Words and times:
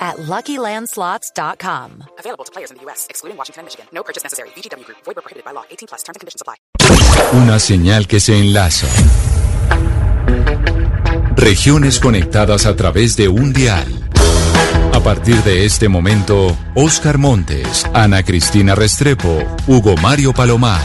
at 0.00 0.16
LuckyLandSlots.com. 0.16 2.04
Available 2.18 2.44
to 2.44 2.52
players 2.52 2.70
in 2.70 2.78
the 2.78 2.82
U.S., 2.84 3.06
excluding 3.10 3.36
Washington 3.36 3.60
and 3.60 3.66
Michigan. 3.66 3.86
No 3.92 4.02
purchase 4.02 4.24
necessary. 4.24 4.48
VGW 4.56 4.84
Group. 4.86 4.98
Void 5.04 5.16
prohibited 5.16 5.44
by 5.44 5.52
law. 5.52 5.64
18 5.70 5.88
plus. 5.88 6.02
Terms 6.02 6.16
and 6.16 6.20
conditions 6.20 6.40
apply. 6.40 6.56
Una 7.34 7.58
señal 7.58 8.06
que 8.06 8.20
se 8.20 8.38
enlaza. 8.38 8.86
Regiones 11.36 12.00
conectadas 12.00 12.66
a 12.66 12.76
través 12.76 13.16
de 13.16 13.28
un 13.28 13.52
dial. 13.52 13.86
A 14.92 15.00
partir 15.00 15.42
de 15.44 15.64
este 15.64 15.88
momento, 15.88 16.56
Oscar 16.74 17.16
Montes, 17.16 17.86
Ana 17.94 18.22
Cristina 18.22 18.74
Restrepo, 18.74 19.42
Hugo 19.66 19.94
Mario 19.96 20.34
Palomar, 20.34 20.84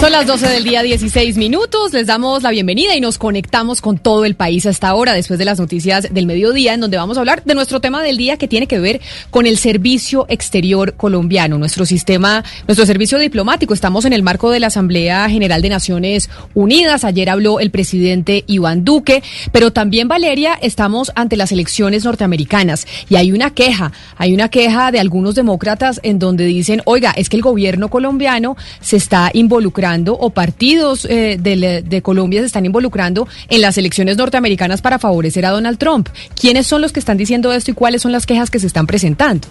Son 0.00 0.12
las 0.12 0.26
12 0.26 0.48
del 0.48 0.64
día, 0.64 0.82
16 0.82 1.36
minutos. 1.36 1.92
Les 1.92 2.06
damos 2.06 2.42
la 2.42 2.48
bienvenida 2.48 2.96
y 2.96 3.02
nos 3.02 3.18
conectamos 3.18 3.82
con 3.82 3.98
todo 3.98 4.24
el 4.24 4.34
país 4.34 4.64
hasta 4.64 4.88
ahora, 4.88 5.12
después 5.12 5.38
de 5.38 5.44
las 5.44 5.60
noticias 5.60 6.08
del 6.10 6.24
mediodía, 6.24 6.72
en 6.72 6.80
donde 6.80 6.96
vamos 6.96 7.18
a 7.18 7.20
hablar 7.20 7.42
de 7.44 7.54
nuestro 7.54 7.80
tema 7.80 8.02
del 8.02 8.16
día 8.16 8.38
que 8.38 8.48
tiene 8.48 8.66
que 8.66 8.78
ver 8.78 9.02
con 9.28 9.44
el 9.44 9.58
servicio 9.58 10.24
exterior 10.30 10.94
colombiano, 10.94 11.58
nuestro 11.58 11.84
sistema, 11.84 12.42
nuestro 12.66 12.86
servicio 12.86 13.18
diplomático. 13.18 13.74
Estamos 13.74 14.06
en 14.06 14.14
el 14.14 14.22
marco 14.22 14.50
de 14.50 14.60
la 14.60 14.68
Asamblea 14.68 15.28
General 15.28 15.60
de 15.60 15.68
Naciones 15.68 16.30
Unidas. 16.54 17.04
Ayer 17.04 17.28
habló 17.28 17.60
el 17.60 17.70
presidente 17.70 18.44
Iván 18.46 18.86
Duque, 18.86 19.22
pero 19.52 19.70
también, 19.70 20.08
Valeria, 20.08 20.58
estamos 20.62 21.12
ante 21.14 21.36
las 21.36 21.52
elecciones 21.52 22.06
norteamericanas 22.06 22.86
y 23.10 23.16
hay 23.16 23.32
una 23.32 23.50
queja, 23.50 23.92
hay 24.16 24.32
una 24.32 24.48
queja 24.48 24.92
de 24.92 24.98
algunos 24.98 25.34
demócratas 25.34 26.00
en 26.02 26.18
donde 26.18 26.46
dicen, 26.46 26.80
oiga, 26.86 27.10
es 27.10 27.28
que 27.28 27.36
el 27.36 27.42
gobierno 27.42 27.90
colombiano 27.90 28.56
se 28.80 28.96
está 28.96 29.30
involucrando 29.34 29.89
o 30.08 30.30
partidos 30.30 31.04
eh, 31.04 31.36
de, 31.40 31.82
de, 31.82 32.02
Colombia 32.02 32.40
se 32.40 32.46
están 32.46 32.66
involucrando 32.66 33.26
en 33.48 33.60
las 33.60 33.76
elecciones 33.78 34.16
norteamericanas 34.16 34.82
para 34.82 34.98
favorecer 34.98 35.44
a 35.46 35.50
Donald 35.50 35.78
Trump. 35.78 36.08
¿Quiénes 36.38 36.66
son 36.66 36.80
los 36.80 36.92
que 36.92 37.00
están 37.00 37.16
diciendo 37.16 37.52
esto 37.52 37.70
y 37.72 37.74
cuáles 37.74 38.02
son 38.02 38.12
las 38.12 38.26
quejas 38.26 38.50
que 38.50 38.58
se 38.58 38.66
están 38.66 38.86
presentando? 38.86 39.48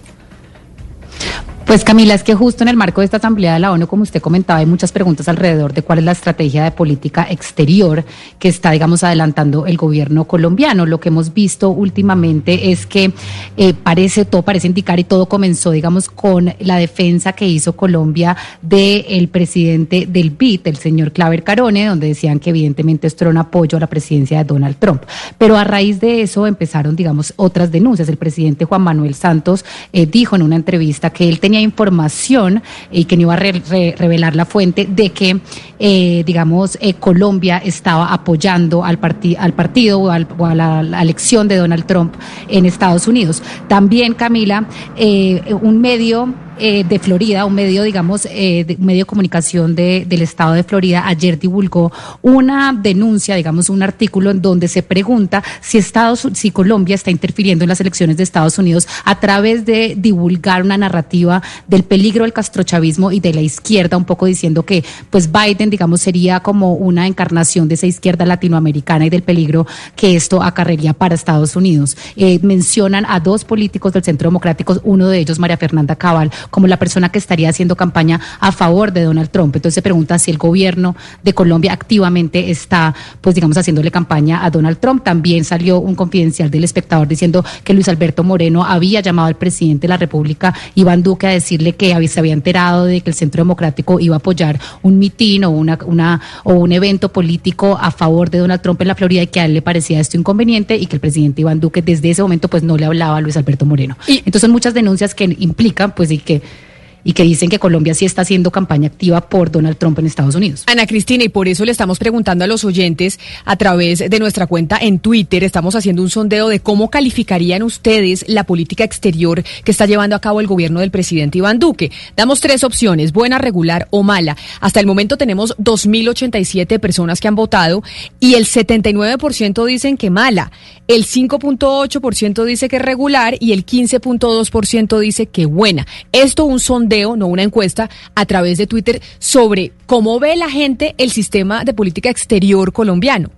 Pues 1.70 1.84
Camila, 1.84 2.16
es 2.16 2.24
que 2.24 2.34
justo 2.34 2.64
en 2.64 2.68
el 2.68 2.76
marco 2.76 3.02
de 3.02 3.06
esta 3.06 3.18
Asamblea 3.18 3.54
de 3.54 3.60
la 3.60 3.72
ONU, 3.72 3.86
como 3.86 4.02
usted 4.02 4.24
comentaba, 4.24 4.60
hay 4.60 4.66
muchas 4.66 4.92
preguntas 4.92 5.30
alrededor 5.30 5.72
de 5.72 5.84
cuál 5.84 6.00
es 6.00 6.06
la 6.06 6.14
estrategia 6.14 6.64
de 6.64 6.72
política 6.72 7.28
exterior 7.30 8.04
que 8.40 8.48
está, 8.48 8.72
digamos, 8.72 9.04
adelantando 9.04 9.68
el 9.68 9.78
gobierno 9.78 10.24
colombiano. 10.24 10.88
Lo 10.88 11.00
que 11.00 11.10
hemos 11.10 11.32
visto 11.32 11.70
últimamente 11.70 12.72
es 12.72 12.88
que 12.88 13.14
eh, 13.56 13.76
parece, 13.76 14.26
todo 14.26 14.42
parece 14.42 14.66
indicar 14.66 15.00
y 15.00 15.04
todo 15.04 15.28
comenzó, 15.28 15.70
digamos, 15.70 16.10
con 16.10 16.52
la 16.60 16.78
defensa 16.78 17.34
que 17.34 17.48
hizo 17.48 17.74
Colombia 17.74 18.36
del 18.64 19.28
presidente 19.28 20.08
del 20.08 20.32
BID, 20.32 20.62
el 20.64 20.78
señor 20.78 21.12
Claver 21.12 21.44
Carone, 21.44 21.86
donde 21.86 22.08
decían 22.08 22.40
que 22.40 22.50
evidentemente 22.50 23.06
esto 23.06 23.26
era 23.26 23.30
un 23.30 23.38
apoyo 23.38 23.78
a 23.78 23.82
la 23.82 23.88
presidencia 23.88 24.40
de 24.40 24.44
Donald 24.44 24.78
Trump. 24.80 25.04
Pero 25.38 25.56
a 25.56 25.64
raíz 25.64 26.00
de 26.00 26.24
eso 26.24 26.48
empezaron, 26.48 26.96
digamos, 26.96 27.32
otras 27.36 27.72
denuncias. 27.72 28.10
El 28.10 28.18
presidente 28.18 28.66
Juan 28.66 28.82
Manuel 28.82 29.14
Santos 29.14 29.64
eh, 29.94 30.08
dijo 30.08 30.36
en 30.36 30.42
una 30.42 30.56
entrevista 30.56 31.12
que 31.12 31.30
él 31.30 31.40
tenía 31.40 31.59
información 31.60 32.62
y 32.92 33.06
que 33.06 33.16
no 33.16 33.24
iba 33.24 33.34
a 33.34 33.38
revelar 33.38 34.36
la 34.36 34.46
fuente 34.46 34.88
de 34.90 35.12
que, 35.12 35.40
eh, 35.80 36.24
digamos, 36.26 36.78
eh, 36.82 36.94
Colombia 36.96 37.62
estaba 37.64 38.14
apoyando 38.14 38.84
al, 38.84 39.00
al 39.38 39.54
partido 39.54 40.00
o, 40.00 40.10
a 40.10 40.56
la, 40.56 41.02
elección 41.02 41.48
de 41.48 41.58
Donald 41.58 41.86
Trump 41.86 42.14
en 42.48 42.66
Estados 42.66 43.08
Unidos. 43.08 43.42
También, 43.68 44.14
Camila, 44.14 44.66
eh, 44.96 45.42
un 45.62 45.80
medio 45.82 46.34
eh, 46.60 46.84
de 46.84 47.00
Florida, 47.00 47.46
un 47.46 47.56
medio, 47.56 47.84
digamos, 47.84 48.28
eh, 48.30 48.66
un 48.78 48.86
medio 48.86 49.02
de 49.02 49.08
comunicación 49.08 49.76
de, 49.76 50.06
del 50.08 50.22
estado 50.22 50.54
de 50.54 50.64
Florida, 50.64 51.08
ayer 51.08 51.40
divulgó 51.40 51.92
una 52.22 52.74
denuncia, 52.74 53.36
digamos, 53.36 53.70
un 53.70 53.82
artículo 53.82 54.32
en 54.32 54.42
donde 54.42 54.68
se 54.68 54.84
pregunta 54.84 55.44
si 55.62 55.78
Estados, 55.78 56.28
si 56.34 56.52
Colombia 56.52 56.96
está 56.96 57.12
interfiriendo 57.12 57.64
en 57.64 57.70
las 57.70 57.82
elecciones 57.82 58.18
de 58.18 58.24
Estados 58.24 58.58
Unidos 58.58 58.88
a 59.06 59.20
través 59.20 59.66
de 59.66 59.96
divulgar 59.98 60.64
una 60.64 60.78
narrativa 60.78 61.42
del 61.68 61.84
peligro 61.84 62.24
del 62.24 62.34
castrochavismo 62.34 63.12
y 63.12 63.20
de 63.20 63.34
la 63.34 63.42
izquierda, 63.42 63.98
un 63.98 64.06
poco 64.06 64.26
diciendo 64.26 64.64
que, 64.64 64.84
pues, 65.10 65.32
Biden, 65.32 65.70
digamos, 65.70 66.02
sería 66.02 66.40
como 66.42 66.74
una 66.74 67.08
encarnación 67.08 67.68
de 67.68 67.76
esa 67.76 67.88
izquierda 67.88 68.26
latinoamericana 68.26 69.06
y 69.06 69.10
del 69.10 69.24
peligro 69.24 69.66
que 69.96 70.16
esto 70.16 70.42
acarrería 70.42 70.94
para 70.94 71.16
Estados 71.16 71.56
Unidos. 71.56 71.98
Eh, 72.16 72.40
mencionan 72.42 73.06
a 73.08 73.20
dos 73.20 73.46
políticos 73.46 73.94
del 73.94 74.04
Centro 74.04 74.30
Democrático, 74.30 74.80
uno 74.84 75.08
de 75.08 75.20
ellos, 75.20 75.40
María 75.40 75.58
Fernanda 75.58 75.96
Cabal, 75.96 76.32
como 76.50 76.68
la 76.68 76.78
persona 76.78 77.10
que 77.10 77.20
estaría 77.20 77.50
haciendo 77.50 77.76
campaña 77.76 78.20
a 78.40 78.52
favor 78.52 78.92
de 78.94 79.04
Donald 79.04 79.30
Trump. 79.30 79.56
Entonces 79.56 79.76
se 79.76 79.82
pregunta 79.82 80.20
si 80.20 80.32
el 80.32 80.38
gobierno 80.38 80.96
de 81.24 81.34
Colombia 81.34 81.74
activamente 81.74 82.52
está, 82.52 82.94
pues 83.22 83.36
digamos, 83.36 83.58
haciéndole 83.58 83.92
campaña 83.92 84.46
a 84.46 84.50
Donald 84.50 84.80
Trump. 84.80 85.04
También 85.04 85.44
salió 85.44 85.80
un 85.80 85.96
confidencial 85.96 86.50
del 86.50 86.64
espectador 86.64 87.08
diciendo 87.08 87.44
que 87.64 87.74
Luis 87.74 87.88
Alberto 87.88 88.24
Moreno 88.24 88.64
había 88.64 89.02
llamado 89.02 89.28
al 89.28 89.36
presidente 89.36 89.88
de 89.88 89.90
la 89.90 89.98
República, 89.98 90.54
Iván 90.76 91.04
Duque, 91.04 91.28
a 91.28 91.32
decirle 91.32 91.74
que 91.76 92.08
se 92.08 92.20
había 92.20 92.34
enterado 92.34 92.86
de 92.86 93.02
que 93.02 93.10
el 93.10 93.16
Centro 93.16 93.42
Democrático 93.42 94.00
iba 94.00 94.16
a 94.16 94.20
apoyar 94.20 94.60
un 94.82 95.00
mitin 95.00 95.44
o, 95.46 95.50
una, 95.52 95.78
una, 95.86 96.22
o 96.44 96.54
un 96.54 96.72
evento 96.72 97.10
político 97.10 97.78
a 97.80 97.92
favor 97.92 98.30
de 98.30 98.40
Donald 98.40 98.62
Trump 98.62 98.82
en 98.82 98.88
la 98.88 98.96
Florida 98.96 99.22
y 99.22 99.28
que 99.28 99.40
a 99.40 99.46
él 99.46 99.54
le 99.54 99.62
parecía 99.62 100.00
esto 100.00 100.18
inconveniente 100.18 100.76
y 100.76 100.86
que 100.86 100.96
el 100.96 101.00
presidente 101.00 101.42
Iván 101.42 101.60
Duque 101.60 101.82
desde 101.82 102.10
ese 102.10 102.22
momento 102.22 102.48
pues 102.48 102.64
no 102.64 102.78
le 102.78 102.86
hablaba 102.86 103.18
a 103.18 103.22
Luis 103.22 103.38
Alberto 103.38 103.66
Moreno. 103.66 103.98
Y, 104.08 104.18
Entonces 104.20 104.42
son 104.42 104.52
muchas 104.52 104.74
denuncias 104.74 105.16
que 105.16 105.36
implican 105.40 105.94
pues 105.96 106.12
y 106.12 106.18
que 106.18 106.39
Okay. 106.40 106.69
Y 107.04 107.14
que 107.14 107.24
dicen 107.24 107.50
que 107.50 107.60
Colombia 107.60 107.94
sí 107.94 108.06
está 108.06 108.24
haciendo 108.24 108.52
campaña 108.52 108.88
activa 108.88 109.22
por 109.22 109.52
Donald 109.52 109.78
Trump 109.78 110.00
en 110.00 110.06
Estados 110.06 110.36
Unidos. 110.36 110.64
Ana 110.68 110.86
Cristina, 110.86 111.24
y 111.24 111.30
por 111.30 111.48
eso 111.48 111.66
le 111.66 111.72
estamos 111.72 112.00
preguntando 112.00 112.44
a 112.44 112.48
los 112.48 112.64
oyentes 112.64 113.20
a 113.46 113.56
través 113.56 114.00
de 114.00 114.20
nuestra 114.20 114.48
cuenta 114.48 114.78
en 114.80 115.00
Twitter, 115.00 115.44
estamos 115.44 115.76
haciendo 115.76 116.02
un 116.02 116.10
sondeo 116.10 116.50
de 116.50 116.60
cómo 116.60 116.90
calificarían 116.90 117.64
ustedes 117.64 118.26
la 118.28 118.44
política 118.44 118.84
exterior 118.84 119.44
que 119.64 119.72
está 119.72 119.86
llevando 119.86 120.16
a 120.16 120.20
cabo 120.20 120.42
el 120.42 120.48
gobierno 120.48 120.80
del 120.82 120.92
presidente 120.92 121.38
Iván 121.38 121.60
Duque. 121.60 121.92
Damos 122.16 122.42
tres 122.42 122.64
opciones, 122.64 123.14
buena, 123.14 123.38
regular 123.38 123.88
o 123.92 124.04
mala. 124.04 124.36
Hasta 124.60 124.80
el 124.80 124.86
momento 124.86 125.18
tenemos 125.18 125.56
2.087 125.58 126.80
personas 126.80 127.20
que 127.20 127.28
han 127.28 127.36
votado 127.36 127.84
y 128.20 128.36
el 128.36 128.46
79% 128.46 129.66
dicen 129.66 129.98
que 129.98 130.10
mala, 130.10 130.52
el 130.88 131.06
5.8% 131.06 132.44
dice 132.46 132.68
que 132.68 132.80
regular 132.80 133.36
y 133.40 133.54
el 133.54 133.66
15.2% 133.66 135.00
dice 135.00 135.28
que 135.28 135.46
buena. 135.46 135.88
Esto 136.12 136.46
un 136.46 136.60
sondeo 136.60 136.89
no 136.90 137.28
una 137.28 137.44
encuesta, 137.44 137.90
a 138.16 138.26
través 138.26 138.58
de 138.58 138.68
Twitter 138.68 139.02
sobre 139.20 139.72
cómo 139.86 140.20
ve 140.20 140.36
la 140.36 140.50
gente 140.50 140.96
el 140.98 141.12
sistema 141.12 141.64
de 141.64 141.74
política 141.74 142.10
exterior 142.10 142.74
colombiano. 142.74 143.30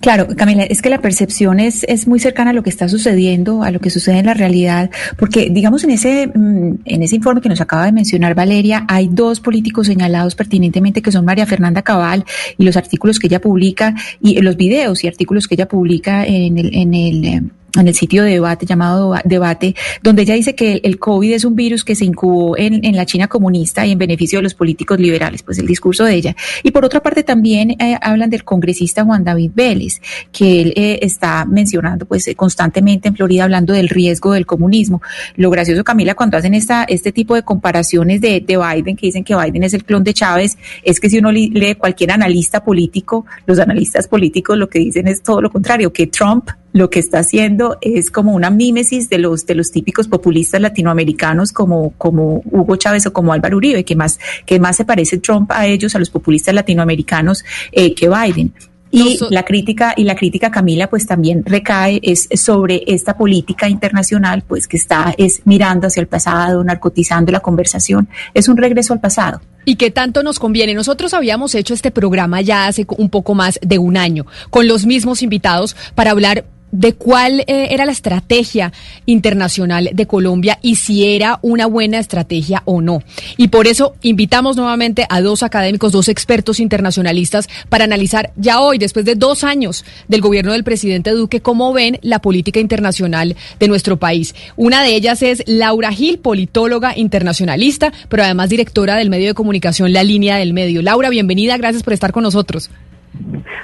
Claro, 0.00 0.26
Camila, 0.36 0.64
es 0.64 0.82
que 0.82 0.90
la 0.90 1.00
percepción 1.00 1.60
es, 1.60 1.84
es 1.84 2.08
muy 2.08 2.18
cercana 2.18 2.50
a 2.50 2.52
lo 2.52 2.62
que 2.64 2.70
está 2.70 2.88
sucediendo, 2.88 3.62
a 3.62 3.70
lo 3.70 3.78
que 3.80 3.90
sucede 3.90 4.18
en 4.18 4.26
la 4.26 4.34
realidad, 4.34 4.90
porque 5.16 5.50
digamos 5.50 5.84
en 5.84 5.90
ese, 5.90 6.26
mm, 6.26 6.80
en 6.84 7.02
ese 7.02 7.16
informe 7.16 7.40
que 7.40 7.48
nos 7.48 7.60
acaba 7.60 7.86
de 7.86 7.92
mencionar 7.92 8.34
Valeria, 8.34 8.84
hay 8.88 9.08
dos 9.08 9.38
políticos 9.40 9.86
señalados 9.86 10.34
pertinentemente 10.34 11.00
que 11.00 11.12
son 11.12 11.24
María 11.24 11.46
Fernanda 11.46 11.82
Cabal 11.82 12.24
y 12.56 12.64
los 12.64 12.76
artículos 12.76 13.18
que 13.18 13.28
ella 13.28 13.40
publica 13.40 13.94
y 14.20 14.40
los 14.40 14.56
videos 14.56 15.04
y 15.04 15.08
artículos 15.08 15.46
que 15.46 15.54
ella 15.54 15.68
publica 15.68 16.24
en 16.26 16.58
el, 16.58 16.74
en 16.74 16.94
el 16.94 17.24
eh, 17.24 17.42
en 17.76 17.86
el 17.86 17.94
sitio 17.94 18.22
de 18.22 18.30
debate 18.30 18.66
llamado 18.66 19.14
Debate, 19.24 19.74
donde 20.02 20.22
ella 20.22 20.34
dice 20.34 20.54
que 20.54 20.80
el 20.82 20.98
COVID 20.98 21.32
es 21.32 21.44
un 21.44 21.54
virus 21.54 21.84
que 21.84 21.94
se 21.94 22.04
incubó 22.04 22.56
en, 22.56 22.84
en 22.84 22.96
la 22.96 23.04
China 23.04 23.28
comunista 23.28 23.84
y 23.84 23.92
en 23.92 23.98
beneficio 23.98 24.38
de 24.38 24.44
los 24.44 24.54
políticos 24.54 24.98
liberales, 24.98 25.42
pues 25.42 25.58
el 25.58 25.66
discurso 25.66 26.04
de 26.04 26.14
ella. 26.14 26.36
Y 26.62 26.70
por 26.70 26.84
otra 26.84 27.02
parte 27.02 27.22
también 27.22 27.72
eh, 27.72 27.98
hablan 28.00 28.30
del 28.30 28.44
congresista 28.44 29.04
Juan 29.04 29.22
David 29.22 29.50
Vélez, 29.54 30.00
que 30.32 30.62
él 30.62 30.72
eh, 30.76 31.00
está 31.02 31.44
mencionando 31.44 32.06
pues 32.06 32.26
eh, 32.28 32.34
constantemente 32.34 33.08
en 33.08 33.16
Florida 33.16 33.44
hablando 33.44 33.74
del 33.74 33.88
riesgo 33.88 34.32
del 34.32 34.46
comunismo. 34.46 35.02
Lo 35.36 35.50
gracioso, 35.50 35.84
Camila, 35.84 36.14
cuando 36.14 36.38
hacen 36.38 36.54
esta, 36.54 36.84
este 36.84 37.12
tipo 37.12 37.34
de 37.34 37.42
comparaciones 37.42 38.20
de, 38.20 38.40
de 38.40 38.56
Biden, 38.56 38.96
que 38.96 39.06
dicen 39.06 39.24
que 39.24 39.36
Biden 39.36 39.62
es 39.64 39.74
el 39.74 39.84
clon 39.84 40.04
de 40.04 40.14
Chávez, 40.14 40.56
es 40.82 41.00
que 41.00 41.10
si 41.10 41.18
uno 41.18 41.30
lee 41.30 41.74
cualquier 41.74 42.12
analista 42.12 42.64
político, 42.64 43.26
los 43.46 43.58
analistas 43.58 44.08
políticos 44.08 44.56
lo 44.56 44.68
que 44.68 44.78
dicen 44.78 45.06
es 45.06 45.22
todo 45.22 45.42
lo 45.42 45.50
contrario, 45.50 45.92
que 45.92 46.06
Trump 46.06 46.48
lo 46.72 46.90
que 46.90 47.00
está 47.00 47.20
haciendo 47.20 47.57
haciendo 47.58 47.78
es 47.80 48.10
como 48.10 48.32
una 48.32 48.50
mímesis 48.50 49.08
de 49.08 49.18
los, 49.18 49.46
de 49.46 49.54
los 49.54 49.70
típicos 49.70 50.08
populistas 50.08 50.60
latinoamericanos 50.60 51.52
como, 51.52 51.92
como 51.98 52.42
Hugo 52.50 52.76
Chávez 52.76 53.06
o 53.06 53.12
como 53.12 53.32
Álvaro 53.32 53.56
Uribe, 53.56 53.84
que 53.84 53.96
más, 53.96 54.18
que 54.46 54.58
más 54.60 54.76
se 54.76 54.84
parece 54.84 55.18
Trump 55.18 55.50
a 55.52 55.66
ellos, 55.66 55.94
a 55.94 55.98
los 55.98 56.10
populistas 56.10 56.54
latinoamericanos, 56.54 57.44
eh, 57.72 57.94
que 57.94 58.08
Biden. 58.08 58.52
Y 58.90 59.18
la 59.28 59.44
crítica 59.44 59.92
y 59.94 60.04
la 60.04 60.16
crítica 60.16 60.50
Camila 60.50 60.88
pues 60.88 61.06
también 61.06 61.42
recae 61.44 62.00
es 62.02 62.26
sobre 62.40 62.84
esta 62.86 63.18
política 63.18 63.68
internacional 63.68 64.42
pues 64.48 64.66
que 64.66 64.78
está 64.78 65.14
es 65.18 65.42
mirando 65.44 65.88
hacia 65.88 66.00
el 66.00 66.06
pasado, 66.06 66.64
narcotizando 66.64 67.30
la 67.30 67.40
conversación, 67.40 68.08
es 68.32 68.48
un 68.48 68.56
regreso 68.56 68.94
al 68.94 69.00
pasado. 69.00 69.42
¿Y 69.66 69.76
qué 69.76 69.90
tanto 69.90 70.22
nos 70.22 70.38
conviene? 70.38 70.72
Nosotros 70.72 71.12
habíamos 71.12 71.54
hecho 71.54 71.74
este 71.74 71.90
programa 71.90 72.40
ya 72.40 72.66
hace 72.66 72.86
un 72.96 73.10
poco 73.10 73.34
más 73.34 73.58
de 73.60 73.76
un 73.76 73.98
año 73.98 74.24
con 74.48 74.66
los 74.66 74.86
mismos 74.86 75.22
invitados 75.22 75.76
para 75.94 76.12
hablar 76.12 76.46
de 76.72 76.94
cuál 76.94 77.40
eh, 77.40 77.68
era 77.70 77.84
la 77.84 77.92
estrategia 77.92 78.72
internacional 79.06 79.90
de 79.92 80.06
Colombia 80.06 80.58
y 80.62 80.76
si 80.76 81.14
era 81.14 81.38
una 81.42 81.66
buena 81.66 81.98
estrategia 81.98 82.62
o 82.64 82.80
no. 82.80 83.02
Y 83.36 83.48
por 83.48 83.66
eso 83.66 83.94
invitamos 84.02 84.56
nuevamente 84.56 85.06
a 85.08 85.20
dos 85.20 85.42
académicos, 85.42 85.92
dos 85.92 86.08
expertos 86.08 86.60
internacionalistas 86.60 87.48
para 87.68 87.84
analizar 87.84 88.32
ya 88.36 88.60
hoy, 88.60 88.78
después 88.78 89.04
de 89.04 89.14
dos 89.14 89.44
años 89.44 89.84
del 90.08 90.20
gobierno 90.20 90.52
del 90.52 90.64
presidente 90.64 91.10
Duque, 91.10 91.40
cómo 91.40 91.72
ven 91.72 91.98
la 92.02 92.20
política 92.20 92.60
internacional 92.60 93.36
de 93.58 93.68
nuestro 93.68 93.96
país. 93.96 94.34
Una 94.56 94.82
de 94.82 94.94
ellas 94.94 95.22
es 95.22 95.42
Laura 95.46 95.92
Gil, 95.92 96.18
politóloga 96.18 96.96
internacionalista, 96.96 97.92
pero 98.08 98.22
además 98.22 98.50
directora 98.50 98.96
del 98.96 99.10
medio 99.10 99.28
de 99.28 99.34
comunicación 99.34 99.92
La 99.92 100.02
Línea 100.02 100.36
del 100.36 100.52
Medio. 100.52 100.82
Laura, 100.82 101.10
bienvenida, 101.10 101.56
gracias 101.56 101.82
por 101.82 101.92
estar 101.92 102.12
con 102.12 102.22
nosotros. 102.22 102.70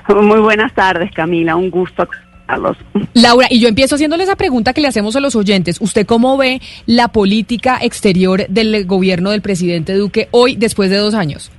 Muy 0.08 0.40
buenas 0.40 0.74
tardes, 0.74 1.10
Camila, 1.12 1.56
un 1.56 1.70
gusto 1.70 2.08
Laura, 3.14 3.46
y 3.50 3.60
yo 3.60 3.68
empiezo 3.68 3.94
haciéndole 3.94 4.24
esa 4.24 4.36
pregunta 4.36 4.72
que 4.72 4.80
le 4.80 4.88
hacemos 4.88 5.16
a 5.16 5.20
los 5.20 5.34
oyentes. 5.36 5.80
¿Usted 5.80 6.06
cómo 6.06 6.36
ve 6.36 6.60
la 6.86 7.08
política 7.08 7.78
exterior 7.80 8.46
del 8.48 8.86
gobierno 8.86 9.30
del 9.30 9.40
presidente 9.40 9.94
Duque 9.94 10.28
hoy, 10.30 10.56
después 10.56 10.90
de 10.90 10.96
dos 10.96 11.14
años? 11.14 11.50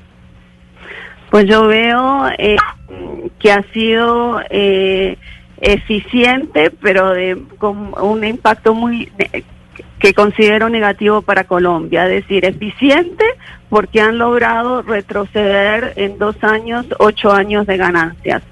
Pues 1.31 1.47
yo 1.47 1.67
veo 1.67 2.27
eh, 2.37 2.55
que 3.39 3.51
ha 3.51 3.63
sido 3.73 4.39
eh, 4.49 5.17
eficiente, 5.59 6.71
pero 6.81 7.09
de, 7.11 7.41
con 7.57 7.93
un 8.01 8.23
impacto 8.23 8.73
muy 8.73 9.11
que 9.99 10.13
considero 10.13 10.69
negativo 10.69 11.21
para 11.21 11.45
Colombia, 11.45 12.05
es 12.05 12.23
decir, 12.23 12.45
eficiente 12.45 13.25
porque 13.69 14.01
han 14.01 14.17
logrado 14.17 14.81
retroceder 14.81 15.93
en 15.95 16.17
dos 16.19 16.35
años 16.43 16.85
ocho 16.99 17.31
años 17.31 17.65
de 17.65 17.77
ganancias. 17.77 18.43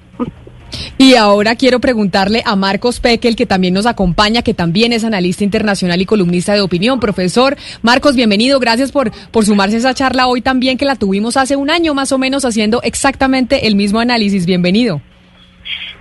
Y 0.98 1.16
ahora 1.16 1.56
quiero 1.56 1.80
preguntarle 1.80 2.44
a 2.46 2.56
Marcos 2.56 3.00
Pekel, 3.00 3.36
que 3.36 3.46
también 3.46 3.74
nos 3.74 3.86
acompaña, 3.86 4.42
que 4.42 4.54
también 4.54 4.94
es 4.94 5.04
analista 5.04 5.44
internacional 5.44 6.02
y 6.02 6.06
columnista 6.06 6.54
de 6.54 6.62
opinión. 6.62 7.00
Profesor 7.00 7.58
Marcos, 7.82 8.16
bienvenido. 8.16 8.60
Gracias 8.60 8.92
por, 8.92 9.12
por 9.32 9.46
sumarse 9.46 9.76
a 9.76 9.80
esa 9.80 9.94
charla 9.94 10.28
hoy 10.28 10.42
también, 10.42 10.78
que 10.78 10.86
la 10.86 10.96
tuvimos 10.96 11.38
hace 11.38 11.56
un 11.56 11.70
año 11.70 11.94
más 11.94 12.12
o 12.12 12.18
menos 12.18 12.46
haciendo 12.46 12.82
exactamente 12.84 13.68
el 13.68 13.76
mismo 13.76 14.00
análisis. 14.00 14.46
Bienvenido. 14.46 15.02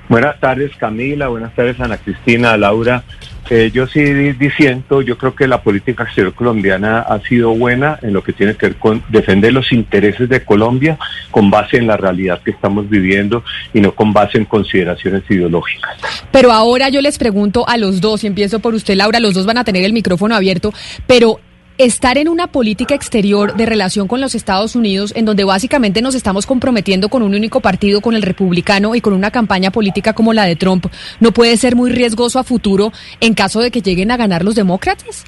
Buenas 0.08 0.38
tardes, 0.40 0.72
Camila. 0.76 1.28
Buenas 1.28 1.54
tardes, 1.54 1.80
Ana 1.80 1.96
Cristina, 1.96 2.56
Laura. 2.56 3.04
Eh, 3.54 3.70
yo 3.70 3.86
sí 3.86 4.00
diciendo, 4.00 5.02
yo 5.02 5.18
creo 5.18 5.34
que 5.34 5.46
la 5.46 5.62
política 5.62 6.04
exterior 6.04 6.32
colombiana 6.32 7.00
ha 7.00 7.20
sido 7.20 7.50
buena 7.50 7.98
en 8.00 8.14
lo 8.14 8.24
que 8.24 8.32
tiene 8.32 8.54
que 8.54 8.68
ver 8.68 8.76
con 8.76 9.04
defender 9.10 9.52
los 9.52 9.72
intereses 9.72 10.26
de 10.30 10.42
Colombia 10.42 10.96
con 11.30 11.50
base 11.50 11.76
en 11.76 11.86
la 11.86 11.98
realidad 11.98 12.40
que 12.42 12.52
estamos 12.52 12.88
viviendo 12.88 13.44
y 13.74 13.82
no 13.82 13.94
con 13.94 14.14
base 14.14 14.38
en 14.38 14.46
consideraciones 14.46 15.24
ideológicas. 15.28 15.98
Pero 16.30 16.50
ahora 16.50 16.88
yo 16.88 17.02
les 17.02 17.18
pregunto 17.18 17.68
a 17.68 17.76
los 17.76 18.00
dos, 18.00 18.24
y 18.24 18.26
empiezo 18.26 18.58
por 18.60 18.72
usted, 18.72 18.94
Laura, 18.94 19.20
los 19.20 19.34
dos 19.34 19.44
van 19.44 19.58
a 19.58 19.64
tener 19.64 19.84
el 19.84 19.92
micrófono 19.92 20.34
abierto, 20.34 20.72
pero 21.06 21.38
estar 21.84 22.16
en 22.16 22.28
una 22.28 22.46
política 22.46 22.94
exterior 22.94 23.56
de 23.56 23.66
relación 23.66 24.06
con 24.06 24.20
los 24.20 24.36
Estados 24.36 24.76
Unidos, 24.76 25.12
en 25.16 25.24
donde 25.24 25.42
básicamente 25.42 26.00
nos 26.00 26.14
estamos 26.14 26.46
comprometiendo 26.46 27.08
con 27.08 27.22
un 27.22 27.34
único 27.34 27.60
partido, 27.60 28.00
con 28.00 28.14
el 28.14 28.22
republicano 28.22 28.94
y 28.94 29.00
con 29.00 29.12
una 29.14 29.32
campaña 29.32 29.72
política 29.72 30.12
como 30.12 30.32
la 30.32 30.44
de 30.44 30.54
Trump, 30.54 30.86
¿no 31.18 31.32
puede 31.32 31.56
ser 31.56 31.74
muy 31.74 31.90
riesgoso 31.90 32.38
a 32.38 32.44
futuro 32.44 32.92
en 33.20 33.34
caso 33.34 33.60
de 33.60 33.70
que 33.70 33.82
lleguen 33.82 34.12
a 34.12 34.16
ganar 34.16 34.44
los 34.44 34.54
demócratas? 34.54 35.24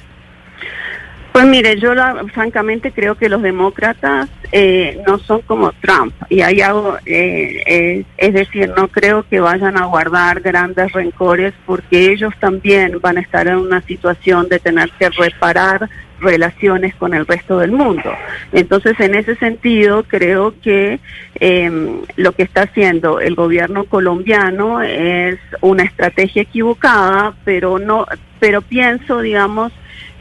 Pues 1.35 1.47
mire, 1.47 1.77
yo 1.77 1.91
francamente 2.33 2.93
creo 2.93 3.15
que 3.15 3.27
los 3.27 3.41
demócratas 3.41 4.29
eh, 4.53 5.01
no 5.05 5.17
son 5.17 5.41
como 5.41 5.73
Trump 5.73 6.13
y 6.29 6.39
hay 6.39 6.61
algo, 6.61 6.95
eh, 7.05 8.05
es 8.15 8.33
decir, 8.33 8.71
no 8.73 8.87
creo 8.87 9.27
que 9.27 9.41
vayan 9.41 9.77
a 9.77 9.83
guardar 9.83 10.39
grandes 10.39 10.93
rencores 10.93 11.53
porque 11.65 12.13
ellos 12.13 12.33
también 12.39 13.01
van 13.01 13.17
a 13.17 13.19
estar 13.19 13.49
en 13.49 13.57
una 13.57 13.81
situación 13.81 14.47
de 14.47 14.59
tener 14.59 14.89
que 14.91 15.09
reparar 15.09 15.89
relaciones 16.21 16.95
con 16.95 17.13
el 17.13 17.27
resto 17.27 17.59
del 17.59 17.73
mundo. 17.73 18.13
Entonces, 18.53 18.97
en 19.01 19.15
ese 19.15 19.35
sentido, 19.35 20.03
creo 20.03 20.53
que 20.61 21.01
em, 21.41 21.99
lo 22.15 22.31
que 22.31 22.43
está 22.43 22.61
haciendo 22.61 23.19
el 23.19 23.35
gobierno 23.35 23.83
colombiano 23.83 24.81
es 24.81 25.37
una 25.59 25.83
estrategia 25.83 26.43
equivocada, 26.43 27.33
pero 27.43 27.77
no, 27.77 28.05
pero 28.39 28.61
pienso, 28.61 29.19
digamos, 29.19 29.73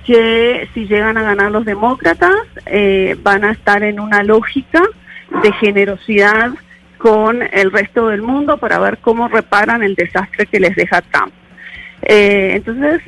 que 0.04 0.68
si 0.74 0.86
llegan 0.86 1.16
a 1.16 1.22
ganar 1.22 1.50
los 1.50 1.64
demócratas, 1.64 2.34
eh, 2.66 3.16
van 3.22 3.44
a 3.44 3.52
estar 3.52 3.82
en 3.82 4.00
una 4.00 4.22
lógica 4.22 4.82
de 5.42 5.52
generosidad 5.52 6.50
con 6.98 7.42
el 7.42 7.70
resto 7.70 8.08
del 8.08 8.22
mundo 8.22 8.58
para 8.58 8.78
ver 8.78 8.98
cómo 8.98 9.28
reparan 9.28 9.82
el 9.82 9.94
desastre 9.94 10.46
que 10.46 10.60
les 10.60 10.74
deja 10.76 11.02
Trump. 11.02 11.32
Eh, 12.02 12.52
entonces, 12.54 13.02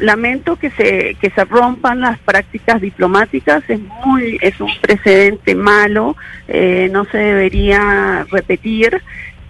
lamento 0.00 0.56
que 0.56 0.70
se 0.70 1.16
que 1.20 1.30
se 1.30 1.44
rompan 1.44 2.00
las 2.00 2.18
prácticas 2.18 2.80
diplomáticas. 2.80 3.62
Es 3.68 3.80
muy 4.04 4.38
es 4.40 4.60
un 4.60 4.70
precedente 4.80 5.54
malo. 5.54 6.16
Eh, 6.48 6.88
no 6.90 7.04
se 7.06 7.18
debería 7.18 8.26
repetir 8.30 9.00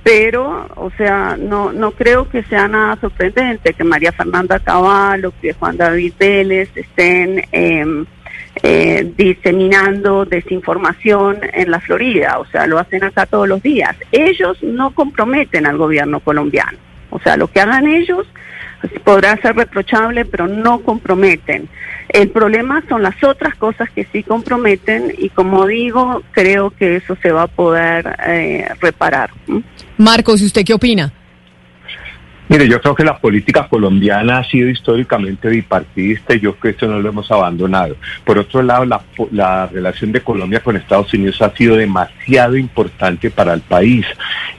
pero 0.03 0.67
o 0.77 0.91
sea 0.97 1.37
no 1.39 1.73
no 1.73 1.91
creo 1.93 2.29
que 2.29 2.43
sea 2.45 2.69
nada 2.69 2.97
sorprendente 3.01 3.75
que 3.75 3.85
María 3.85 4.13
Fernanda 4.13 4.59
Caballo 4.59 5.33
que 5.41 5.53
Juan 5.53 5.77
David 5.77 6.15
Vélez 6.19 6.71
estén 6.75 7.45
em, 7.53 8.07
eh, 8.63 9.13
diseminando 9.17 10.25
desinformación 10.25 11.39
en 11.53 11.71
la 11.71 11.81
Florida. 11.81 12.39
O 12.39 12.47
sea 12.47 12.67
lo 12.67 12.79
hacen 12.79 13.05
acá 13.05 13.27
todos 13.27 13.49
los 13.49 13.63
días. 13.63 13.97
Ellos 14.11 14.63
no 14.63 14.91
comprometen 14.93 15.67
al 15.67 15.77
gobierno 15.77 16.21
colombiano. 16.21 16.79
O 17.11 17.21
sea 17.21 17.37
lo 17.37 17.49
que 17.49 17.61
hagan 17.61 17.87
ellos 17.87 18.27
podrá 19.05 19.37
ser 19.41 19.57
reprochable, 19.57 20.25
pero 20.25 20.47
no 20.47 20.81
comprometen. 20.81 21.69
El 22.09 22.31
problema 22.31 22.83
son 22.89 23.03
las 23.03 23.23
otras 23.23 23.55
cosas 23.55 23.89
que 23.91 24.07
sí 24.13 24.23
comprometen 24.23 25.15
y 25.17 25.29
como 25.29 25.67
digo, 25.67 26.23
creo 26.33 26.71
que 26.71 26.97
eso 26.97 27.17
se 27.23 27.31
va 27.31 27.43
a 27.43 27.47
poder 27.47 28.17
eh, 28.27 28.67
reparar. 28.81 29.31
Marcos, 29.97 30.43
¿y 30.43 30.47
usted 30.47 30.65
qué 30.65 30.75
opina? 30.75 31.13
Mire, 32.51 32.67
yo 32.67 32.81
creo 32.81 32.97
que 32.97 33.05
la 33.05 33.17
política 33.17 33.69
colombiana 33.69 34.39
ha 34.39 34.45
sido 34.45 34.69
históricamente 34.69 35.49
bipartidista 35.49 36.35
y 36.35 36.41
yo 36.41 36.57
creo 36.57 36.61
que 36.61 36.69
esto 36.71 36.89
no 36.89 36.99
lo 36.99 37.09
hemos 37.09 37.31
abandonado. 37.31 37.95
Por 38.25 38.39
otro 38.39 38.61
lado, 38.61 38.85
la, 38.85 39.01
la, 39.31 39.69
relación 39.69 40.11
de 40.11 40.21
Colombia 40.21 40.59
con 40.59 40.75
Estados 40.75 41.15
Unidos 41.15 41.41
ha 41.43 41.55
sido 41.55 41.77
demasiado 41.77 42.57
importante 42.57 43.31
para 43.31 43.55
el 43.55 43.61
país 43.61 44.05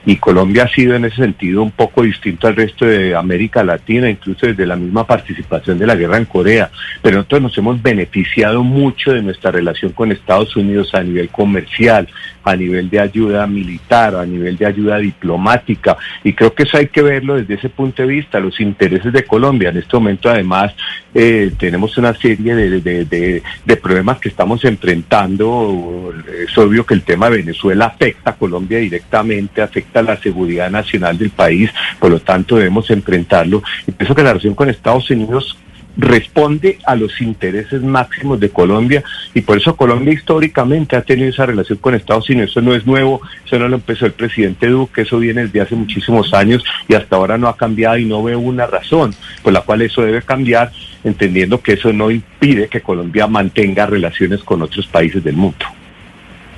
y 0.06 0.16
Colombia 0.16 0.64
ha 0.64 0.68
sido 0.70 0.96
en 0.96 1.04
ese 1.04 1.18
sentido 1.18 1.62
un 1.62 1.72
poco 1.72 2.04
distinto 2.04 2.48
al 2.48 2.56
resto 2.56 2.86
de 2.86 3.14
América 3.14 3.62
Latina, 3.62 4.10
incluso 4.10 4.48
desde 4.48 4.66
la 4.66 4.78
misma 4.78 5.06
participación 5.06 5.78
de 5.78 5.86
la 5.86 5.96
guerra 5.96 6.16
en 6.16 6.26
Corea. 6.26 6.72
Pero 7.02 7.18
nosotros 7.18 7.42
nos 7.42 7.58
hemos 7.58 7.82
beneficiado 7.82 8.64
mucho 8.64 9.12
de 9.12 9.22
nuestra 9.22 9.52
relación 9.52 9.92
con 9.92 10.14
Estados 10.14 10.56
Unidos 10.56 10.96
a 10.96 11.04
nivel 11.04 11.28
comercial, 11.28 12.08
a 12.44 12.56
nivel 12.56 12.90
de 12.90 13.00
ayuda 13.00 13.46
militar, 13.48 14.16
a 14.16 14.26
nivel 14.26 14.58
de 14.58 14.66
ayuda 14.66 14.98
diplomática 14.98 15.98
y 16.24 16.34
creo 16.34 16.54
que 16.54 16.64
eso 16.64 16.78
hay 16.78 16.88
que 16.88 17.02
verlo 17.02 17.36
desde 17.36 17.56
ese 17.56 17.70
punto 17.70 18.02
de 18.02 18.08
vista, 18.08 18.40
los 18.40 18.60
intereses 18.60 19.12
de 19.12 19.24
Colombia. 19.24 19.70
En 19.70 19.78
este 19.78 19.96
momento, 19.98 20.30
además, 20.30 20.74
eh, 21.14 21.52
tenemos 21.58 21.98
una 21.98 22.14
serie 22.14 22.56
de, 22.56 22.82
de, 22.82 23.78
problemas 23.78 24.20
que 24.20 24.30
estamos 24.30 24.64
enfrentando. 24.66 26.14
Es 26.48 26.56
obvio 26.58 26.86
que 26.86 26.94
el 26.94 27.04
tema 27.04 27.30
de 27.30 27.38
Venezuela 27.38 27.86
afecta 27.88 28.32
a 28.32 28.36
Colombia 28.36 28.80
directamente, 28.80 29.62
afecta 29.62 30.00
a 30.00 30.04
la 30.04 30.18
seguridad 30.18 30.70
nacional 30.70 31.18
del 31.18 31.32
país, 31.32 31.72
por 32.00 32.12
lo 32.12 32.20
tanto 32.20 32.58
debemos 32.58 32.90
enfrentarlo. 32.92 33.64
Y 33.88 33.92
pienso 33.92 34.16
que 34.16 34.24
la 34.24 34.30
relación 34.30 34.56
con 34.56 34.70
Estados 34.70 35.10
Unidos 35.10 35.58
responde 35.98 36.80
a 36.86 36.96
los 36.96 37.20
intereses 37.22 37.82
máximos 37.82 38.40
de 38.40 38.50
Colombia 38.50 39.04
y 39.34 39.42
por 39.42 39.58
eso 39.58 39.76
Colombia 39.76 40.14
históricamente 40.14 40.96
ha 40.96 41.02
tenido 41.02 41.30
esa 41.30 41.46
relación 41.46 41.80
con 41.80 41.96
Estados 41.96 42.30
Unidos. 42.30 42.52
Eso 42.52 42.62
no 42.62 42.74
es 42.74 42.86
nuevo, 42.86 43.22
eso 43.46 43.60
no 43.60 43.68
lo 43.68 43.76
empezó 43.76 44.06
el 44.06 44.14
presidente 44.14 44.68
Duque, 44.68 45.02
eso 45.02 45.20
viene 45.20 45.44
desde 45.44 45.62
hace 45.62 45.76
muchísimos 45.76 46.34
años 46.34 46.64
y 46.88 46.94
hasta 46.94 47.16
ahora 47.16 47.38
no 47.38 47.48
ha 47.48 47.58
cambiado 47.58 47.98
y 47.98 48.06
no 48.06 48.24
veo 48.24 48.40
una 48.40 48.68
razón 48.68 49.14
por 49.44 49.54
la 49.54 49.62
cual 49.62 49.82
eso 49.82 50.02
debe 50.02 50.22
cambiar, 50.22 50.72
entendiendo 51.04 51.62
que 51.62 51.74
eso 51.74 51.92
no 51.92 52.10
impide 52.10 52.68
que 52.68 52.82
Colombia 52.82 53.28
mantenga 53.28 53.86
relaciones 53.86 54.42
con 54.44 54.62
otros 54.62 54.88
países 54.88 55.24
del 55.24 55.36
mundo. 55.36 55.66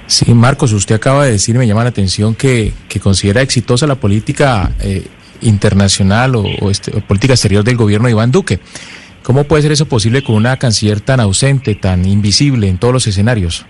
Sí, 0.06 0.34
Marcos, 0.34 0.74
usted 0.74 0.96
acaba 0.96 1.26
de 1.26 1.32
decir, 1.32 1.58
me 1.58 1.66
llama 1.66 1.84
la 1.84 1.90
atención 1.90 2.36
que, 2.36 2.74
que 2.90 3.00
considera 3.00 3.42
exitosa 3.42 3.88
la 3.88 3.96
política 3.96 4.72
eh, 4.82 5.04
internacional 5.42 6.36
o, 6.36 6.70
este, 6.70 6.92
política 7.02 7.34
exterior 7.34 7.64
del 7.64 7.78
gobierno 7.78 8.08
de 8.08 8.12
Iván 8.12 8.32
Duque. 8.32 8.60
¿Cómo 9.24 9.46
puede 9.46 9.64
ser 9.64 9.72
eso 9.72 9.88
posible 9.88 10.22
con 10.22 10.36
una 10.36 10.58
canciller 10.58 11.00
tan 11.00 11.20
ausente, 11.20 11.76
tan 11.76 12.06
invisible 12.06 12.68
en 12.68 12.78
todos 12.78 12.94
los 12.94 13.08
escenarios? 13.08 13.66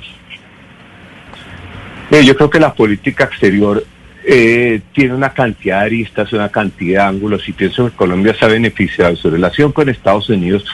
yo 2.11 2.35
creo 2.35 2.49
que 2.49 2.59
la 2.59 2.75
política 2.75 3.23
exterior 3.23 3.83
eh, 4.25 4.81
tiene 4.93 5.15
una 5.15 5.33
cantidad 5.33 5.79
de 5.79 5.85
aristas, 5.85 6.31
una 6.31 6.49
cantidad 6.49 7.03
de 7.03 7.09
ángulos 7.09 7.49
y 7.49 7.53
pienso 7.53 7.89
que 7.89 7.95
Colombia 7.95 8.35
se 8.37 8.45
ha 8.45 8.49
beneficiado 8.49 9.11
de 9.11 9.17
su 9.17 9.29
relación 9.29 9.71
con 9.71 9.89
Estados 9.89 10.29
Unidos. 10.29 10.65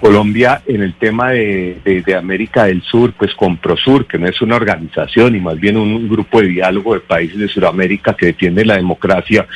Colombia 0.00 0.62
en 0.66 0.82
el 0.82 0.94
tema 0.94 1.30
de, 1.30 2.02
América 2.18 2.64
del 2.64 2.82
Sur, 2.82 3.12
pues 3.12 3.34
con 3.34 3.58
Prosur, 3.58 4.06
que 4.06 4.18
no 4.18 4.26
es 4.26 4.40
una 4.40 4.56
organización 4.56 5.36
y 5.36 5.40
más 5.40 5.60
bien 5.60 5.76
un, 5.76 6.08
grupo 6.08 6.40
de 6.40 6.48
diálogo 6.48 6.94
de 6.94 7.00
países 7.00 7.38
de 7.38 7.48
Sudamérica 7.48 8.14
que 8.14 8.26
defiende 8.26 8.64
la 8.64 8.76
democracia, 8.76 9.46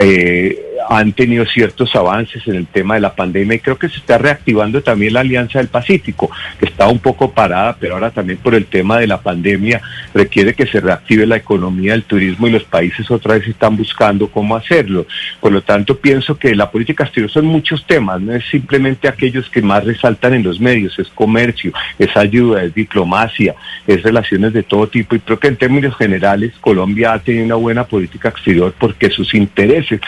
eh, 0.00 0.56
han 0.88 1.12
tenido 1.12 1.44
ciertos 1.44 1.94
avances 1.94 2.46
en 2.46 2.54
el 2.54 2.66
tema 2.66 2.94
de 2.94 3.00
la 3.00 3.14
pandemia 3.14 3.56
y 3.56 3.60
creo 3.60 3.78
que 3.78 3.88
se 3.88 3.96
está 3.96 4.16
reactivando 4.16 4.82
también 4.82 5.12
la 5.12 5.20
Alianza 5.20 5.58
del 5.58 5.68
Pacífico, 5.68 6.30
que 6.58 6.66
estaba 6.66 6.90
un 6.90 6.98
poco 6.98 7.30
parada, 7.30 7.76
pero 7.78 7.94
ahora 7.94 8.10
también 8.10 8.38
por 8.38 8.54
el 8.54 8.66
tema 8.66 8.98
de 8.98 9.06
la 9.06 9.20
pandemia 9.20 9.82
requiere 10.14 10.54
que 10.54 10.66
se 10.66 10.80
reactive 10.80 11.26
la 11.26 11.36
economía, 11.36 11.94
el 11.94 12.04
turismo 12.04 12.46
y 12.46 12.52
los 12.52 12.64
países 12.64 13.10
otra 13.10 13.34
vez 13.34 13.46
están 13.46 13.76
buscando 13.76 14.28
cómo 14.28 14.56
hacerlo. 14.56 15.06
Por 15.40 15.52
lo 15.52 15.62
tanto, 15.62 15.98
pienso 15.98 16.38
que 16.38 16.54
la 16.54 16.70
política 16.70 17.04
exterior 17.04 17.30
son 17.30 17.46
muchos 17.46 17.86
temas, 17.86 18.20
no 18.20 18.32
es 18.34 18.44
simplemente 18.46 19.08
aquellos 19.08 19.48
que 19.50 19.60
más 19.60 19.84
resaltan 19.84 20.34
en 20.34 20.42
los 20.42 20.58
medios, 20.58 20.98
es 20.98 21.08
comercio, 21.08 21.72
es 21.98 22.16
ayuda, 22.16 22.62
es 22.62 22.74
diplomacia, 22.74 23.54
es 23.86 24.02
relaciones 24.02 24.52
de 24.52 24.62
todo 24.62 24.86
tipo 24.88 25.14
y 25.14 25.20
creo 25.20 25.38
que 25.38 25.48
en 25.48 25.56
términos 25.56 25.96
generales 25.96 26.52
Colombia 26.60 27.12
ha 27.12 27.18
tenido 27.18 27.44
una 27.44 27.54
buena 27.56 27.84
política 27.84 28.30
exterior 28.30 28.74
porque 28.78 29.10
sus 29.10 29.34
intereses 29.34 30.00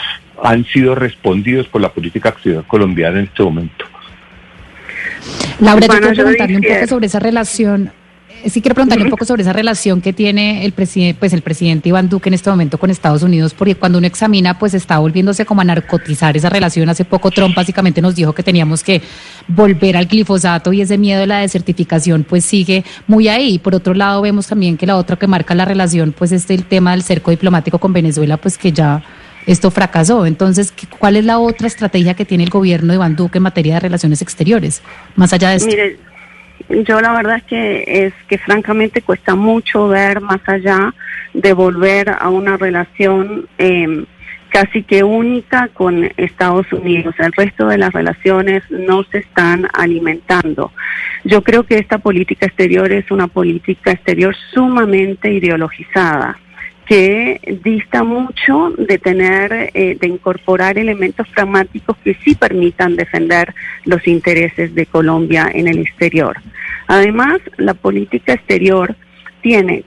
han 0.42 0.64
sido 0.66 0.94
respondidos 0.94 1.66
por 1.68 1.80
la 1.80 1.90
política 1.90 2.30
exterior 2.30 2.64
colombiana 2.66 3.18
en 3.18 3.26
este 3.26 3.42
momento. 3.42 3.85
Laura, 5.61 5.87
yo 5.87 5.88
quiero 5.88 6.14
preguntarle 6.14 6.56
un 6.56 6.62
poco 6.62 6.87
sobre 6.87 7.06
esa 7.06 7.18
relación. 7.18 7.92
Sí 8.47 8.62
quiero 8.62 8.75
preguntarle 8.75 9.04
un 9.04 9.11
poco 9.11 9.26
sobre 9.26 9.42
esa 9.42 9.52
relación 9.52 10.00
que 10.00 10.14
tiene 10.14 10.64
el 10.64 10.73
presidente, 10.73 11.18
pues 11.18 11.35
el 11.35 11.42
presidente 11.42 11.90
Iván 11.90 12.09
Duque 12.09 12.30
en 12.30 12.35
este 12.35 12.49
momento 12.49 12.78
con 12.78 12.88
Estados 12.88 13.23
Unidos, 13.23 13.52
porque 13.52 13.75
cuando 13.75 13.99
uno 13.99 14.06
examina, 14.06 14.59
pues 14.59 14.73
está 14.73 14.99
volviéndose 14.99 15.44
como 15.44 15.61
a 15.61 15.64
narcotizar 15.64 16.35
esa 16.38 16.49
relación. 16.49 16.88
Hace 16.88 17.04
poco 17.04 17.30
Trump 17.30 17.54
básicamente 17.54 18.00
nos 18.00 18.14
dijo 18.14 18.32
que 18.32 18.42
teníamos 18.42 18.82
que 18.82 19.02
volver 19.47 19.94
al 19.99 20.06
glifosato 20.06 20.73
y 20.73 20.80
ese 20.80 20.97
miedo 20.97 21.25
a 21.25 21.26
la 21.26 21.40
desertificación, 21.40 22.25
pues 22.25 22.47
sigue 22.47 22.82
muy 23.06 23.28
ahí. 23.28 23.59
Por 23.59 23.75
otro 23.75 23.92
lado, 23.92 24.23
vemos 24.23 24.47
también 24.47 24.78
que 24.78 24.87
la 24.87 24.97
otra 24.97 25.16
que 25.16 25.26
marca 25.26 25.54
la 25.54 25.66
relación, 25.66 26.12
pues 26.16 26.32
es 26.32 26.49
el 26.49 26.64
tema 26.64 26.92
del 26.92 27.02
cerco 27.02 27.30
diplomático 27.30 27.78
con 27.78 27.92
Venezuela, 27.92 28.38
pues 28.38 28.56
que 28.56 28.73
ya 28.73 29.02
esto 29.52 29.71
fracasó. 29.71 30.26
Entonces, 30.26 30.73
¿cuál 30.99 31.16
es 31.16 31.25
la 31.25 31.38
otra 31.38 31.66
estrategia 31.66 32.14
que 32.14 32.25
tiene 32.25 32.45
el 32.45 32.50
gobierno 32.50 32.92
de 32.92 32.97
Iván 32.97 33.16
Duque 33.16 33.38
en 33.38 33.42
materia 33.42 33.75
de 33.75 33.80
relaciones 33.80 34.23
exteriores, 34.23 34.83
más 35.16 35.33
allá 35.33 35.50
de 35.50 35.57
esto? 35.57 35.69
Mire, 35.69 35.97
yo 36.85 37.00
la 37.00 37.12
verdad 37.12 37.37
es 37.38 37.42
que 37.45 38.07
es 38.07 38.14
que 38.28 38.38
francamente 38.38 39.02
cuesta 39.02 39.35
mucho 39.35 39.88
ver 39.88 40.21
más 40.21 40.40
allá 40.47 40.95
de 41.35 41.52
volver 41.52 42.11
a 42.11 42.28
una 42.28 42.57
relación 42.57 43.49
em, 43.59 44.07
casi 44.50 44.85
que 44.85 45.02
única 45.02 45.69
con 45.69 46.11
Estados 46.16 46.73
Unidos. 46.73 47.14
El 47.19 47.33
resto 47.33 47.66
de 47.66 47.78
las 47.78 47.92
relaciones 47.92 48.62
no 48.71 49.02
se 49.04 49.19
están 49.19 49.66
alimentando. 49.73 50.73
Yo 51.25 51.42
creo 51.42 51.64
que 51.64 51.78
esta 51.78 51.99
política 51.99 52.47
exterior 52.47 52.92
es 52.92 53.11
una 53.11 53.26
política 53.26 53.90
exterior 53.90 54.35
sumamente 54.52 55.33
ideologizada 55.33 56.38
que 56.90 57.61
dista 57.62 58.02
mucho 58.02 58.75
de 58.76 58.99
tener, 58.99 59.70
eh, 59.75 59.97
de 60.00 60.09
incorporar 60.09 60.76
elementos 60.76 61.28
pragmáticos 61.28 61.97
que 62.02 62.14
sí 62.25 62.35
permitan 62.35 62.97
defender 62.97 63.54
los 63.85 64.04
intereses 64.09 64.75
de 64.75 64.87
Colombia 64.87 65.49
en 65.54 65.68
el 65.68 65.78
exterior. 65.78 66.38
Además, 66.88 67.38
la 67.59 67.75
política 67.75 68.32
exterior 68.32 68.97
tiene 69.40 69.85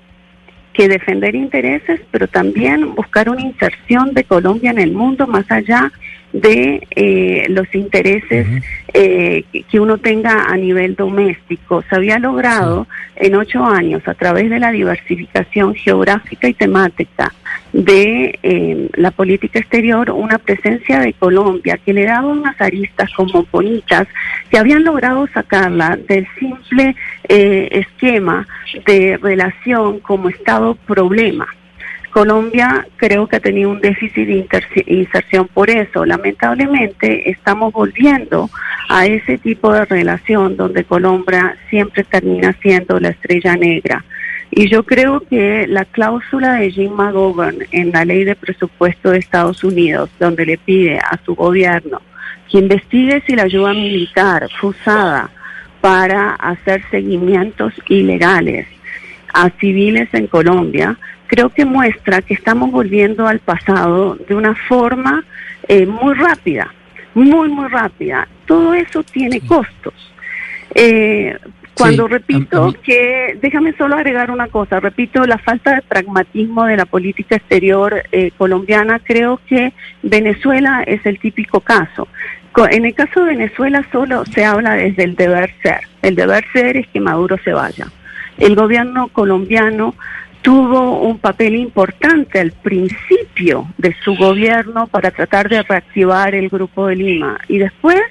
que 0.72 0.88
defender 0.88 1.36
intereses, 1.36 2.00
pero 2.10 2.30
también 2.30 2.96
buscar 2.96 3.30
una 3.30 3.42
inserción 3.42 4.14
de 4.14 4.24
Colombia 4.24 4.72
en 4.72 4.80
el 4.80 4.94
mundo 4.94 5.28
más 5.28 5.52
allá 5.52 5.92
eh, 6.34 7.46
los 7.50 7.74
intereses 7.76 8.48
eh, 8.94 9.44
que 9.70 9.80
uno 9.80 10.00
tenga 10.00 10.46
a 10.46 10.58
nivel 10.58 10.96
doméstico. 10.96 11.84
Se 11.88 11.96
había 11.96 12.18
logrado 12.18 12.88
en 13.16 13.36
ocho 13.36 13.64
años 13.64 14.02
a 14.08 14.16
través 14.16 14.50
de 14.50 14.60
la 14.60 14.72
diversificación 14.72 15.76
geográfica 15.76 16.48
y 16.48 16.54
temática 16.56 17.32
de 17.72 18.40
eh, 18.42 18.90
la 18.96 19.12
política 19.12 19.60
exterior 19.60 20.10
una 20.12 20.38
presencia 20.40 21.00
de 21.00 21.14
Colombia 21.14 21.80
que 21.84 21.94
le 21.94 22.06
daba 22.06 22.28
unas 22.28 22.60
aristas 22.60 23.12
como 23.14 23.46
bonitas 23.52 24.08
que 24.50 24.58
habían 24.58 24.84
logrado 24.84 25.28
sacarla 25.34 25.98
del 26.08 26.28
simple 26.40 26.96
esquema 27.28 28.48
de 28.86 29.18
relación 29.18 30.00
como 30.00 30.30
Estado 30.30 30.76
problema. 30.76 31.48
Colombia 32.14 32.88
creo 32.98 33.28
que 33.28 33.38
ha 33.38 33.40
tenido 33.40 33.72
un 33.72 33.82
déficit 33.82 34.28
de 34.28 34.48
inserción 34.86 35.48
por 35.48 35.70
eso. 35.72 36.06
Lamentablemente 36.06 37.30
estamos 37.32 37.74
volviendo 37.74 38.50
a 38.88 39.08
ese 39.08 39.40
tipo 39.40 39.74
de 39.74 39.86
relación 39.86 40.56
donde 40.56 40.84
Colombia 40.84 41.58
siempre 41.70 42.04
termina 42.04 42.54
siendo 42.62 43.00
la 43.00 43.10
estrella 43.10 43.56
negra. 43.56 44.06
Y 44.52 44.70
yo 44.70 44.84
creo 44.84 45.22
que 45.22 45.66
la 45.68 45.86
cláusula 45.86 46.54
de 46.54 46.70
Jim 46.70 46.94
McGovern 46.94 47.58
en 47.72 47.92
la 47.92 48.06
ley 48.06 48.24
de 48.24 48.36
presupuesto 48.36 49.10
de 49.10 49.18
Estados 49.18 49.64
Unidos, 49.64 50.12
donde 50.20 50.46
le 50.46 50.60
pide 50.60 51.00
a 51.00 51.20
su 51.26 51.34
gobierno 51.34 52.00
que 52.52 52.60
investigue 52.60 53.24
si 53.26 53.36
la 53.36 53.44
ayuda 53.44 53.74
militar 53.74 54.48
fue 54.60 54.70
usada 54.70 55.32
para 55.82 56.36
hacer 56.36 56.84
seguimientos 56.92 57.74
ilegales 57.88 58.68
a 59.34 59.50
civiles 59.60 60.10
en 60.14 60.28
Colombia, 60.28 60.98
creo 61.28 61.50
que 61.50 61.66
muestra 61.66 62.22
que 62.22 62.34
estamos 62.34 62.72
volviendo 62.72 63.28
al 63.28 63.40
pasado 63.40 64.16
de 64.16 64.36
una 64.36 64.56
forma 64.56 65.24
eh, 65.68 65.86
muy 65.86 66.14
rápida, 66.14 66.74
muy, 67.16 67.50
muy 67.50 67.68
rápida. 67.68 68.28
Todo 68.46 68.74
eso 68.74 69.04
tiene 69.04 69.42
costos. 69.42 69.94
Eh, 70.76 71.36
cuando 71.74 72.08
repito 72.08 72.74
que, 72.84 73.38
déjame 73.42 73.74
solo 73.74 73.96
agregar 73.96 74.30
una 74.30 74.48
cosa, 74.48 74.80
repito, 74.80 75.26
la 75.26 75.40
falta 75.40 75.74
de 75.76 75.82
pragmatismo 75.82 76.66
de 76.66 76.78
la 76.78 76.86
política 76.86 77.36
exterior 77.36 78.04
eh, 78.12 78.32
colombiana, 78.38 79.00
creo 79.00 79.40
que 79.48 79.74
Venezuela 80.04 80.84
es 80.86 81.04
el 81.06 81.18
típico 81.20 81.62
caso. 81.62 82.08
En 82.70 82.86
el 82.86 82.94
caso 82.94 83.22
de 83.22 83.32
Venezuela 83.32 83.84
solo 83.92 84.24
se 84.26 84.46
habla 84.46 84.76
desde 84.76 85.04
el 85.04 85.16
deber 85.16 85.52
ser. 85.64 85.82
El 86.04 86.16
deber 86.16 86.46
ser 86.54 86.78
es 86.78 86.88
que 86.90 87.00
Maduro 87.00 87.38
se 87.44 87.52
vaya. 87.52 87.88
El 88.38 88.56
gobierno 88.56 89.10
colombiano 89.10 89.96
tuvo 90.42 91.00
un 91.02 91.20
papel 91.20 91.56
importante 91.56 92.40
al 92.40 92.52
principio 92.52 93.68
de 93.78 93.96
su 94.04 94.16
gobierno 94.16 94.88
para 94.88 95.12
tratar 95.12 95.50
de 95.50 95.64
reactivar 95.64 96.36
el 96.36 96.50
Grupo 96.50 96.88
de 96.88 96.98
Lima 96.98 97.40
y 97.48 97.60
después 97.60 98.02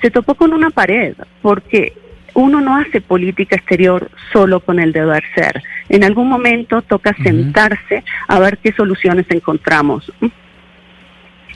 se 0.00 0.10
topó 0.10 0.34
con 0.34 0.52
una 0.52 0.70
pared 0.70 1.14
porque 1.42 1.92
uno 2.34 2.60
no 2.60 2.76
hace 2.76 3.00
política 3.00 3.56
exterior 3.56 4.10
solo 4.32 4.60
con 4.60 4.78
el 4.78 4.92
deber 4.92 5.22
ser. 5.34 5.62
En 5.88 6.04
algún 6.04 6.28
momento 6.28 6.82
toca 6.82 7.14
sentarse 7.22 8.04
a 8.28 8.38
ver 8.38 8.58
qué 8.58 8.72
soluciones 8.72 9.26
encontramos. 9.28 10.10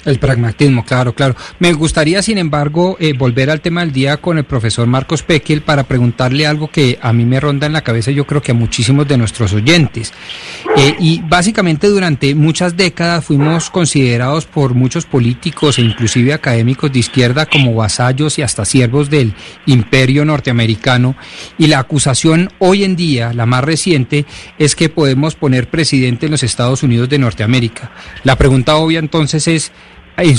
El 0.07 0.21
pragmatismo, 0.21 0.85
claro, 0.85 1.15
claro. 1.15 1.35
Me 1.59 1.73
gustaría, 1.73 2.23
sin 2.23 2.39
embargo, 2.39 2.97
eh, 3.01 3.13
volver 3.13 3.51
al 3.51 3.61
tema 3.61 3.81
del 3.81 3.93
día 3.93 4.19
con 4.19 4.39
el 4.39 4.45
profesor 4.45 4.87
Marcos 4.87 5.25
Pekel 5.25 5.63
para 5.63 5.83
preguntarle 5.83 6.47
algo 6.47 6.69
que 6.69 6.97
a 7.03 7.13
mí 7.13 7.25
me 7.25 7.41
ronda 7.41 7.67
en 7.67 7.73
la 7.73 7.83
cabeza, 7.83 8.13
yo 8.13 8.25
creo 8.25 8.41
que 8.41 8.53
a 8.53 8.55
muchísimos 8.55 9.09
de 9.09 9.19
nuestros 9.19 9.53
oyentes. 9.53 10.13
Eh, 10.77 10.95
y 11.01 11.21
básicamente 11.23 11.89
durante 11.89 12.37
muchas 12.37 12.77
décadas 12.77 13.25
fuimos 13.25 13.69
considerados 13.69 14.47
por 14.47 14.75
muchos 14.75 15.07
políticos 15.07 15.79
e 15.79 15.83
inclusive 15.83 16.33
académicos 16.33 16.93
de 16.93 17.01
izquierda 17.01 17.47
como 17.47 17.75
vasallos 17.75 18.39
y 18.39 18.43
hasta 18.43 18.65
siervos 18.65 19.11
del 19.11 19.35
imperio 19.67 20.25
norteamericano. 20.25 21.17
Y 21.59 21.67
la 21.67 21.81
acusación 21.81 22.51
hoy 22.61 22.85
en 22.85 22.95
día, 22.95 23.33
la 23.33 23.47
más 23.47 23.65
reciente, 23.65 24.25
es 24.57 24.77
que 24.77 24.89
podemos 24.89 25.35
poner 25.35 25.69
presidente 25.69 26.27
en 26.27 26.33
los 26.33 26.45
Estados 26.45 26.85
Unidos 26.85 27.09
de 27.09 27.19
Norteamérica. 27.19 27.91
La 28.23 28.37
pregunta 28.37 28.77
obvia 28.77 29.01
entonces 29.01 29.49
es, 29.49 29.73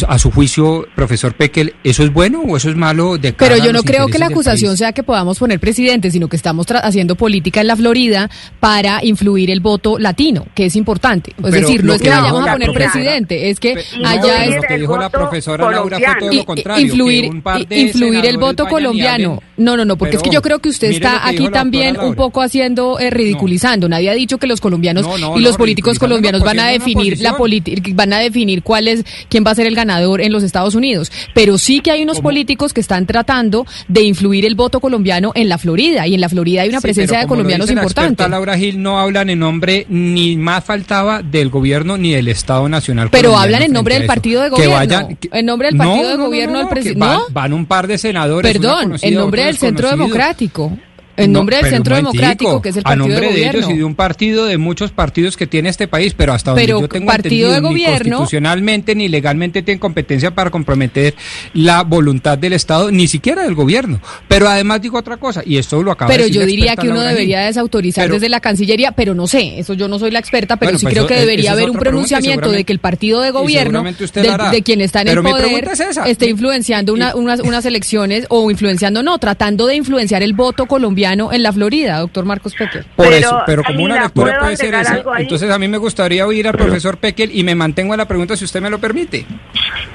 a 0.07 0.17
su 0.17 0.31
juicio, 0.31 0.88
profesor 0.96 1.36
Pekel, 1.36 1.75
¿eso 1.84 2.03
es 2.03 2.12
bueno 2.12 2.41
o 2.41 2.57
eso 2.57 2.69
es 2.69 2.75
malo? 2.75 3.17
De 3.17 3.31
Pero 3.34 3.57
yo 3.57 3.72
no 3.72 3.84
creo 3.84 4.07
que 4.07 4.17
la 4.17 4.27
acusación 4.27 4.75
sea 4.75 4.91
que 4.91 5.03
podamos 5.03 5.38
poner 5.38 5.60
presidente, 5.60 6.10
sino 6.10 6.27
que 6.27 6.36
estamos 6.36 6.65
haciendo 6.84 7.15
política 7.15 7.62
en 7.62 7.67
la 7.67 7.75
Florida 7.75 8.29
para 8.60 9.03
influir 9.03 9.51
el 9.51 9.60
voto 9.60 10.00
latino, 10.00 10.48
que 10.55 10.65
es 10.65 10.75
importante. 10.75 11.34
Es 11.43 11.51
decir, 11.51 11.84
no 11.84 11.93
es 11.93 12.01
que 12.01 12.10
vayamos 12.10 12.48
a 12.48 12.53
poner 12.53 12.72
presidente, 12.72 13.50
es 13.50 13.60
que 13.60 13.75
allá 14.03 14.46
es... 14.46 14.55
Lo 14.55 14.62
que 14.63 14.77
dijo 14.79 14.98
la 14.98 15.10
profesora 15.10 15.69
Laura 15.69 15.98
fue 16.00 16.15
todo 16.19 16.34
lo 16.34 16.46
contrario. 16.46 16.86
Influir, 16.86 17.43
influir 17.69 18.25
el 18.25 18.38
voto 18.38 18.65
colombiano. 18.65 19.41
No, 19.57 19.77
no, 19.77 19.86
no, 19.86 19.98
porque 19.98 20.17
es 20.17 20.24
que 20.24 20.31
yo 20.31 20.41
creo 20.41 20.60
que 20.60 20.69
usted 20.69 20.89
está 20.89 21.27
aquí 21.27 21.50
también 21.50 22.00
un 22.00 22.15
poco 22.15 22.41
haciendo, 22.41 23.00
eh, 23.00 23.12
ridiculizando. 23.12 23.88
Nadie 23.88 24.10
ha 24.10 24.13
dicho 24.13 24.39
que 24.39 24.48
los 24.48 24.60
colombianos 24.60 25.05
y 25.36 25.41
los 25.41 25.57
políticos 25.57 26.00
colombianos 26.00 26.43
van 26.43 26.60
a 26.60 26.67
definir 26.67 27.19
la 27.22 27.38
política, 27.38 27.81
van 27.93 28.13
a 28.13 28.19
definir 28.19 28.63
cuál 28.63 28.88
es, 28.88 29.05
quién 29.29 29.43
va 29.46 29.51
a 29.51 29.55
ser 29.55 29.66
ser 29.67 29.69
el 29.69 29.75
ganador 29.75 30.21
en 30.21 30.31
los 30.31 30.43
Estados 30.43 30.75
Unidos. 30.75 31.12
Pero 31.33 31.57
sí 31.57 31.81
que 31.81 31.91
hay 31.91 32.03
unos 32.03 32.21
políticos 32.21 32.74
que 32.74 32.81
están 32.81 33.05
tratando 33.05 33.65
de 33.88 34.03
influir 34.03 34.45
el 34.45 34.55
voto 34.55 34.79
colombiano 34.79 35.31
en 35.36 35.50
la 35.50 35.57
Florida 35.57 36.07
y 36.07 36.15
en 36.15 36.21
la 36.21 36.29
Florida 36.29 36.62
hay 36.62 36.69
una 36.69 36.81
presencia 36.81 37.19
de 37.19 37.27
colombianos 37.27 37.69
importante. 37.69 38.27
Laura 38.27 38.57
Gil 38.57 38.81
no 38.81 39.00
hablan 39.00 39.29
en 39.29 39.39
nombre 39.39 39.86
ni 39.89 40.36
más 40.38 40.63
faltaba 40.63 41.21
del 41.21 41.50
gobierno 41.50 41.97
ni 41.97 42.12
del 42.12 42.27
Estado 42.27 42.67
Nacional. 42.69 43.09
Pero 43.12 43.38
hablan 43.38 43.63
en 43.63 43.74
nombre 43.74 43.95
del 43.95 44.07
partido 44.07 44.43
de 44.43 44.50
gobierno. 44.50 44.75
vayan, 44.75 45.17
en 45.31 45.45
nombre 45.45 45.69
del 45.69 45.77
partido 45.77 46.09
de 46.09 46.15
gobierno 46.15 46.57
del 46.59 46.67
presidente. 46.67 47.00
Van, 47.00 47.21
van, 47.31 47.53
un 47.53 47.65
par 47.65 47.88
de 47.88 47.97
senadores. 47.97 48.51
Perdón, 48.51 48.95
en 49.01 49.13
nombre 49.15 49.45
del 49.45 49.57
Centro 49.57 49.89
Democrático. 49.89 50.77
En 51.17 51.31
nombre 51.31 51.57
del 51.57 51.65
Centro 51.65 51.95
Democrático, 51.95 52.62
que 52.62 52.69
es 52.69 52.77
el 52.77 52.83
partido 52.83 53.05
a 53.05 53.09
nombre 53.09 53.33
de, 53.33 53.50
ellos 53.50 53.69
y 53.69 53.77
de 53.77 53.83
un 53.83 53.95
partido 53.95 54.45
de 54.45 54.59
muchos 54.59 54.91
partidos 54.91 55.36
que 55.36 55.47
tiene 55.47 55.69
este 55.69 55.88
país, 55.88 56.13
pero 56.15 56.33
hasta 56.33 56.51
donde 56.51 56.67
yo 56.67 56.88
tengo 56.88 57.07
partido 57.07 57.50
entendido, 57.50 57.51
de 57.53 57.59
gobierno, 57.59 58.03
ni 58.03 58.12
constitucionalmente 58.12 58.93
ni 58.93 59.07
legalmente 59.07 59.63
tienen 59.63 59.79
competencia 59.79 60.36
para 60.36 60.51
comprometer 60.51 61.15
la 61.53 61.81
voluntad 61.83 62.38
del 62.38 62.53
Estado, 62.53 62.91
ni 62.91 63.07
siquiera 63.07 63.43
del 63.43 63.55
gobierno. 63.55 64.00
Pero 64.27 64.47
además 64.47 64.79
digo 64.81 65.00
otra 65.00 65.17
cosa, 65.17 65.41
y 65.43 65.57
esto 65.57 65.81
lo 65.81 65.91
acaba 65.91 66.09
pero 66.09 66.24
de 66.24 66.29
decir 66.29 66.41
yo 66.41 66.45
diría 66.45 66.75
que 66.75 66.88
uno 66.89 67.01
debería 67.01 67.39
desautorizar 67.41 68.09
desde 68.12 68.29
la 68.29 68.39
Cancillería, 68.39 68.91
pero 68.91 69.15
no 69.15 69.25
sé, 69.25 69.57
eso 69.59 69.74
yo 69.74 69.88
no 69.88 69.97
soy 69.97 70.12
la 70.12 70.19
experta, 70.19 70.57
pero 70.57 70.77
sí 70.77 70.86
pues 70.86 70.93
creo 70.93 71.07
que 71.07 71.15
debería 71.15 71.53
haber 71.53 71.71
un 71.71 71.77
pronunciamiento 71.77 72.51
de 72.51 72.63
que 72.63 72.74
el 72.74 72.79
partido 72.79 73.21
de 73.21 73.31
gobierno, 73.31 73.83
de, 73.83 74.62
quien 74.62 74.81
está 74.81 75.01
en 75.01 75.07
el 75.07 75.24
poder, 75.24 75.67
esté 76.05 76.29
influenciando 76.29 76.93
unas, 76.93 77.15
unas 77.15 77.65
elecciones, 77.65 78.27
o 78.29 78.51
influenciando, 78.51 79.01
no, 79.01 79.17
tratando 79.17 79.65
de 79.65 79.75
influenciar 79.75 80.21
el 80.21 80.33
voto 80.33 80.67
colombiano 80.67 81.07
en 81.14 81.44
la 81.44 81.52
Florida 81.52 82.00
doctor 82.00 82.26
Marcos 82.26 82.54
Pekel. 82.56 82.84
Por 82.96 83.08
pero, 83.08 83.18
eso, 83.18 83.42
pero 83.46 83.64
como 83.64 83.84
una 83.84 84.02
lectura 84.02 84.40
puede 84.40 84.58
ser 84.58 84.74
esa, 84.74 85.04
entonces 85.18 85.50
a 85.52 85.60
mí 85.60 85.68
me 85.68 85.78
gustaría 85.78 86.26
oír 86.26 86.48
al 86.48 86.58
profesor 86.58 86.98
Pekel 86.98 87.30
y 87.34 87.44
me 87.44 87.56
mantengo 87.56 87.94
en 87.94 88.00
la 88.00 88.08
pregunta 88.08 88.36
si 88.36 88.46
usted 88.46 88.62
me 88.62 88.70
lo 88.70 88.80
permite. 88.80 89.26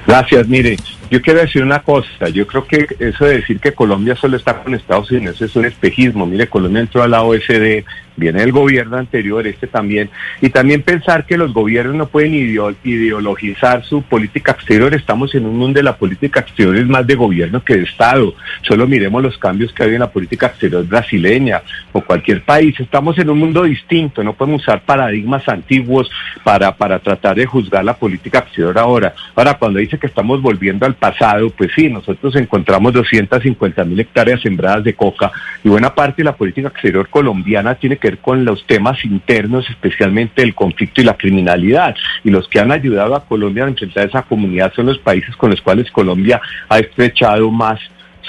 Gracias, 0.07 0.49
mire, 0.49 0.76
yo 1.11 1.21
quiero 1.21 1.40
decir 1.40 1.62
una 1.62 1.83
cosa, 1.83 2.28
yo 2.33 2.47
creo 2.47 2.66
que 2.66 2.87
eso 2.99 3.25
de 3.25 3.37
decir 3.37 3.61
que 3.61 3.73
Colombia 3.73 4.16
solo 4.16 4.37
está 4.37 4.62
con 4.62 4.75
Estados 4.75 5.11
Unidos 5.11 5.40
es 5.40 5.54
un 5.57 5.64
espejismo, 5.64 6.26
mire, 6.26 6.49
Colombia 6.49 6.81
entró 6.81 7.02
a 7.02 7.09
la 7.09 7.23
OSD, 7.23 7.85
viene 8.16 8.42
el 8.42 8.52
gobierno 8.52 8.97
anterior, 8.97 9.47
este 9.47 9.66
también, 9.66 10.11
y 10.40 10.50
también 10.50 10.83
pensar 10.83 11.26
que 11.26 11.37
los 11.37 11.52
gobiernos 11.52 11.95
no 11.95 12.07
pueden 12.07 12.35
ideologizar 12.35 13.85
su 13.85 14.02
política 14.02 14.52
exterior, 14.52 14.95
estamos 14.95 15.35
en 15.35 15.47
un 15.47 15.59
mundo 15.59 15.78
de 15.78 15.85
la 15.85 15.97
política 15.97 16.40
exterior 16.40 16.76
es 16.76 16.87
más 16.87 17.07
de 17.07 17.14
gobierno 17.14 17.62
que 17.64 17.76
de 17.76 17.83
Estado, 17.83 18.35
solo 18.62 18.87
miremos 18.87 19.23
los 19.23 19.38
cambios 19.38 19.73
que 19.73 19.83
hay 19.83 19.95
en 19.95 20.00
la 20.00 20.11
política 20.11 20.47
exterior 20.47 20.87
brasileña 20.87 21.62
o 21.92 22.00
cualquier 22.00 22.42
país, 22.42 22.78
estamos 22.78 23.19
en 23.19 23.31
un 23.31 23.38
mundo 23.38 23.62
distinto, 23.64 24.23
no 24.23 24.35
podemos 24.35 24.62
usar 24.62 24.83
paradigmas 24.83 25.49
antiguos 25.49 26.11
para, 26.45 26.76
para 26.76 26.99
tratar 26.99 27.37
de 27.37 27.47
juzgar 27.47 27.85
la 27.85 27.95
política 27.95 28.40
exterior 28.40 28.78
ahora. 28.78 29.14
Ahora, 29.35 29.54
cuando 29.54 29.78
dice 29.78 29.99
que 29.99 30.07
estamos 30.07 30.40
volviendo 30.40 30.87
al 30.87 30.95
pasado, 30.95 31.50
pues 31.50 31.71
sí, 31.75 31.88
nosotros 31.88 32.35
encontramos 32.37 32.92
250 32.92 33.85
mil 33.85 34.00
hectáreas 34.00 34.40
sembradas 34.40 34.85
de 34.85 34.95
coca 34.95 35.31
y 35.64 35.69
buena 35.69 35.95
parte 35.95 36.23
de 36.23 36.25
la 36.25 36.37
política 36.37 36.69
exterior 36.69 37.09
colombiana 37.09 37.75
tiene 37.75 37.97
que 37.97 38.01
con 38.21 38.44
los 38.44 38.66
temas 38.66 39.04
internos, 39.04 39.68
especialmente 39.71 40.42
el 40.42 40.54
conflicto 40.54 41.00
y 41.00 41.04
la 41.04 41.16
criminalidad. 41.16 41.94
Y 42.25 42.30
los 42.30 42.49
que 42.49 42.61
han 42.61 42.73
ayudado 42.73 43.14
a 43.14 43.25
Colombia 43.25 43.64
a 43.64 43.68
enfrentar 43.68 44.09
esa 44.09 44.23
comunidad 44.23 44.73
son 44.75 44.87
los 44.87 44.99
países 44.99 45.35
con 45.37 45.50
los 45.50 45.61
cuales 45.61 45.90
Colombia 45.90 46.40
ha 46.68 46.78
estrechado 46.78 47.50
más 47.50 47.80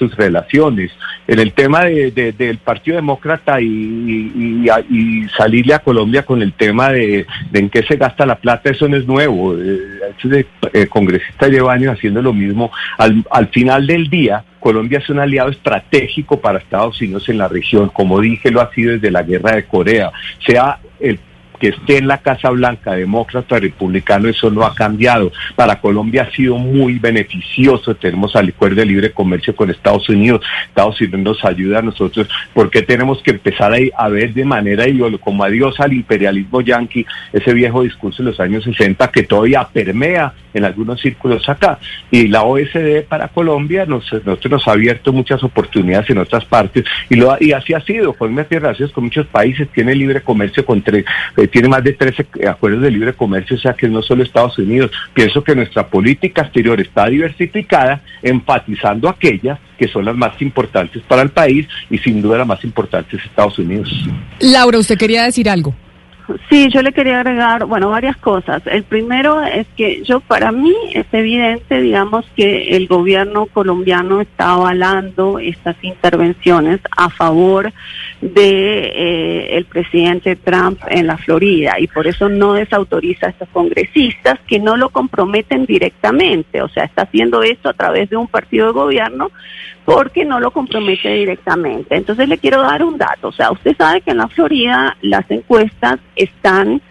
sus 0.07 0.17
relaciones. 0.17 0.91
En 1.27 1.39
el 1.39 1.53
tema 1.53 1.85
del 1.85 2.57
Partido 2.57 2.95
Demócrata 2.95 3.61
y, 3.61 4.63
salirle 5.37 5.73
a 5.73 5.79
Colombia 5.79 6.23
con 6.23 6.41
el 6.41 6.53
tema 6.53 6.89
de, 6.89 7.25
en 7.53 7.69
qué 7.69 7.83
se 7.83 7.95
gasta 7.95 8.25
la 8.25 8.35
plata, 8.35 8.69
eso 8.69 8.87
no 8.87 8.97
es 8.97 9.07
nuevo. 9.07 9.55
Eh, 9.55 10.45
el 10.73 10.89
congresista 10.89 11.47
lleva 11.47 11.73
años 11.73 11.97
haciendo 11.97 12.21
lo 12.21 12.33
mismo. 12.33 12.71
Al, 12.97 13.23
al 13.31 13.47
final 13.47 13.87
del 13.87 14.09
día, 14.09 14.43
Colombia 14.59 14.99
es 14.99 15.09
un 15.09 15.19
aliado 15.19 15.49
estratégico 15.49 16.39
para 16.39 16.59
Estados 16.59 16.99
Unidos 17.01 17.27
en 17.29 17.37
la 17.37 17.47
región, 17.47 17.89
como 17.89 18.19
dije, 18.21 18.51
lo 18.51 18.61
ha 18.61 18.73
sido 18.73 18.93
desde 18.93 19.11
la 19.11 19.23
guerra 19.23 19.55
de 19.55 19.65
Corea, 19.65 20.11
sea 20.45 20.79
el 20.99 21.19
que 21.63 21.69
esté 21.69 21.99
en 21.99 22.09
la 22.09 22.17
Casa 22.17 22.49
Blanca, 22.49 22.91
demócrata, 22.91 23.57
republicano, 23.57 24.27
eso 24.27 24.51
no 24.51 24.65
ha 24.65 24.75
cambiado. 24.75 25.31
Para 25.55 25.79
Colombia 25.79 26.23
ha 26.23 26.35
sido 26.35 26.57
muy 26.57 26.99
beneficioso. 26.99 27.95
Tenemos 27.95 28.35
al 28.35 28.49
acuerdo 28.49 28.81
de 28.81 28.85
libre 28.85 29.13
comercio 29.13 29.55
con 29.55 29.69
Estados 29.69 30.09
Unidos. 30.09 30.41
Estados 30.67 30.99
Unidos 30.99 31.21
nos 31.21 31.45
ayuda 31.45 31.79
a 31.79 31.81
nosotros. 31.81 32.27
porque 32.53 32.81
tenemos 32.81 33.23
que 33.23 33.31
empezar 33.31 33.71
a, 33.95 34.09
ver 34.09 34.33
de 34.33 34.43
manera 34.43 34.83
como 35.21 35.45
adiós 35.45 35.79
al 35.79 35.93
imperialismo 35.93 36.59
yanqui, 36.59 37.05
ese 37.31 37.53
viejo 37.53 37.83
discurso 37.83 38.21
de 38.21 38.31
los 38.31 38.39
años 38.41 38.65
60 38.65 39.07
que 39.07 39.23
todavía 39.23 39.65
permea 39.71 40.33
en 40.53 40.65
algunos 40.65 41.01
círculos 41.01 41.47
acá? 41.49 41.79
Y 42.11 42.27
la 42.27 42.43
OSD 42.43 43.03
para 43.07 43.27
Colombia 43.29 43.85
nos, 43.85 44.11
nosotros 44.11 44.51
nos 44.51 44.67
ha 44.67 44.71
abierto 44.71 45.13
muchas 45.13 45.43
oportunidades 45.43 46.09
en 46.09 46.17
otras 46.19 46.45
partes 46.45 46.83
y, 47.09 47.15
lo, 47.15 47.35
y 47.39 47.53
así 47.53 47.73
ha 47.73 47.81
sido. 47.81 48.13
Colombia 48.13 48.45
tiene 48.45 48.61
relaciones 48.61 48.93
con 48.93 49.05
muchos 49.05 49.25
países, 49.27 49.67
tiene 49.69 49.95
libre 49.95 50.21
comercio 50.21 50.65
con 50.65 50.81
tres, 50.81 51.05
eh, 51.37 51.47
tiene 51.53 51.67
más 51.67 51.83
de 51.83 51.93
13 51.93 52.25
acuerdos 52.49 52.81
de 52.81 52.89
libre 52.89 53.13
comercio, 53.13 53.55
o 53.55 53.59
sea 53.59 53.73
que 53.73 53.87
no 53.87 54.01
solo 54.01 54.23
Estados 54.23 54.57
Unidos. 54.57 54.89
Pienso 55.13 55.43
que 55.43 55.55
nuestra 55.55 55.85
política 55.87 56.41
exterior 56.41 56.81
está 56.81 57.05
diversificada, 57.05 58.01
enfatizando 58.23 59.07
aquellas 59.07 59.59
que 59.77 59.87
son 59.87 60.03
las 60.03 60.15
más 60.15 60.41
importantes 60.41 61.03
para 61.03 61.21
el 61.21 61.29
país 61.29 61.67
y 61.91 61.99
sin 61.99 62.23
duda 62.23 62.39
las 62.39 62.47
más 62.47 62.63
importantes 62.63 63.23
Estados 63.23 63.59
Unidos. 63.59 63.87
Laura, 64.39 64.79
usted 64.79 64.97
quería 64.97 65.25
decir 65.25 65.47
algo. 65.47 65.75
Sí, 66.49 66.69
yo 66.69 66.81
le 66.81 66.93
quería 66.93 67.19
agregar, 67.19 67.65
bueno, 67.65 67.89
varias 67.89 68.15
cosas. 68.17 68.61
El 68.65 68.83
primero 68.83 69.43
es 69.43 69.67
que 69.75 70.03
yo, 70.03 70.21
para 70.21 70.51
mí, 70.51 70.73
es 70.93 71.05
evidente, 71.11 71.81
digamos, 71.81 72.25
que 72.35 72.75
el 72.75 72.87
gobierno 72.87 73.47
colombiano 73.47 74.21
está 74.21 74.51
avalando 74.51 75.39
estas 75.39 75.75
intervenciones 75.83 76.79
a 76.95 77.09
favor 77.09 77.73
de 78.21 78.85
eh, 78.85 79.57
el 79.57 79.65
presidente 79.65 80.37
Trump 80.37 80.79
en 80.87 81.07
la 81.07 81.17
Florida 81.17 81.75
y 81.77 81.87
por 81.87 82.07
eso 82.07 82.29
no 82.29 82.53
desautoriza 82.53 83.27
a 83.27 83.29
estos 83.31 83.49
congresistas 83.49 84.39
que 84.47 84.59
no 84.59 84.77
lo 84.77 84.89
comprometen 84.89 85.65
directamente. 85.65 86.61
O 86.61 86.69
sea, 86.69 86.85
está 86.85 87.01
haciendo 87.03 87.43
esto 87.43 87.69
a 87.69 87.73
través 87.73 88.09
de 88.09 88.15
un 88.15 88.27
partido 88.27 88.67
de 88.67 88.73
gobierno 88.73 89.29
porque 89.85 90.23
no 90.23 90.39
lo 90.39 90.51
compromete 90.51 91.09
directamente. 91.09 91.95
Entonces 91.95 92.29
le 92.29 92.37
quiero 92.37 92.61
dar 92.61 92.83
un 92.83 92.97
dato. 92.97 93.29
O 93.29 93.31
sea, 93.31 93.51
usted 93.51 93.75
sabe 93.77 94.01
que 94.01 94.11
en 94.11 94.17
la 94.17 94.27
Florida 94.27 94.95
las 95.01 95.29
encuestas 95.29 95.99
están 96.15 96.81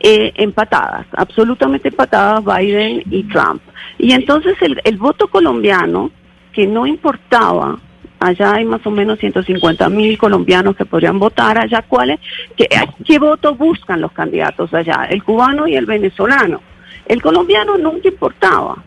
eh, 0.00 0.32
empatadas, 0.36 1.06
absolutamente 1.12 1.88
empatadas 1.88 2.44
Biden 2.44 3.02
y 3.10 3.22
Trump. 3.24 3.62
Y 3.98 4.12
entonces 4.12 4.56
el, 4.60 4.80
el 4.84 4.96
voto 4.96 5.28
colombiano, 5.28 6.10
que 6.52 6.66
no 6.66 6.86
importaba, 6.86 7.78
allá 8.22 8.54
hay 8.54 8.64
más 8.64 8.84
o 8.86 8.90
menos 8.90 9.18
150 9.18 9.88
mil 9.88 10.16
colombianos 10.18 10.76
que 10.76 10.84
podrían 10.84 11.18
votar, 11.18 11.58
allá 11.58 11.82
cuáles, 11.82 12.20
qué, 12.56 12.68
qué 13.04 13.18
voto 13.18 13.54
buscan 13.54 14.00
los 14.00 14.12
candidatos 14.12 14.72
allá, 14.74 15.06
el 15.10 15.22
cubano 15.22 15.66
y 15.66 15.76
el 15.76 15.86
venezolano. 15.86 16.60
El 17.06 17.20
colombiano 17.20 17.76
nunca 17.78 18.08
importaba. 18.08 18.82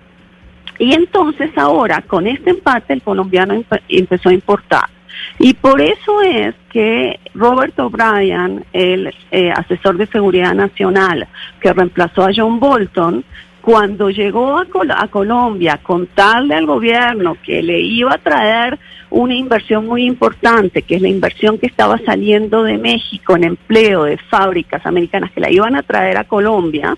Y 0.79 0.93
entonces 0.93 1.51
ahora, 1.57 2.01
con 2.01 2.27
este 2.27 2.49
empate, 2.49 2.93
el 2.93 3.01
colombiano 3.01 3.61
empezó 3.87 4.29
a 4.29 4.33
importar. 4.33 4.94
Y 5.39 5.53
por 5.53 5.81
eso 5.81 6.21
es 6.21 6.55
que 6.69 7.19
Robert 7.33 7.77
O'Brien, 7.79 8.65
el 8.73 9.13
eh, 9.31 9.51
asesor 9.51 9.97
de 9.97 10.07
seguridad 10.07 10.53
nacional 10.53 11.27
que 11.59 11.73
reemplazó 11.73 12.23
a 12.23 12.31
John 12.35 12.59
Bolton, 12.59 13.23
cuando 13.61 14.11
llegó 14.11 14.59
a, 14.59 14.67
a, 14.95 15.07
Colombia 15.07 15.73
a 15.73 15.77
contarle 15.77 16.53
al 16.53 16.67
gobierno 16.67 17.35
que 17.43 17.63
le 17.63 17.79
iba 17.79 18.13
a 18.13 18.19
traer 18.19 18.77
una 19.09 19.33
inversión 19.33 19.87
muy 19.87 20.03
importante, 20.05 20.83
que 20.83 20.97
es 20.97 21.01
la 21.01 21.07
inversión 21.07 21.57
que 21.57 21.65
estaba 21.65 21.97
saliendo 22.05 22.63
de 22.63 22.77
México 22.77 23.35
en 23.35 23.43
empleo 23.45 24.03
de 24.03 24.17
fábricas 24.17 24.85
americanas 24.85 25.31
que 25.31 25.41
la 25.41 25.49
iban 25.49 25.75
a 25.75 25.81
traer 25.81 26.17
a 26.17 26.25
Colombia, 26.25 26.95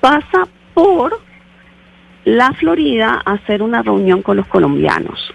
pasa 0.00 0.46
por 0.74 1.18
la 2.24 2.52
Florida 2.52 3.22
a 3.24 3.32
hacer 3.32 3.62
una 3.62 3.82
reunión 3.82 4.20
con 4.20 4.36
los 4.36 4.46
colombianos. 4.46 5.32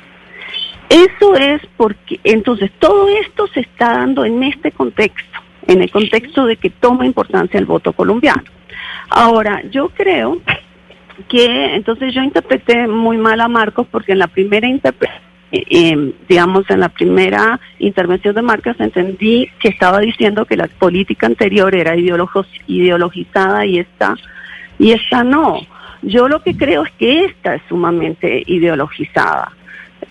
Eso 0.90 1.36
es 1.36 1.62
porque, 1.78 2.20
entonces, 2.24 2.72
todo 2.80 3.08
esto 3.10 3.48
se 3.48 3.60
está 3.62 3.94
dando 3.94 4.26
en 4.26 4.44
este 4.44 4.72
contexto, 4.72 5.40
en 5.68 5.84
el 5.84 5.92
contexto 5.92 6.46
de 6.46 6.58
que 6.58 6.72
toma 6.72 7.06
importancia 7.06 7.60
el 7.60 7.66
voto 7.66 7.94
colombiano. 7.94 8.44
Ahora, 9.10 9.62
yo 9.70 9.90
creo 9.90 10.42
que, 11.28 11.76
entonces 11.76 12.14
yo 12.14 12.24
interpreté 12.24 12.88
muy 12.88 13.18
mal 13.18 13.40
a 13.42 13.48
Marcos 13.48 13.86
porque 13.92 14.14
en 14.14 14.20
la 14.20 14.28
primera 14.28 14.68
eh, 14.68 14.80
eh, 15.52 16.14
digamos, 16.28 16.70
en 16.70 16.80
la 16.80 16.90
primera 16.90 17.60
intervención 17.80 18.36
de 18.36 18.42
Marcos 18.42 18.76
entendí 18.80 19.50
que 19.60 19.70
estaba 19.70 20.00
diciendo 20.00 20.46
que 20.46 20.56
la 20.56 20.68
política 20.68 21.26
anterior 21.26 21.74
era 21.74 21.96
ideologizada 21.96 23.66
y 23.66 23.80
esta, 23.80 24.16
y 24.78 24.92
esta 24.92 25.24
no. 25.24 25.60
Yo 26.02 26.28
lo 26.28 26.42
que 26.42 26.56
creo 26.56 26.84
es 26.84 26.92
que 26.94 27.26
esta 27.26 27.56
es 27.56 27.62
sumamente 27.68 28.44
ideologizada. 28.46 29.52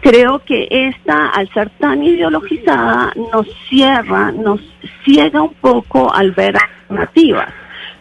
Creo 0.01 0.39
que 0.45 0.69
esta, 0.71 1.29
al 1.29 1.53
ser 1.53 1.71
tan 1.71 2.03
ideologizada, 2.03 3.13
nos 3.33 3.47
cierra, 3.69 4.31
nos 4.31 4.61
ciega 5.05 5.43
un 5.43 5.55
poco 5.55 6.13
al 6.13 6.33
ver 6.33 6.57
alternativas. 6.57 7.53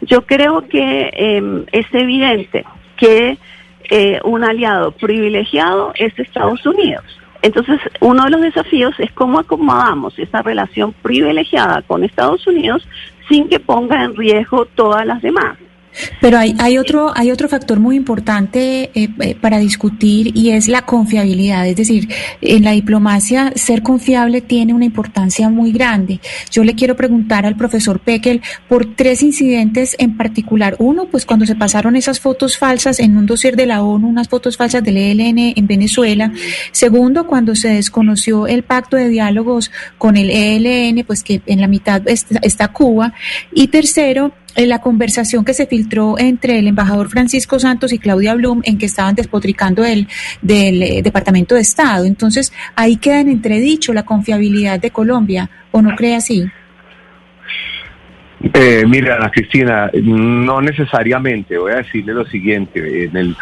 Yo 0.02 0.26
creo 0.26 0.68
que 0.68 1.10
em, 1.14 1.66
es 1.72 1.88
evidente 1.94 2.66
que 2.98 3.38
eh, 3.90 4.20
un 4.24 4.44
aliado 4.44 4.92
privilegiado 4.92 5.92
es 5.96 6.18
Estados 6.20 6.66
Unidos. 6.66 7.04
Entonces, 7.42 7.80
uno 8.02 8.26
de 8.26 8.30
los 8.32 8.42
desafíos 8.42 8.94
es 9.00 9.12
cómo 9.14 9.40
acomodamos 9.40 10.18
esa 10.20 10.42
relación 10.42 10.94
privilegiada 11.02 11.82
con 11.84 12.04
Estados 12.04 12.46
Unidos 12.48 12.88
sin 13.30 13.48
que 13.48 13.60
ponga 13.60 14.04
en 14.04 14.16
riesgo 14.16 14.66
todas 14.66 15.06
las 15.06 15.22
demás. 15.22 15.58
Pero 16.22 16.38
hay, 16.38 16.56
hay, 16.60 16.78
otro, 16.78 17.12
hay 17.16 17.32
otro 17.32 17.50
factor 17.50 17.80
muy 17.80 17.96
importante 17.96 18.92
eh, 18.94 19.10
eh, 19.20 19.36
para 19.36 19.60
discutir 19.60 20.32
y 20.36 20.52
es 20.52 20.68
la 20.68 20.84
confiabilidad. 20.84 21.68
Es 21.68 21.76
decir, 21.76 22.10
en 22.42 22.64
la 22.64 22.72
diplomacia 22.72 23.52
ser 23.56 23.82
confiable 23.84 24.42
tiene 24.42 24.74
una 24.74 24.86
importancia 24.86 25.50
muy 25.50 25.72
grande. 25.72 26.20
Yo 26.52 26.64
le 26.64 26.76
quiero 26.76 26.96
preguntar 26.96 27.46
al 27.46 27.56
profesor 27.56 28.00
Pekel 28.00 28.42
por 28.68 28.96
tres 28.96 29.24
incidentes 29.24 29.96
en 30.00 30.18
particular. 30.18 30.76
Uno, 30.80 31.06
pues 31.06 31.26
cuando 31.26 31.46
se 31.46 31.56
pasaron 31.56 31.96
esas 31.96 32.20
fotos 32.20 32.58
falsas 32.58 33.00
en 33.00 33.18
un 33.18 33.26
dossier 33.26 33.56
de 33.56 33.66
la 33.66 33.84
ONU, 33.84 34.08
unas 34.08 34.30
fotos 34.30 34.58
falsas 34.58 34.84
del 34.84 34.98
ELN 34.98 35.54
en 35.56 35.68
Venezuela. 35.68 36.32
Segundo, 36.72 37.28
cuando 37.28 37.56
se 37.56 37.70
desconoció 37.70 38.48
el 38.48 38.64
pacto 38.64 38.98
de 38.98 39.10
diálogos 39.10 39.72
con 39.98 40.18
el 40.18 40.30
ELN, 40.30 41.06
pues 41.06 41.24
que 41.24 41.42
en 41.46 41.62
la 41.62 41.68
mitad 41.68 42.02
está 42.08 42.68
Cuba. 42.70 43.14
Y 43.54 43.68
tercero, 43.68 44.34
la 44.66 44.80
conversación 44.80 45.46
que 45.46 45.54
se 45.54 45.68
filtró 45.68 46.18
entre 46.18 46.58
el 46.58 46.68
embajador 46.68 47.10
Francisco 47.10 47.60
Santos 47.60 47.94
y 47.94 48.00
Claudia 48.00 48.34
Blum 48.34 48.62
en 48.64 48.78
que 48.78 48.88
estaban 48.88 49.14
despotricando 49.14 49.84
del, 49.84 50.08
del 50.42 50.82
eh, 50.82 51.02
Departamento 51.04 51.54
de 51.54 51.62
Estado. 51.62 52.06
Entonces, 52.06 52.52
ahí 52.76 52.98
queda 52.98 53.20
en 53.20 53.30
entredicho 53.30 53.94
la 53.94 54.04
confiabilidad 54.04 54.80
de 54.80 54.90
Colombia, 54.90 55.50
¿o 55.72 55.82
no 55.82 55.96
cree 55.96 56.16
así? 56.16 56.46
Eh, 58.54 58.84
mira, 58.88 59.16
Ana 59.16 59.32
Cristina, 59.32 59.90
no 59.94 60.62
necesariamente. 60.62 61.58
Voy 61.58 61.72
a 61.72 61.78
decirle 61.78 62.14
lo 62.14 62.26
siguiente. 62.26 63.06
En 63.06 63.18
el, 63.18 63.36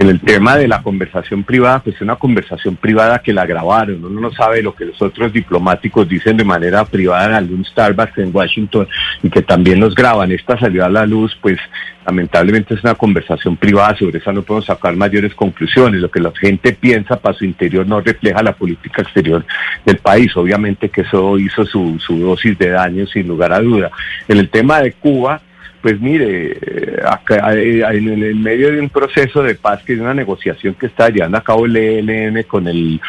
en 0.00 0.08
el 0.08 0.18
tema 0.18 0.56
de 0.56 0.66
la 0.66 0.82
conversación 0.82 1.44
privada, 1.44 1.80
pues 1.80 1.96
es 1.96 2.00
una 2.00 2.16
conversación 2.16 2.74
privada 2.76 3.18
que 3.18 3.34
la 3.34 3.44
grabaron. 3.44 4.02
Uno 4.02 4.18
no 4.18 4.32
sabe 4.32 4.62
lo 4.62 4.74
que 4.74 4.86
los 4.86 5.00
otros 5.02 5.30
diplomáticos 5.30 6.08
dicen 6.08 6.38
de 6.38 6.44
manera 6.44 6.86
privada 6.86 7.26
en 7.26 7.34
algún 7.34 7.66
Starbucks 7.66 8.16
en 8.16 8.34
Washington 8.34 8.88
y 9.22 9.28
que 9.28 9.42
también 9.42 9.78
los 9.78 9.94
graban. 9.94 10.32
Esta 10.32 10.58
salió 10.58 10.86
a 10.86 10.88
la 10.88 11.04
luz, 11.04 11.36
pues 11.42 11.58
lamentablemente 12.06 12.72
es 12.72 12.82
una 12.82 12.94
conversación 12.94 13.58
privada. 13.58 13.94
Sobre 13.94 14.20
esa 14.20 14.32
no 14.32 14.40
podemos 14.40 14.64
sacar 14.64 14.96
mayores 14.96 15.34
conclusiones. 15.34 16.00
Lo 16.00 16.10
que 16.10 16.20
la 16.20 16.32
gente 16.32 16.72
piensa 16.72 17.20
para 17.20 17.36
su 17.36 17.44
interior 17.44 17.86
no 17.86 18.00
refleja 18.00 18.42
la 18.42 18.54
política 18.54 19.02
exterior 19.02 19.44
del 19.84 19.98
país. 19.98 20.34
Obviamente 20.34 20.88
que 20.88 21.02
eso 21.02 21.38
hizo 21.38 21.66
su, 21.66 21.98
su 21.98 22.18
dosis 22.18 22.56
de 22.56 22.70
daño 22.70 23.06
sin 23.06 23.28
lugar 23.28 23.52
a 23.52 23.60
duda 23.60 23.90
el 24.38 24.48
tema 24.48 24.80
de 24.80 24.92
Cuba, 24.92 25.42
pues 25.80 26.00
mire, 26.00 26.56
acá, 27.04 27.54
eh, 27.54 27.80
en 27.80 28.22
el 28.22 28.36
medio 28.36 28.70
de 28.70 28.80
un 28.80 28.90
proceso 28.90 29.42
de 29.42 29.54
paz, 29.54 29.82
que 29.82 29.94
es 29.94 30.00
una 30.00 30.14
negociación 30.14 30.74
que 30.74 30.86
está 30.86 31.08
llevando 31.08 31.38
a 31.38 31.44
cabo 31.44 31.66
el 31.66 31.76
ELN 31.76 32.42
con 32.44 32.68
el, 32.68 33.00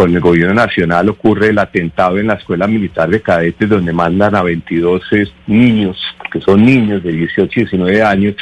con 0.00 0.14
el 0.14 0.20
gobierno 0.20 0.54
nacional, 0.54 1.10
ocurre 1.10 1.48
el 1.48 1.58
atentado 1.58 2.16
en 2.16 2.28
la 2.28 2.32
escuela 2.32 2.66
militar 2.66 3.10
de 3.10 3.20
cadetes 3.20 3.68
donde 3.68 3.92
mandan 3.92 4.34
a 4.34 4.42
22 4.42 5.02
niños, 5.46 5.98
que 6.32 6.40
son 6.40 6.64
niños 6.64 7.02
de 7.02 7.12
18 7.12 7.50
y 7.54 7.64
19 7.64 8.02
años, 8.02 8.34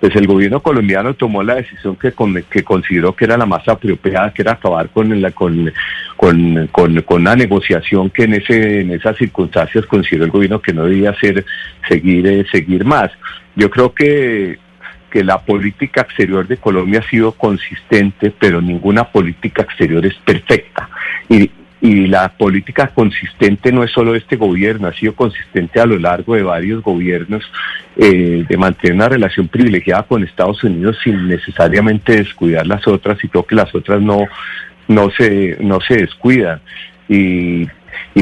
pues 0.00 0.16
el 0.16 0.26
gobierno 0.26 0.58
colombiano 0.58 1.14
tomó 1.14 1.44
la 1.44 1.54
decisión 1.54 1.94
que, 1.94 2.12
que 2.50 2.64
consideró 2.64 3.14
que 3.14 3.26
era 3.26 3.36
la 3.36 3.46
más 3.46 3.62
apropiada, 3.68 4.34
que 4.34 4.42
era 4.42 4.54
acabar 4.54 4.88
con, 4.88 5.22
la, 5.22 5.30
con, 5.30 5.72
con, 6.16 6.66
con, 6.72 7.00
con 7.02 7.20
una 7.20 7.36
negociación 7.36 8.10
que 8.10 8.24
en, 8.24 8.34
ese, 8.34 8.80
en 8.80 8.90
esas 8.90 9.16
circunstancias 9.16 9.86
consideró 9.86 10.24
el 10.24 10.32
gobierno 10.32 10.60
que 10.60 10.72
no 10.72 10.84
debía 10.84 11.14
ser, 11.20 11.44
seguir, 11.88 12.26
eh, 12.26 12.44
seguir 12.50 12.84
más. 12.84 13.12
Yo 13.54 13.70
creo 13.70 13.94
que, 13.94 14.58
que 15.14 15.22
la 15.22 15.38
política 15.38 16.00
exterior 16.00 16.44
de 16.48 16.56
Colombia 16.56 16.98
ha 16.98 17.08
sido 17.08 17.30
consistente, 17.30 18.32
pero 18.36 18.60
ninguna 18.60 19.04
política 19.04 19.62
exterior 19.62 20.04
es 20.04 20.14
perfecta. 20.14 20.88
Y, 21.28 21.48
y 21.80 22.08
la 22.08 22.30
política 22.30 22.88
consistente 22.88 23.70
no 23.70 23.84
es 23.84 23.92
solo 23.92 24.16
este 24.16 24.34
gobierno, 24.34 24.88
ha 24.88 24.92
sido 24.92 25.14
consistente 25.14 25.78
a 25.78 25.86
lo 25.86 26.00
largo 26.00 26.34
de 26.34 26.42
varios 26.42 26.82
gobiernos 26.82 27.44
eh, 27.96 28.44
de 28.48 28.56
mantener 28.56 28.96
una 28.96 29.08
relación 29.08 29.46
privilegiada 29.46 30.02
con 30.02 30.24
Estados 30.24 30.64
Unidos 30.64 30.98
sin 31.04 31.28
necesariamente 31.28 32.16
descuidar 32.16 32.66
las 32.66 32.84
otras 32.88 33.22
y 33.22 33.28
creo 33.28 33.46
que 33.46 33.54
las 33.54 33.72
otras 33.72 34.02
no, 34.02 34.26
no, 34.88 35.10
se, 35.10 35.58
no 35.60 35.80
se 35.80 35.94
descuidan. 35.98 36.60
Y, 37.08 37.68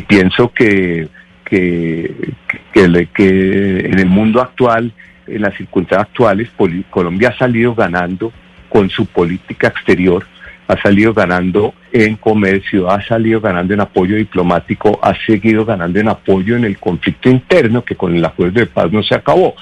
pienso 0.08 0.52
que, 0.52 1.08
que, 1.46 2.34
que 2.74 2.84
en 2.84 3.98
el 3.98 4.06
mundo 4.06 4.42
actual 4.42 4.92
en 5.26 5.42
las 5.42 5.54
circunstancias 5.56 6.08
actuales, 6.08 6.50
Colombia 6.90 7.30
ha 7.30 7.38
salido 7.38 7.74
ganando 7.74 8.32
con 8.68 8.88
su 8.90 9.06
política 9.06 9.68
exterior, 9.68 10.26
ha 10.68 10.80
salido 10.80 11.12
ganando 11.12 11.74
en 11.92 12.16
comercio, 12.16 12.90
ha 12.90 13.02
salido 13.02 13.40
ganando 13.40 13.74
en 13.74 13.80
apoyo 13.80 14.16
diplomático, 14.16 14.98
ha 15.02 15.14
seguido 15.26 15.64
ganando 15.64 16.00
en 16.00 16.08
apoyo 16.08 16.56
en 16.56 16.64
el 16.64 16.78
conflicto 16.78 17.28
interno 17.28 17.84
que 17.84 17.96
con 17.96 18.16
el 18.16 18.24
acuerdo 18.24 18.60
de 18.60 18.66
paz 18.66 18.90
no 18.90 19.02
se 19.02 19.14
acabó. 19.14 19.54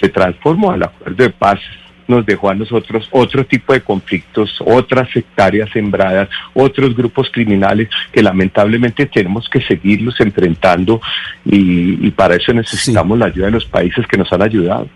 Se 0.00 0.08
transformó 0.08 0.74
el 0.74 0.82
acuerdo 0.82 1.22
de 1.22 1.30
paz 1.30 1.60
nos 2.08 2.24
dejó 2.24 2.50
a 2.50 2.54
nosotros 2.54 3.08
otro 3.10 3.44
tipo 3.46 3.72
de 3.72 3.80
conflictos, 3.80 4.56
otras 4.64 5.10
sectarias 5.10 5.70
sembradas, 5.70 6.28
otros 6.54 6.96
grupos 6.96 7.30
criminales 7.32 7.88
que 8.12 8.22
lamentablemente 8.22 9.06
tenemos 9.06 9.48
que 9.48 9.60
seguirlos 9.62 10.20
enfrentando 10.20 11.00
y, 11.44 12.10
para 12.12 12.36
eso 12.36 12.52
necesitamos 12.52 13.18
la 13.18 13.26
ayuda 13.26 13.46
de 13.46 13.52
los 13.52 13.66
países 13.66 14.06
que 14.06 14.16
nos 14.16 14.32
han 14.32 14.42
ayudado. 14.42 14.88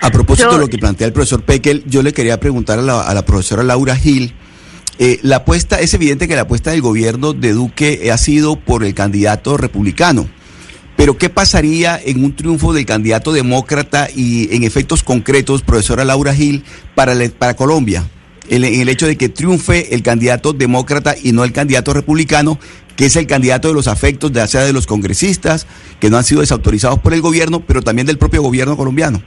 A 0.00 0.10
propósito 0.10 0.52
de 0.52 0.58
lo 0.58 0.68
que 0.68 0.78
plantea 0.78 1.06
el 1.06 1.12
profesor 1.12 1.42
Pekel, 1.42 1.84
yo 1.86 2.02
le 2.02 2.12
quería 2.12 2.38
preguntar 2.38 2.78
a 2.78 2.82
la, 2.82 3.24
profesora 3.24 3.62
Laura 3.62 3.96
Gil. 3.96 4.34
Eh, 4.98 5.18
la 5.22 5.36
apuesta, 5.36 5.80
es 5.80 5.92
evidente 5.94 6.28
que 6.28 6.36
la 6.36 6.42
apuesta 6.42 6.70
del 6.70 6.80
gobierno 6.80 7.32
de 7.32 7.52
Duque 7.52 8.10
ha 8.12 8.16
sido 8.16 8.56
por 8.56 8.84
el 8.84 8.94
candidato 8.94 9.56
republicano. 9.56 10.28
Pero 10.96 11.18
¿qué 11.18 11.28
pasaría 11.28 12.00
en 12.02 12.24
un 12.24 12.34
triunfo 12.34 12.72
del 12.72 12.86
candidato 12.86 13.32
demócrata 13.32 14.08
y 14.14 14.54
en 14.54 14.64
efectos 14.64 15.02
concretos, 15.02 15.62
profesora 15.62 16.04
Laura 16.04 16.34
Gil, 16.34 16.64
para, 16.94 17.14
para 17.38 17.54
Colombia? 17.54 18.08
En, 18.48 18.64
el 18.64 18.88
hecho 18.88 19.06
de 19.06 19.16
que 19.16 19.28
triunfe 19.28 19.94
el 19.94 20.02
candidato 20.02 20.52
demócrata 20.52 21.14
y 21.20 21.32
no 21.32 21.44
el 21.44 21.52
candidato 21.52 21.92
republicano, 21.92 22.58
que 22.96 23.06
es 23.06 23.16
el 23.16 23.26
candidato 23.26 23.68
de 23.68 23.74
los 23.74 23.88
afectos, 23.88 24.32
de 24.32 24.46
sea 24.48 24.62
de 24.62 24.72
los 24.72 24.86
congresistas, 24.86 25.66
que 26.00 26.08
no 26.08 26.16
han 26.16 26.24
sido 26.24 26.40
desautorizados 26.40 27.00
por 27.00 27.12
el 27.12 27.20
gobierno, 27.20 27.60
pero 27.60 27.82
también 27.82 28.06
del 28.06 28.18
propio 28.18 28.40
gobierno 28.40 28.76
colombiano. 28.76 29.22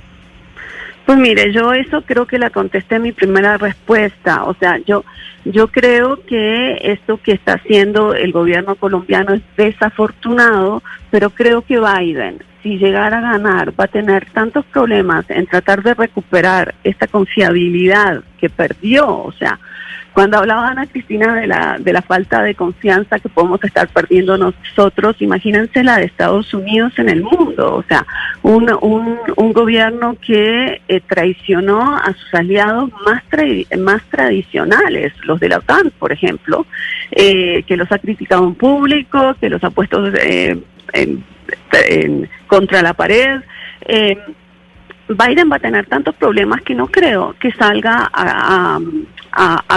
Pues 1.10 1.18
mire, 1.18 1.52
yo 1.52 1.74
eso 1.74 2.04
creo 2.04 2.28
que 2.28 2.38
la 2.38 2.52
contesté 2.52 2.98
en 2.98 3.02
mi 3.02 3.12
primera 3.12 3.58
respuesta. 3.58 4.44
O 4.44 4.54
sea, 4.54 4.78
yo, 4.86 5.04
yo 5.44 5.70
creo 5.70 6.24
que 6.24 6.78
esto 6.84 7.18
que 7.18 7.32
está 7.32 7.54
haciendo 7.54 8.14
el 8.14 8.32
gobierno 8.32 8.76
colombiano 8.76 9.34
es 9.34 9.42
desafortunado, 9.58 10.84
pero 11.10 11.32
creo 11.32 11.64
que 11.64 11.80
Biden, 11.80 12.44
si 12.62 12.78
llegara 12.78 13.18
a 13.18 13.22
ganar, 13.22 13.72
va 13.72 13.86
a 13.86 13.88
tener 13.88 14.30
tantos 14.30 14.64
problemas 14.66 15.28
en 15.32 15.48
tratar 15.48 15.82
de 15.82 15.96
recuperar 15.96 16.76
esta 16.84 17.08
confiabilidad 17.08 18.22
que 18.40 18.52
perdió. 18.52 19.08
O 19.10 19.32
sea, 19.32 19.58
cuando 20.14 20.38
hablaba 20.38 20.70
Ana 20.70 20.88
Cristina 20.88 21.36
de 21.36 21.48
la, 21.48 21.78
de 21.80 21.94
la 21.94 22.02
falta 22.02 22.42
de 22.42 22.56
confianza 22.56 23.20
que 23.20 23.30
podemos 23.30 23.64
estar 23.64 23.88
perdiendo 23.90 24.38
nosotros, 24.38 25.16
imagínense 25.20 25.84
la 25.84 25.98
de 25.98 26.06
Estados 26.06 26.54
Unidos 26.54 26.94
en 26.98 27.10
el 27.10 27.22
mundo, 27.22 27.76
o 27.76 27.84
sea, 27.84 28.06
un, 28.42 28.70
un, 28.82 29.54
gobierno 29.54 30.16
que 30.26 30.82
eh, 30.88 31.02
traicionó 31.08 31.96
a 31.96 32.14
sus 32.14 32.34
aliados 32.34 32.92
más, 33.06 33.24
más 33.78 34.02
tradicionales, 34.10 35.14
los 35.24 35.40
de 35.40 35.50
la 35.50 35.58
OTAN, 35.58 35.92
por 35.98 36.12
ejemplo, 36.12 36.66
eh, 37.12 37.64
que 37.64 37.78
los 37.78 37.92
ha 37.92 38.00
criticado 38.00 38.48
en 38.48 38.56
público, 38.56 39.36
que 39.40 39.50
los 39.50 39.64
ha 39.64 39.70
puesto 39.70 40.08
eh, 40.16 40.58
en, 40.94 42.30
contra 42.48 42.82
la 42.82 42.94
pared. 42.94 43.42
Biden 45.10 45.52
va 45.52 45.56
a 45.56 45.60
tener 45.60 45.88
tantos 45.88 46.16
problemas 46.16 46.62
que 46.62 46.76
no 46.76 46.88
creo 46.88 47.36
que 47.40 47.52
salga 47.54 48.10
a, 48.14 48.80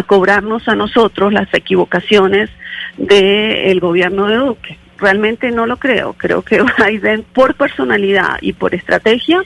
cobrarnos 0.06 0.66
a 0.68 0.74
nosotros 0.74 1.32
las 1.32 1.52
equivocaciones 1.54 2.50
del 2.96 3.80
gobierno 3.80 4.26
de 4.26 4.36
Duque. 4.36 4.78
Realmente 4.98 5.50
no 5.50 5.66
lo 5.66 5.76
creo. 5.78 6.14
Creo 6.14 6.42
que 6.42 6.62
Biden, 6.78 7.24
por 7.32 7.54
personalidad 7.54 8.38
y 8.40 8.52
por 8.52 8.74
estrategia, 8.74 9.42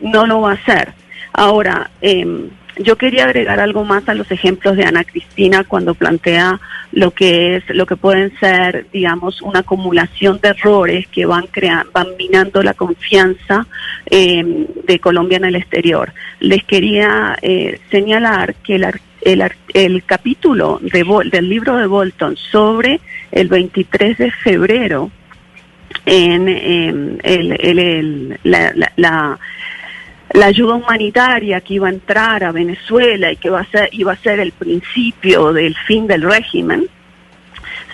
no 0.00 0.26
lo 0.26 0.40
va 0.42 0.52
a 0.52 0.54
hacer. 0.54 0.92
Ahora, 1.32 1.90
eh, 2.00 2.48
yo 2.78 2.96
quería 2.96 3.24
agregar 3.24 3.60
algo 3.60 3.84
más 3.84 4.08
a 4.08 4.14
los 4.14 4.30
ejemplos 4.30 4.76
de 4.76 4.84
Ana 4.84 5.04
Cristina 5.04 5.64
cuando 5.64 5.94
plantea 5.94 6.60
lo 6.92 7.10
que 7.10 7.56
es, 7.56 7.64
lo 7.70 7.86
que 7.86 7.96
pueden 7.96 8.32
ser, 8.38 8.86
digamos, 8.92 9.42
una 9.42 9.60
acumulación 9.60 10.40
de 10.40 10.50
errores 10.50 11.06
que 11.08 11.26
van 11.26 11.46
creando, 11.50 11.90
van 11.92 12.08
minando 12.16 12.62
la 12.62 12.74
confianza 12.74 13.66
eh, 14.06 14.66
de 14.84 14.98
Colombia 15.00 15.36
en 15.36 15.46
el 15.46 15.56
exterior. 15.56 16.12
Les 16.40 16.64
quería 16.64 17.36
eh, 17.42 17.80
señalar 17.90 18.54
que 18.56 18.76
el, 18.76 18.86
el, 19.28 19.52
el 19.74 20.04
capítulo 20.04 20.80
de, 20.82 21.04
del 21.30 21.48
libro 21.48 21.76
de 21.76 21.86
Bolton 21.86 22.36
sobre 22.36 23.00
el 23.30 23.48
23 23.48 24.18
de 24.18 24.30
febrero 24.30 25.10
en, 26.04 26.48
el, 26.48 27.20
el, 27.22 28.40
la, 28.42 28.72
la 28.96 29.38
la 30.30 30.46
ayuda 30.46 30.74
humanitaria 30.74 31.60
que 31.60 31.74
iba 31.74 31.88
a 31.88 31.92
entrar 31.92 32.44
a 32.44 32.52
Venezuela 32.52 33.32
y 33.32 33.36
que 33.36 33.50
va 33.50 33.60
a 33.60 33.64
ser, 33.66 33.88
iba 33.92 34.12
a 34.12 34.16
ser 34.16 34.40
el 34.40 34.52
principio 34.52 35.52
del 35.52 35.74
fin 35.74 36.06
del 36.06 36.22
régimen, 36.22 36.86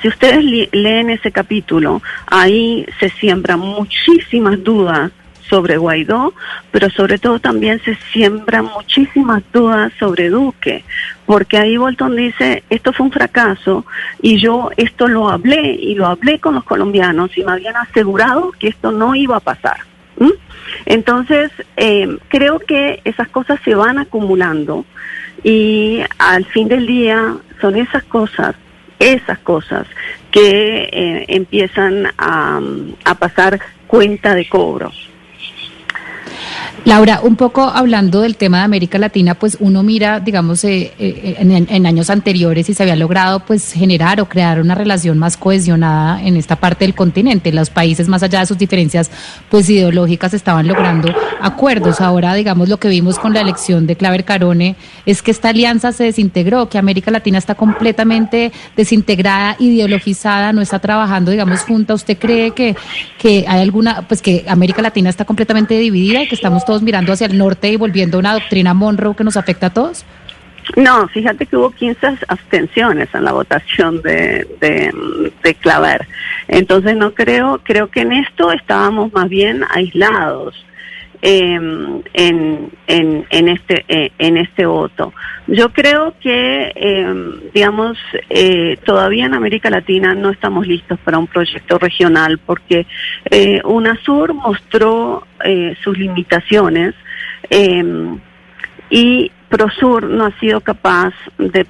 si 0.03 0.09
ustedes 0.09 0.45
leen 0.73 1.11
ese 1.11 1.33
capítulo, 1.33 2.03
ahí 2.27 2.87
se 3.01 3.09
siembran 3.11 3.61
muchísimas 3.61 4.63
dudas 4.63 5.11
sobre 5.49 5.77
Guaidó, 5.77 6.35
pero 6.71 6.91
sobre 6.91 7.19
todo 7.19 7.39
también 7.39 7.81
se 7.85 7.97
siembran 8.13 8.67
muchísimas 8.67 9.43
dudas 9.53 9.93
sobre 9.99 10.31
Duque, 10.31 10.85
porque 11.27 11.59
ahí 11.59 11.77
Bolton 11.77 12.17
dice, 12.17 12.65
esto 12.71 12.93
fue 12.93 13.07
un 13.07 13.13
fracaso 13.13 13.85
y 14.23 14.39
yo 14.39 14.71
esto 14.77 15.09
lo 15.09 15.29
hablé 15.29 15.73
y 15.73 15.95
lo 15.95 16.07
hablé 16.07 16.41
con 16.41 16.55
los 16.55 16.65
colombianos 16.65 17.37
y 17.37 17.45
me 17.45 17.53
habían 17.53 17.77
asegurado 17.77 18.53
que 18.59 18.69
esto 18.69 18.91
no 18.91 19.15
iba 19.15 19.37
a 19.37 19.41
pasar. 19.41 19.79
Entonces, 20.87 21.51
eh, 21.77 22.19
creo 22.29 22.59
que 22.59 23.01
esas 23.05 23.29
cosas 23.29 23.61
se 23.65 23.75
van 23.75 23.99
acumulando 23.99 24.85
y 25.43 26.01
al 26.19 26.45
fin 26.47 26.69
del 26.69 26.87
día 26.87 27.37
son 27.61 27.77
esas 27.77 28.03
cosas, 28.05 28.55
esas 28.99 29.39
cosas 29.41 29.87
que 30.31 30.89
eh, 30.93 31.25
empiezan 31.29 32.09
a, 32.19 32.61
a 33.05 33.15
pasar 33.15 33.61
cuenta 33.87 34.35
de 34.35 34.49
cobro. 34.49 34.91
Laura, 36.85 37.21
un 37.23 37.37
poco 37.37 37.63
hablando 37.63 38.21
del 38.21 38.37
tema 38.37 38.59
de 38.59 38.65
América 38.65 38.99
Latina, 38.99 39.35
pues 39.35 39.57
uno 39.59 39.83
mira, 39.83 40.21
digamos, 40.21 40.65
eh, 40.65 40.93
eh, 40.99 41.37
en, 41.39 41.87
años 41.87 42.11
anteriores 42.11 42.69
y 42.69 42.75
se 42.75 42.83
había 42.83 42.95
logrado 42.95 43.41
pues 43.41 43.73
generar 43.73 44.21
o 44.21 44.29
crear 44.29 44.61
una 44.61 44.75
relación 44.75 45.19
más 45.19 45.39
cohesionada 45.39 46.23
en 46.23 46.37
esta 46.37 46.57
parte 46.57 46.85
del 46.85 46.95
continente. 46.95 47.53
Los 47.53 47.71
países, 47.71 48.07
más 48.07 48.23
allá 48.23 48.41
de 48.41 48.47
sus 48.47 48.59
diferencias 48.59 49.11
pues 49.49 49.71
ideológicas, 49.71 50.35
estaban 50.35 50.69
logrando 50.69 51.15
acuerdos. 51.41 52.03
Ahora, 52.03 52.35
digamos, 52.35 52.69
lo 52.69 52.77
que 52.77 52.89
vimos 52.89 53.19
con 53.19 53.33
la 53.33 53.41
elección 53.41 53.87
de 53.87 53.97
Claver 53.97 54.25
Carone 54.25 54.77
es 55.07 55.23
que 55.23 55.31
esta 55.31 55.49
alianza 55.49 55.91
se 55.93 56.05
desintegró, 56.05 56.69
que 56.69 56.77
América 56.77 57.11
Latina 57.11 57.39
está 57.39 57.55
completamente 57.55 58.53
desintegrada, 58.77 59.57
ideologizada, 59.59 60.53
no 60.53 60.61
está 60.61 60.81
trabajando, 60.81 61.31
digamos, 61.31 61.61
junta. 61.61 61.95
¿Usted 61.95 62.19
cree 62.19 62.51
que, 62.51 62.77
que 63.19 63.47
hay 63.49 63.63
alguna, 63.63 64.07
pues 64.07 64.21
que 64.21 64.45
América 64.49 64.83
Latina 64.83 65.09
está 65.09 65.25
completamente 65.25 65.79
dividida 65.79 66.23
y 66.23 66.29
que 66.29 66.35
estamos 66.35 66.64
todos 66.65 66.83
mirando 66.83 67.13
hacia 67.13 67.27
el 67.27 67.39
norte 67.39 67.71
y 67.71 67.77
volviendo 67.77 68.17
a 68.17 68.21
una 68.21 68.33
doctrina 68.35 68.75
Monroe 68.75 69.15
que 69.15 69.25
nos 69.25 69.37
afecta 69.37 69.67
a 69.67 69.71
todos? 69.71 70.05
No, 70.77 71.07
fíjate 71.09 71.47
que 71.47 71.57
hubo 71.57 71.71
15 71.71 72.19
abstenciones 72.29 73.09
en 73.15 73.25
la 73.25 73.33
votación 73.33 74.01
de, 74.03 74.47
de, 74.61 75.55
Claver. 75.61 76.07
Entonces 76.49 76.97
no 76.97 77.15
creo, 77.15 77.61
creo 77.63 77.89
que 77.89 78.01
en 78.01 78.13
esto 78.13 78.53
estábamos 78.53 79.13
más 79.13 79.29
bien 79.29 79.65
aislados. 79.71 80.65
Em, 81.27 82.03
este 83.49 83.83
eh, 83.89 84.13
en 84.19 84.37
este 84.37 84.67
voto. 84.67 85.15
Yo 85.47 85.71
creo 85.71 86.13
que, 86.21 86.71
em, 86.75 87.51
digamos, 87.55 87.97
eh, 88.29 88.77
todavía 88.85 89.25
en 89.25 89.33
América 89.33 89.71
Latina 89.71 90.15
no 90.15 90.29
estamos 90.29 90.67
listos 90.67 90.99
para 90.99 91.19
un 91.19 91.27
proyecto 91.27 91.79
regional 91.79 92.39
porque 92.45 92.87
eh, 93.31 93.63
UNASUR 93.65 94.35
mostró 94.35 95.27
eh, 95.43 95.75
sus 95.83 95.97
limitaciones 95.97 96.95
em, 97.49 98.19
y 98.91 99.33
PROSUR 99.49 100.05
no 100.05 100.27
ha 100.27 100.39
sido 100.41 100.61
capaz 100.61 101.15
de, 101.39 101.67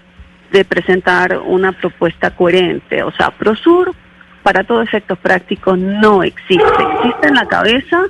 de 0.50 0.64
presentar 0.64 1.38
una 1.38 1.70
propuesta 1.70 2.32
coherente. 2.32 3.04
O 3.04 3.12
sea, 3.12 3.30
PROSUR 3.30 3.94
para 4.42 4.64
todos 4.64 4.88
efectos 4.88 5.16
prácticos 5.18 5.78
no 5.78 6.24
existe. 6.24 6.82
Existe 6.98 7.28
en 7.28 7.34
la 7.34 7.46
cabeza 7.46 8.04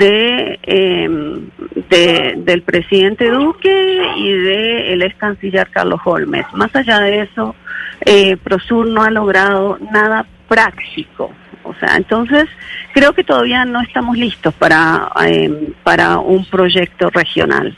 Em, 0.00 1.48
de, 1.88 2.34
del 2.36 2.62
presidente 2.62 3.30
Duque 3.30 4.02
y 4.16 4.32
del 4.32 5.02
ex 5.02 5.14
canciller 5.16 5.68
Carlos 5.70 6.00
Holmes. 6.04 6.46
Más 6.52 6.74
allá 6.74 7.00
de 7.00 7.22
eso, 7.22 7.54
eh, 8.04 8.36
Prosur 8.36 8.88
no 8.88 9.02
ha 9.02 9.10
logrado 9.10 9.78
nada 9.92 10.26
práctico. 10.48 11.32
O 11.64 11.74
sea, 11.74 11.96
entonces 11.96 12.46
creo 12.92 13.12
que 13.12 13.24
todavía 13.24 13.64
no 13.64 13.80
estamos 13.80 14.16
listos 14.16 14.54
para, 14.54 15.10
em, 15.26 15.72
para 15.82 16.18
un 16.18 16.44
proyecto 16.44 17.10
regional. 17.10 17.76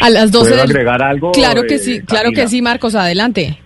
A 0.00 0.10
las 0.10 0.32
12 0.32 0.60
agregar 0.60 1.02
algo? 1.02 1.32
Claro 1.32 1.62
que 1.68 1.78
sí, 1.78 2.00
claro 2.02 2.30
que 2.32 2.48
sí, 2.48 2.60
Marcos, 2.62 2.94
adelante. 2.94 3.58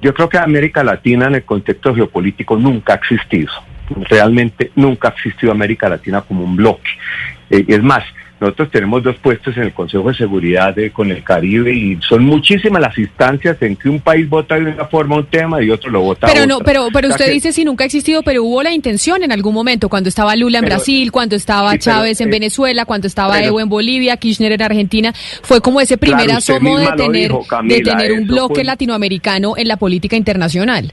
Yo 0.00 0.14
creo 0.14 0.28
que 0.28 0.38
América 0.38 0.84
Latina 0.84 1.26
en 1.26 1.36
el 1.36 1.44
contexto 1.44 1.94
geopolítico 1.94 2.56
nunca 2.56 2.94
ha 2.94 2.96
existido 2.96 3.52
realmente 4.08 4.70
nunca 4.74 5.08
ha 5.08 5.12
existido 5.12 5.52
América 5.52 5.88
Latina 5.88 6.22
como 6.22 6.44
un 6.44 6.56
bloque. 6.56 6.90
Eh, 7.50 7.64
es 7.68 7.82
más, 7.82 8.04
nosotros 8.38 8.70
tenemos 8.70 9.02
dos 9.02 9.16
puestos 9.16 9.56
en 9.56 9.62
el 9.62 9.72
Consejo 9.72 10.08
de 10.08 10.14
Seguridad 10.14 10.74
con 10.92 11.10
el 11.10 11.22
Caribe 11.22 11.72
y 11.72 11.98
son 12.06 12.24
muchísimas 12.24 12.82
las 12.82 12.98
instancias 12.98 13.56
en 13.62 13.76
que 13.76 13.88
un 13.88 13.98
país 13.98 14.28
vota 14.28 14.56
de 14.56 14.72
una 14.72 14.84
forma 14.84 15.16
un 15.16 15.24
tema 15.24 15.62
y 15.62 15.70
otro 15.70 15.90
lo 15.90 16.02
vota 16.02 16.26
pero 16.26 16.46
no 16.46 16.58
pero 16.58 16.88
pero 16.92 17.08
usted 17.08 17.32
dice 17.32 17.52
si 17.52 17.64
nunca 17.64 17.84
ha 17.84 17.86
existido 17.86 18.22
pero 18.22 18.44
hubo 18.44 18.62
la 18.62 18.72
intención 18.72 19.22
en 19.22 19.32
algún 19.32 19.54
momento 19.54 19.88
cuando 19.88 20.10
estaba 20.10 20.36
Lula 20.36 20.58
en 20.58 20.66
Brasil 20.66 21.10
cuando 21.12 21.34
estaba 21.34 21.78
Chávez 21.78 22.20
en 22.20 22.28
eh, 22.28 22.32
Venezuela 22.32 22.84
cuando 22.84 23.06
estaba 23.06 23.42
Evo 23.42 23.58
en 23.58 23.70
Bolivia 23.70 24.18
Kirchner 24.18 24.52
en 24.52 24.62
Argentina 24.62 25.14
fue 25.42 25.62
como 25.62 25.80
ese 25.80 25.96
primer 25.96 26.30
asomo 26.30 26.78
de 26.78 26.92
tener 26.92 27.32
de 27.64 27.80
tener 27.80 28.12
un 28.12 28.26
bloque 28.26 28.64
latinoamericano 28.64 29.54
en 29.56 29.66
la 29.66 29.78
política 29.78 30.16
internacional 30.16 30.92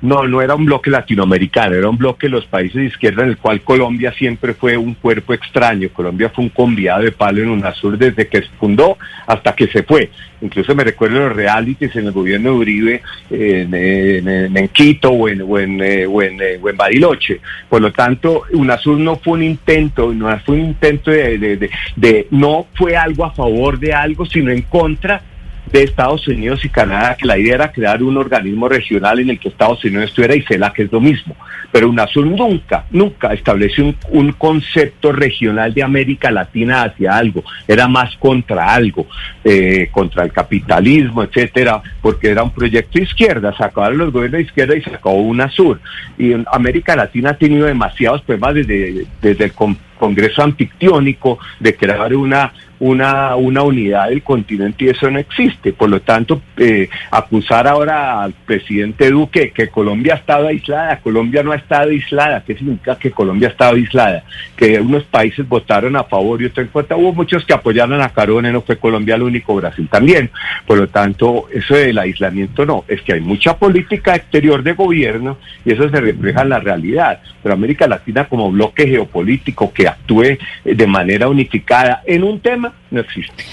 no, 0.00 0.28
no 0.28 0.40
era 0.40 0.54
un 0.54 0.64
bloque 0.64 0.90
latinoamericano, 0.90 1.74
era 1.74 1.88
un 1.88 1.98
bloque 1.98 2.26
de 2.26 2.30
los 2.30 2.46
países 2.46 2.76
de 2.76 2.84
izquierda 2.84 3.24
en 3.24 3.30
el 3.30 3.38
cual 3.38 3.62
Colombia 3.62 4.12
siempre 4.12 4.54
fue 4.54 4.76
un 4.76 4.94
cuerpo 4.94 5.34
extraño. 5.34 5.88
Colombia 5.92 6.30
fue 6.30 6.44
un 6.44 6.50
conviado 6.50 7.02
de 7.02 7.12
palo 7.12 7.42
en 7.42 7.48
UNASUR 7.48 7.98
desde 7.98 8.28
que 8.28 8.42
se 8.42 8.48
fundó 8.60 8.96
hasta 9.26 9.54
que 9.54 9.66
se 9.66 9.82
fue. 9.82 10.10
Incluso 10.40 10.72
me 10.76 10.84
recuerdo 10.84 11.18
los 11.20 11.34
realities 11.34 11.96
en 11.96 12.06
el 12.06 12.12
gobierno 12.12 12.50
de 12.50 12.56
Uribe 12.56 13.02
en, 13.30 14.68
Quito 14.68 15.10
o 15.10 15.28
en, 15.28 15.42
o, 15.42 15.58
en, 15.58 15.80
eh, 15.82 16.02
eh, 16.02 16.06
o, 16.06 16.22
en, 16.22 16.76
Bariloche. 16.76 17.40
Por 17.68 17.82
lo 17.82 17.92
tanto, 17.92 18.44
UNASUR 18.52 18.98
no 18.98 19.16
fue 19.16 19.34
un 19.34 19.42
intento, 19.42 20.14
no 20.14 20.38
fue 20.40 20.54
un 20.54 20.66
intento 20.66 21.10
de, 21.10 21.70
de 21.96 22.26
no 22.30 22.66
fue 22.74 22.96
algo 22.96 23.24
a 23.24 23.32
favor 23.32 23.80
de 23.80 23.92
algo, 23.92 24.24
sino 24.26 24.52
en 24.52 24.62
contra 24.62 25.22
de 25.70 25.82
Estados 25.82 26.26
Unidos 26.28 26.64
y 26.64 26.68
Canadá, 26.68 27.16
que 27.18 27.26
la 27.26 27.38
idea 27.38 27.56
era 27.56 27.72
crear 27.72 28.02
un 28.02 28.16
organismo 28.16 28.68
regional 28.68 29.20
en 29.20 29.30
el 29.30 29.38
que 29.38 29.48
Estados 29.48 29.84
Unidos 29.84 30.06
estuviera 30.06 30.34
y 30.34 30.42
CELAC 30.42 30.74
que 30.74 30.82
es 30.82 30.92
lo 30.92 31.00
mismo. 31.00 31.36
Pero 31.70 31.90
UNASUR 31.90 32.26
nunca, 32.26 32.86
nunca 32.90 33.32
estableció 33.32 33.94
un, 34.10 34.32
concepto 34.32 35.12
regional 35.12 35.74
de 35.74 35.82
América 35.82 36.30
Latina 36.30 36.84
hacia 36.84 37.16
algo, 37.16 37.42
era 37.66 37.88
más 37.88 38.16
contra 38.16 38.72
algo, 38.72 39.06
eh, 39.44 39.88
contra 39.90 40.24
el 40.24 40.32
capitalismo, 40.32 41.22
etcétera, 41.22 41.82
porque 42.00 42.30
era 42.30 42.42
un 42.42 42.50
proyecto 42.50 42.98
de 42.98 43.04
izquierda, 43.04 43.54
se 43.56 43.64
acabaron 43.64 43.98
los 43.98 44.12
gobiernos 44.12 44.38
de 44.38 44.44
izquierda 44.44 44.76
y 44.76 44.82
se 44.82 44.94
acabó 44.94 45.20
UNASUR. 45.22 45.80
Y 46.16 46.32
América 46.52 46.96
Latina 46.96 47.30
ha 47.30 47.34
tenido 47.34 47.66
demasiados 47.66 48.22
problemas 48.22 48.54
desde, 48.54 49.06
desde 49.20 49.44
el 49.44 49.52
Congreso 49.98 50.42
Anfictiónico 50.42 51.38
de 51.60 51.74
crear 51.74 52.14
una 52.14 52.52
una, 52.80 53.36
una 53.36 53.62
unidad 53.62 54.08
del 54.08 54.22
continente 54.22 54.84
y 54.84 54.88
eso 54.88 55.10
no 55.10 55.18
existe. 55.18 55.72
Por 55.72 55.90
lo 55.90 56.00
tanto, 56.00 56.40
eh, 56.56 56.88
acusar 57.10 57.66
ahora 57.66 58.22
al 58.22 58.32
presidente 58.32 59.10
Duque 59.10 59.50
que 59.50 59.68
Colombia 59.68 60.14
ha 60.14 60.16
estado 60.18 60.48
aislada, 60.48 61.00
Colombia 61.00 61.42
no 61.42 61.52
ha 61.52 61.56
estado 61.56 61.90
aislada. 61.90 62.42
¿Qué 62.44 62.54
significa 62.54 62.98
que 62.98 63.10
Colombia 63.10 63.48
ha 63.48 63.50
estado 63.52 63.74
aislada? 63.74 64.24
Que 64.56 64.80
unos 64.80 65.04
países 65.04 65.48
votaron 65.48 65.96
a 65.96 66.04
favor 66.04 66.40
y 66.40 66.46
otros 66.46 66.66
en 66.66 66.72
contra. 66.72 66.96
Hubo 66.96 67.12
muchos 67.12 67.44
que 67.44 67.52
apoyaron 67.52 68.00
a 68.00 68.10
Carone, 68.10 68.52
no 68.52 68.62
fue 68.62 68.76
Colombia 68.76 69.16
el 69.16 69.22
único, 69.22 69.54
Brasil 69.54 69.88
también. 69.90 70.30
Por 70.66 70.78
lo 70.78 70.88
tanto, 70.88 71.48
eso 71.52 71.74
del 71.74 71.98
aislamiento 71.98 72.64
no, 72.64 72.84
es 72.86 73.02
que 73.02 73.14
hay 73.14 73.20
mucha 73.20 73.56
política 73.56 74.14
exterior 74.14 74.62
de 74.62 74.74
gobierno 74.74 75.38
y 75.64 75.72
eso 75.72 75.88
se 75.88 76.00
refleja 76.00 76.42
en 76.42 76.50
la 76.50 76.60
realidad. 76.60 77.20
Pero 77.42 77.54
América 77.54 77.86
Latina 77.86 78.26
como 78.26 78.50
bloque 78.50 78.86
geopolítico 78.86 79.72
que 79.72 79.88
actúe 79.88 80.38
de 80.64 80.86
manera 80.86 81.28
unificada 81.28 82.02
en 82.06 82.24
un 82.24 82.40
tema 82.40 82.67
no 82.90 83.00
existe. 83.00 83.44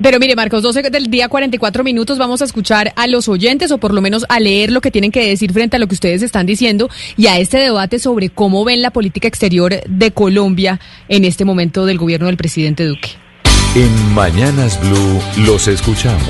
pero 0.00 0.18
mire, 0.18 0.34
Marcos, 0.36 0.62
12 0.62 0.90
del 0.90 1.06
día 1.10 1.28
44 1.28 1.84
minutos, 1.84 2.18
vamos 2.18 2.42
a 2.42 2.44
escuchar 2.44 2.92
a 2.96 3.06
los 3.06 3.28
oyentes 3.28 3.70
o 3.70 3.78
por 3.78 3.94
lo 3.94 4.00
menos 4.00 4.24
a 4.28 4.40
leer 4.40 4.72
lo 4.72 4.80
que 4.80 4.90
tienen 4.90 5.10
que 5.10 5.26
decir 5.26 5.52
frente 5.52 5.76
a 5.76 5.78
lo 5.78 5.86
que 5.86 5.94
ustedes 5.94 6.22
están 6.22 6.46
diciendo 6.46 6.88
y 7.16 7.26
a 7.26 7.38
este 7.38 7.58
debate 7.58 7.98
sobre 7.98 8.30
cómo 8.30 8.64
ven 8.64 8.82
la 8.82 8.90
política 8.90 9.28
exterior 9.28 9.74
de 9.86 10.10
Colombia 10.10 10.80
en 11.08 11.24
este 11.24 11.44
momento 11.44 11.86
del 11.86 11.98
gobierno 11.98 12.26
del 12.26 12.36
presidente 12.36 12.84
Duque. 12.84 13.10
En 13.74 14.14
Mañanas 14.14 14.78
Blue 14.80 15.46
los 15.46 15.66
escuchamos. 15.68 16.28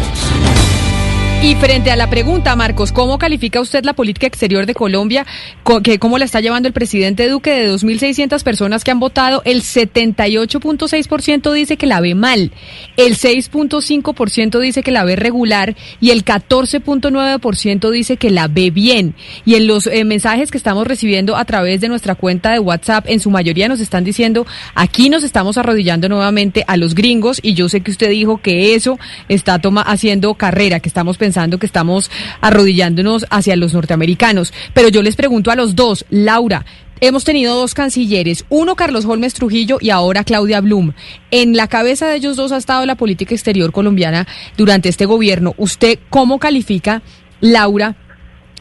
Y 1.44 1.57
frente 1.57 1.90
a 1.90 1.96
la 1.96 2.09
pregunta, 2.09 2.55
Marcos, 2.55 2.92
¿cómo 2.92 3.18
califica 3.18 3.61
usted 3.61 3.85
la 3.85 3.94
política 3.94 4.28
exterior 4.28 4.64
de 4.64 4.74
Colombia? 4.74 5.26
¿Cómo 5.64 6.16
la 6.18 6.24
está 6.24 6.40
llevando 6.40 6.68
el 6.68 6.72
presidente 6.72 7.28
Duque? 7.28 7.50
De 7.50 7.68
2.600 7.68 8.44
personas 8.44 8.85
que 8.85 8.92
han 8.92 9.00
votado, 9.00 9.42
el 9.44 9.62
78.6% 9.62 11.52
dice 11.52 11.76
que 11.76 11.88
la 11.88 12.00
ve 12.00 12.14
mal, 12.14 12.52
el 12.96 13.16
6.5% 13.16 14.61
dice 14.61 14.85
que 14.85 14.92
la 14.92 15.02
ve 15.02 15.16
regular 15.16 15.74
y 16.00 16.11
el 16.11 16.24
14.9% 16.24 17.90
dice 17.90 18.16
que 18.18 18.31
la 18.31 18.46
ve 18.46 18.70
bien. 18.70 19.16
Y 19.44 19.57
en 19.57 19.66
los 19.66 19.88
eh, 19.88 20.05
mensajes 20.05 20.52
que 20.52 20.59
estamos 20.59 20.87
recibiendo 20.87 21.35
a 21.35 21.44
través 21.44 21.81
de 21.81 21.88
nuestra 21.88 22.14
cuenta 22.14 22.52
de 22.52 22.61
WhatsApp, 22.61 23.07
en 23.09 23.18
su 23.18 23.31
mayoría 23.31 23.66
nos 23.66 23.81
están 23.81 24.05
diciendo, 24.05 24.46
aquí 24.76 25.11
nos 25.11 25.24
estamos 25.24 25.59
arrodillando 25.59 26.09
nuevamente 26.09 26.64
a 26.68 26.76
los 26.76 26.94
gringos 26.94 27.40
y 27.42 27.55
yo 27.55 27.68
sé 27.68 27.81
que 27.81 27.90
usted 27.90 28.11
dijo 28.11 28.40
que 28.40 28.76
eso 28.76 29.00
está 29.28 29.61
haciendo 29.87 30.35
carrera, 30.35 30.78
que 30.78 30.88
estamos 30.88 31.18
pensando 31.18 31.32
pensando 31.33 31.57
que 31.57 31.64
estamos 31.64 32.11
arrodillándonos 32.42 33.25
hacia 33.31 33.57
los 33.57 33.73
norteamericanos. 33.73 34.53
Pero 34.75 34.88
yo 34.88 35.03
les 35.03 35.16
pregunto 35.16 35.51
a 35.51 35.57
los 35.57 35.75
dos, 35.75 36.05
Laura, 36.11 36.64
Hemos 37.05 37.25
tenido 37.25 37.57
dos 37.57 37.75
cancilleres, 37.75 38.45
uno 38.49 38.77
Carlos 38.77 39.07
Holmes 39.07 39.35
Trujillo 39.35 39.79
y 39.81 39.90
ahora 39.90 40.23
Claudia 40.23 40.61
Blum. 40.61 40.92
En 41.33 41.57
la 41.57 41.66
cabeza 41.66 42.07
de 42.07 42.14
ellos 42.14 42.37
dos 42.37 42.53
ha 42.53 42.57
estado 42.57 42.87
la 42.87 42.95
política 42.95 43.35
exterior 43.35 43.73
colombiana 43.73 44.29
durante 44.57 44.88
este 44.88 45.05
gobierno. 45.05 45.53
¿Usted 45.57 45.99
cómo 46.11 46.38
califica, 46.38 47.03
Laura, 47.40 47.97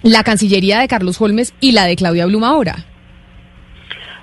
la 0.02 0.24
Cancillería 0.24 0.80
de 0.80 0.88
Carlos 0.88 1.22
Holmes 1.22 1.54
y 1.60 1.74
la 1.74 1.86
de 1.86 1.96
Claudia 1.96 2.26
Blum 2.26 2.44
ahora? 2.44 2.88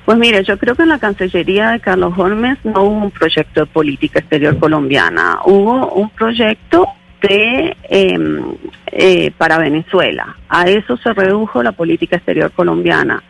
Pues 0.04 0.18
mire, 0.18 0.42
yo 0.42 0.58
creo 0.58 0.74
que 0.74 0.82
en 0.82 0.88
la 0.88 0.98
Cancillería 0.98 1.68
de 1.68 1.78
Carlos 1.80 2.14
Holmes 2.16 2.58
no 2.64 2.82
hubo 2.82 3.04
un 3.04 3.10
proyecto 3.12 3.60
de 3.60 3.66
política 3.66 4.18
exterior 4.18 4.58
colombiana, 4.58 5.38
hubo 5.44 5.92
un 5.92 6.10
proyecto 6.10 6.88
em, 7.20 8.42
eh, 8.86 9.30
para 9.36 9.58
Venezuela. 9.58 10.36
A 10.48 10.68
eso 10.68 10.96
se 10.96 11.12
redujo 11.12 11.62
la 11.62 11.72
política 11.72 12.16
exterior 12.16 12.52
colombiana. 12.52 13.22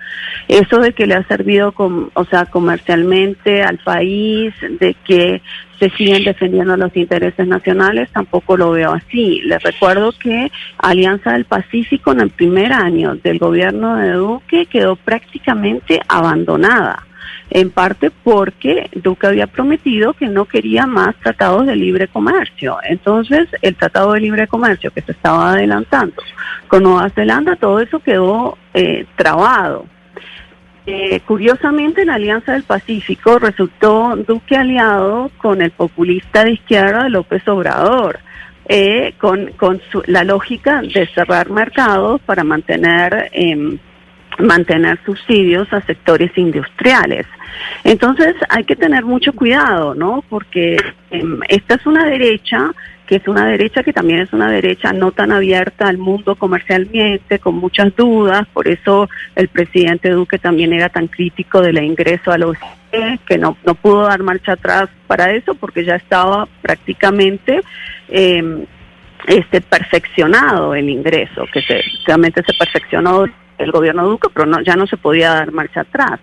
Eso 0.47 0.79
de 0.79 0.93
que 0.93 1.07
le 1.07 1.15
ha 1.15 1.23
servido, 1.25 1.75
o 1.77 2.25
sea, 2.25 2.47
comercialmente 2.47 3.63
al 3.63 3.79
país, 3.79 4.55
de 4.81 4.95
que 5.05 5.43
se 5.79 5.91
siguen 5.91 6.25
defendiendo 6.25 6.77
los 6.77 6.97
intereses 6.97 7.47
nacionales, 7.47 8.11
tampoco 8.11 8.57
lo 8.57 8.73
veo 8.73 8.93
así. 8.93 9.41
Les 9.45 9.63
recuerdo 9.63 10.13
que 10.13 10.51
Alianza 10.79 11.33
del 11.33 11.45
Pacífico 11.45 12.13
en 12.13 12.21
el 12.21 12.31
primer 12.31 12.73
año 12.73 13.15
del 13.17 13.39
gobierno 13.39 13.97
de 13.97 14.13
Duque 14.13 14.67
quedó 14.67 14.97
prácticamente 14.97 16.01
abandonada 16.09 17.08
en 17.51 17.71
parte 17.71 18.11
porque 18.11 18.91
Duque 18.95 19.27
había 19.27 19.47
prometido 19.47 20.13
que 20.13 20.27
no 20.27 20.45
quería 20.45 20.87
más 20.87 21.17
tratados 21.17 21.67
de 21.67 21.77
libre 21.77 22.09
comercio. 22.09 22.79
Entonces, 22.83 23.49
el 23.63 23.75
tratado 23.77 24.13
de 24.13 24.21
libre 24.21 24.47
comercio 24.47 24.91
que 24.91 25.03
se 25.03 25.13
estaba 25.13 25.53
adelantando 25.53 26.23
con 26.69 26.83
Nueva 26.83 27.09
Zelanda, 27.11 27.57
todo 27.57 27.81
eso 27.81 28.01
quedó 28.01 28.59
eh, 28.75 29.07
trabado. 29.17 29.87
Eh, 30.87 31.21
curiosamente, 31.27 32.03
en 32.03 32.07
la 32.09 32.15
Alianza 32.15 32.53
del 32.53 32.63
Pacífico 32.63 33.39
resultó 33.39 34.17
Duque 34.27 34.57
aliado 34.57 35.31
con 35.37 35.61
el 35.61 35.71
populista 35.71 36.45
de 36.45 36.53
izquierda 36.53 37.09
López 37.09 37.47
Obrador. 37.49 38.21
Eh, 38.71 39.15
con, 39.17 39.53
con 39.53 39.81
la 40.09 40.25
lógica 40.25 40.83
de 40.83 41.07
cerrar 41.15 41.49
mercados 41.49 42.21
para 42.21 42.45
mantener 42.45 43.31
eh, 43.33 43.79
mantener 44.39 44.99
subsidios 45.05 45.73
a 45.73 45.81
sectores 45.83 46.37
industriales. 46.37 47.27
Entonces 47.85 48.35
hay 48.49 48.65
que 48.65 48.77
tener 48.77 49.05
mucho 49.05 49.33
cuidado, 49.33 49.95
¿no? 49.95 50.23
Porque 50.29 50.77
em, 51.11 51.41
esta 51.49 51.75
es 51.75 51.87
una 51.87 52.05
derecha 52.05 52.73
que 53.09 53.17
es 53.17 53.27
una 53.27 53.47
derecha 53.47 53.83
que 53.83 53.95
también 53.95 54.21
es 54.21 54.35
una 54.35 54.51
derecha 54.51 54.93
no 54.93 55.13
tan 55.13 55.33
abierta 55.33 55.89
al 55.89 55.97
mundo 55.97 56.37
comercialmente, 56.37 57.39
con 57.39 57.55
muchas 57.55 57.97
dudas, 57.97 58.47
por 58.53 58.69
eso 58.69 59.09
el 59.35 59.49
presidente 59.49 60.11
Duque 60.11 60.39
también 60.39 60.75
era 60.75 60.91
tan 60.91 61.07
crítico 61.07 61.63
del 61.63 61.83
ingreso 61.83 62.31
a 62.31 62.37
la 62.37 62.49
OCDE, 62.49 63.19
que 63.27 63.39
no, 63.39 63.57
no 63.65 63.75
pudo 63.75 64.03
dar 64.03 64.23
marcha 64.23 64.53
atrás 64.53 64.91
para 65.07 65.33
eso 65.33 65.55
porque 65.55 65.87
ya 65.87 65.95
estaba 65.95 66.47
prácticamente 66.61 67.63
eh, 68.11 68.67
este 69.27 69.63
perfeccionado 69.63 70.75
el 70.75 70.91
ingreso, 70.91 71.47
que 71.51 71.63
se, 71.63 71.81
realmente 72.07 72.43
se 72.43 72.53
perfeccionó 72.53 73.25
el 73.59 73.71
gobierno 73.71 74.07
Duque, 74.07 74.29
pero 74.33 74.47
no, 74.47 74.61
ya 74.63 74.77
no 74.77 74.87
se 74.87 74.97
podía 74.97 75.31
dar 75.35 75.53
marcha 75.53 75.81
atrás. 75.81 76.21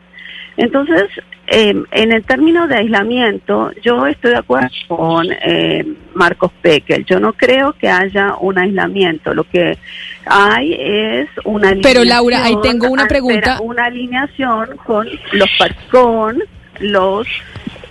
Entonces, 0.57 1.03
eh, 1.47 1.75
en 1.91 2.11
el 2.11 2.23
término 2.23 2.67
de 2.67 2.77
aislamiento, 2.77 3.71
yo 3.83 4.07
estoy 4.07 4.31
de 4.31 4.37
acuerdo 4.37 4.69
con 4.87 5.27
eh, 5.31 5.85
Marcos 6.13 6.51
Pekel. 6.61 7.05
Yo 7.05 7.19
no 7.19 7.33
creo 7.33 7.73
que 7.73 7.89
haya 7.89 8.35
un 8.39 8.57
aislamiento. 8.57 9.33
Lo 9.33 9.43
que 9.43 9.77
hay 10.25 10.73
es 10.79 11.29
una 11.43 11.73
Pero 11.81 12.03
Laura, 12.03 12.43
ahí 12.43 12.55
tengo 12.63 12.87
una 12.87 13.05
pregunta. 13.05 13.59
Una 13.61 13.85
alineación 13.85 14.77
con 14.85 15.07
los 15.33 15.49
con 15.91 16.41
los 16.79 17.27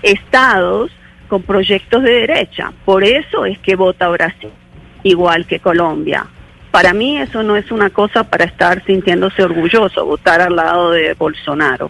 estados 0.02 0.90
con 1.28 1.42
proyectos 1.42 2.02
de 2.02 2.12
derecha. 2.12 2.72
Por 2.84 3.04
eso 3.04 3.44
es 3.44 3.58
que 3.58 3.76
vota 3.76 4.08
Brasil, 4.08 4.50
igual 5.02 5.46
que 5.46 5.60
Colombia. 5.60 6.26
Para 6.74 6.92
mí 6.92 7.16
eso 7.16 7.44
no 7.44 7.54
es 7.54 7.70
una 7.70 7.88
cosa 7.88 8.24
para 8.24 8.46
estar 8.46 8.84
sintiéndose 8.84 9.44
orgulloso, 9.44 10.04
votar 10.04 10.40
al 10.40 10.56
lado 10.56 10.90
de 10.90 11.14
Bolsonaro. 11.14 11.88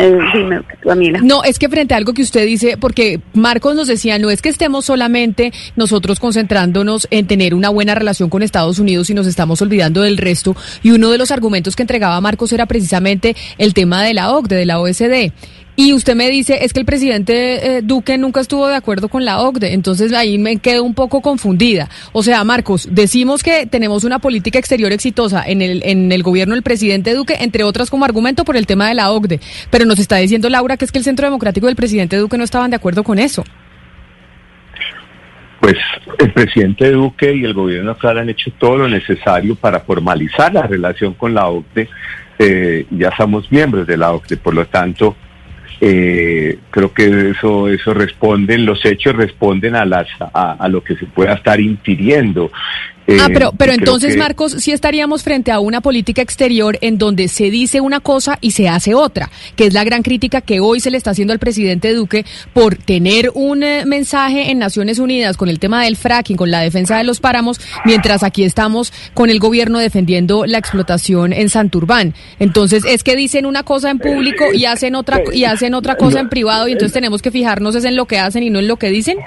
Eh, 0.00 0.18
dime, 0.34 0.62
Camila. 0.80 1.20
No, 1.22 1.44
es 1.44 1.60
que 1.60 1.68
frente 1.68 1.94
a 1.94 1.96
algo 1.96 2.12
que 2.12 2.22
usted 2.22 2.44
dice, 2.44 2.76
porque 2.76 3.20
Marcos 3.34 3.76
nos 3.76 3.86
decía, 3.86 4.18
no 4.18 4.28
es 4.28 4.42
que 4.42 4.48
estemos 4.48 4.84
solamente 4.84 5.52
nosotros 5.76 6.18
concentrándonos 6.18 7.06
en 7.12 7.28
tener 7.28 7.54
una 7.54 7.68
buena 7.68 7.94
relación 7.94 8.28
con 8.28 8.42
Estados 8.42 8.80
Unidos 8.80 9.10
y 9.10 9.14
nos 9.14 9.28
estamos 9.28 9.62
olvidando 9.62 10.02
del 10.02 10.18
resto. 10.18 10.56
Y 10.82 10.90
uno 10.90 11.12
de 11.12 11.18
los 11.18 11.30
argumentos 11.30 11.76
que 11.76 11.84
entregaba 11.84 12.20
Marcos 12.20 12.52
era 12.52 12.66
precisamente 12.66 13.36
el 13.58 13.74
tema 13.74 14.02
de 14.02 14.12
la 14.12 14.32
OCDE, 14.32 14.56
de 14.56 14.66
la 14.66 14.80
OSD. 14.80 15.30
Y 15.78 15.92
usted 15.92 16.14
me 16.14 16.30
dice, 16.30 16.64
es 16.64 16.72
que 16.72 16.80
el 16.80 16.86
presidente 16.86 17.76
eh, 17.76 17.82
Duque 17.82 18.16
nunca 18.16 18.40
estuvo 18.40 18.66
de 18.66 18.74
acuerdo 18.74 19.10
con 19.10 19.26
la 19.26 19.40
OCDE, 19.42 19.74
entonces 19.74 20.14
ahí 20.14 20.38
me 20.38 20.56
quedo 20.56 20.82
un 20.82 20.94
poco 20.94 21.20
confundida. 21.20 21.90
O 22.12 22.22
sea, 22.22 22.42
Marcos, 22.44 22.88
decimos 22.90 23.42
que 23.42 23.66
tenemos 23.66 24.04
una 24.04 24.18
política 24.18 24.58
exterior 24.58 24.90
exitosa 24.92 25.44
en 25.46 25.60
el, 25.60 25.82
en 25.84 26.10
el 26.12 26.22
gobierno 26.22 26.54
del 26.54 26.62
presidente 26.62 27.12
Duque, 27.12 27.36
entre 27.40 27.62
otras 27.62 27.90
como 27.90 28.06
argumento 28.06 28.46
por 28.46 28.56
el 28.56 28.66
tema 28.66 28.88
de 28.88 28.94
la 28.94 29.10
OCDE, 29.10 29.38
pero 29.70 29.84
nos 29.84 29.98
está 29.98 30.16
diciendo 30.16 30.48
Laura 30.48 30.78
que 30.78 30.86
es 30.86 30.92
que 30.92 30.98
el 30.98 31.04
Centro 31.04 31.26
Democrático 31.26 31.66
del 31.66 31.76
presidente 31.76 32.16
Duque 32.16 32.38
no 32.38 32.44
estaban 32.44 32.70
de 32.70 32.76
acuerdo 32.76 33.04
con 33.04 33.18
eso. 33.18 33.44
Pues 35.60 35.76
el 36.18 36.32
presidente 36.32 36.90
Duque 36.90 37.34
y 37.34 37.44
el 37.44 37.52
gobierno 37.52 37.90
actual 37.90 38.18
han 38.18 38.30
hecho 38.30 38.50
todo 38.58 38.78
lo 38.78 38.88
necesario 38.88 39.54
para 39.56 39.80
formalizar 39.80 40.54
la 40.54 40.62
relación 40.62 41.12
con 41.12 41.34
la 41.34 41.48
OCDE. 41.48 41.88
Eh, 42.38 42.86
ya 42.90 43.14
somos 43.16 43.50
miembros 43.52 43.86
de 43.86 43.96
la 43.98 44.12
OCDE, 44.12 44.36
por 44.38 44.54
lo 44.54 44.66
tanto, 44.66 45.16
eh, 45.80 46.58
creo 46.70 46.92
que 46.92 47.30
eso 47.30 47.68
eso 47.68 47.92
responden 47.92 48.64
los 48.64 48.84
hechos 48.84 49.14
responden 49.14 49.76
a 49.76 49.84
las 49.84 50.08
a, 50.20 50.68
lo 50.68 50.82
que 50.82 50.96
se 50.96 51.06
pueda 51.06 51.34
estar 51.34 51.60
infiriendo 51.60 52.50
ah, 53.08 53.28
pero, 53.32 53.52
pero 53.56 53.72
entonces, 53.72 54.16
Marcos, 54.16 54.56
sí 54.58 54.72
estaríamos 54.72 55.22
frente 55.22 55.52
a 55.52 55.60
una 55.60 55.80
política 55.80 56.22
exterior 56.22 56.78
en 56.80 56.98
donde 56.98 57.28
se 57.28 57.50
dice 57.50 57.80
una 57.80 58.00
cosa 58.00 58.38
y 58.40 58.52
se 58.52 58.68
hace 58.68 58.94
otra, 58.94 59.30
que 59.54 59.66
es 59.66 59.74
la 59.74 59.84
gran 59.84 60.02
crítica 60.02 60.40
que 60.40 60.60
hoy 60.60 60.80
se 60.80 60.90
le 60.90 60.96
está 60.96 61.10
haciendo 61.10 61.32
al 61.32 61.38
presidente 61.38 61.94
Duque 61.94 62.24
por 62.52 62.76
tener 62.76 63.30
un 63.34 63.62
eh, 63.62 63.84
mensaje 63.86 64.50
en 64.50 64.58
Naciones 64.58 64.98
Unidas 64.98 65.36
con 65.36 65.48
el 65.48 65.58
tema 65.58 65.84
del 65.84 65.96
fracking, 65.96 66.36
con 66.36 66.50
la 66.50 66.60
defensa 66.60 66.98
de 66.98 67.04
los 67.04 67.20
páramos, 67.20 67.60
mientras 67.84 68.22
aquí 68.22 68.44
estamos 68.44 68.92
con 69.14 69.30
el 69.30 69.38
gobierno 69.38 69.78
defendiendo 69.78 70.46
la 70.46 70.58
explotación 70.58 71.32
en 71.32 71.48
Santurbán. 71.48 72.14
Entonces, 72.38 72.84
es 72.86 73.02
que 73.02 73.16
dicen 73.16 73.46
una 73.46 73.62
cosa 73.62 73.90
en 73.90 73.98
público 73.98 74.52
y 74.52 74.64
hacen 74.64 74.94
otra 74.94 75.20
y 75.32 75.44
hacen 75.44 75.74
otra 75.74 75.96
cosa 75.96 76.20
en 76.20 76.28
privado 76.28 76.68
y 76.68 76.72
entonces 76.72 76.92
tenemos 76.92 77.22
que 77.22 77.30
fijarnos 77.30 77.74
es 77.74 77.84
en 77.84 77.96
lo 77.96 78.06
que 78.06 78.18
hacen 78.18 78.42
y 78.42 78.50
no 78.50 78.58
en 78.58 78.68
lo 78.68 78.76
que 78.76 78.88
dicen. 78.88 79.18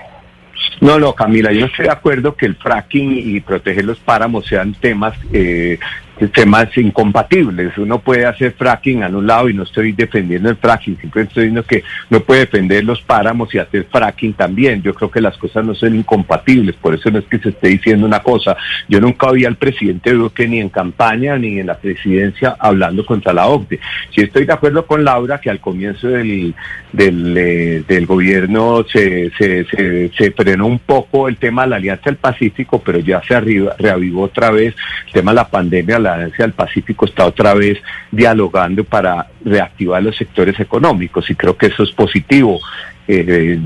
No, 0.82 1.00
no, 1.00 1.14
Camila, 1.14 1.52
yo 1.52 1.62
no 1.62 1.66
estoy 1.68 1.86
de 1.86 1.92
acuerdo 1.92 2.36
que 2.36 2.46
el 2.46 2.56
fracking 2.56 3.12
y 3.18 3.40
proteger 3.42 3.86
los 3.86 4.00
páramos 4.00 4.46
sean 4.46 4.74
temas 4.74 5.14
eh, 5.34 5.80
temas 6.28 6.76
incompatibles. 6.78 7.78
Uno 7.78 8.00
puede 8.00 8.26
hacer 8.26 8.52
fracking 8.52 9.04
a 9.04 9.08
un 9.08 9.26
lado 9.26 9.50
y 9.50 9.54
no 9.54 9.64
estoy 9.64 9.94
defendiendo 9.94 10.50
el 10.50 10.58
fracking, 10.58 10.98
simplemente 11.00 11.32
estoy 11.32 11.44
diciendo 11.46 11.64
que 11.64 11.84
no 12.10 12.20
puede 12.20 12.42
defender 12.42 12.84
los 12.84 13.02
páramos 13.02 13.54
y 13.56 13.60
hacer 13.60 13.88
fracking 13.90 14.34
también. 14.34 14.82
Yo 14.82 14.94
creo 14.94 15.10
que 15.10 15.22
las 15.22 15.38
cosas 15.38 15.66
no 15.66 15.74
son 15.74 15.96
incompatibles, 15.96 16.76
por 16.76 16.94
eso 16.94 17.10
no 17.10 17.20
es 17.20 17.26
que 17.26 17.40
se 17.40 17.50
esté 17.50 17.70
diciendo 17.70 18.06
una 18.06 18.20
cosa. 18.22 18.58
Yo 18.88 19.00
nunca 19.00 19.32
vi 19.32 19.46
al 19.46 19.56
presidente 19.56 20.14
Duque 20.14 20.48
ni 20.48 20.60
en 20.60 20.70
campaña 20.70 21.38
ni 21.38 21.60
en 21.60 21.68
la 21.68 21.78
presidencia 21.78 22.56
hablando 22.60 23.06
contra 23.06 23.34
la 23.34 23.48
OCDE. 23.48 23.80
Si 24.14 24.22
estoy 24.22 24.46
de 24.46 24.54
acuerdo 24.54 24.86
con 24.86 25.04
Laura 25.04 25.40
que 25.40 25.50
al 25.50 25.60
comienzo 25.60 26.08
del, 26.08 26.54
del, 26.92 27.38
eh, 27.38 28.06
gobierno 28.06 28.84
se, 28.92 29.30
se, 29.38 29.66
se, 29.66 30.12
se, 30.18 30.32
frenó 30.32 30.68
un 30.68 30.80
poco 30.80 31.28
el 31.28 31.38
tema 31.38 31.64
de 31.64 31.70
la 31.70 31.76
Alianza 31.76 32.04
del 32.06 32.16
Pacífico, 32.16 32.82
pero 32.84 33.00
ya 33.00 33.22
se 33.22 33.36
arriba, 33.36 33.76
reavivó 33.78 34.24
otra 34.24 34.52
vez 34.52 34.76
el 35.08 35.14
tema 35.14 35.32
de 35.32 35.36
la 35.36 35.48
pandemia, 35.48 36.00
la 36.00 36.09
Alianza 36.14 36.44
del 36.44 36.54
Pacífico 36.54 37.06
está 37.06 37.26
otra 37.26 37.54
vez 37.54 37.78
dialogando 38.12 38.84
para 38.84 39.28
reactivar 39.44 40.02
los 40.04 40.16
sectores 40.16 40.60
económicos 40.60 41.30
y 41.30 41.36
creo 41.36 41.58
que 41.58 41.68
eso 41.68 41.84
es 41.84 41.92
positivo, 41.92 42.60
eh, 43.08 43.60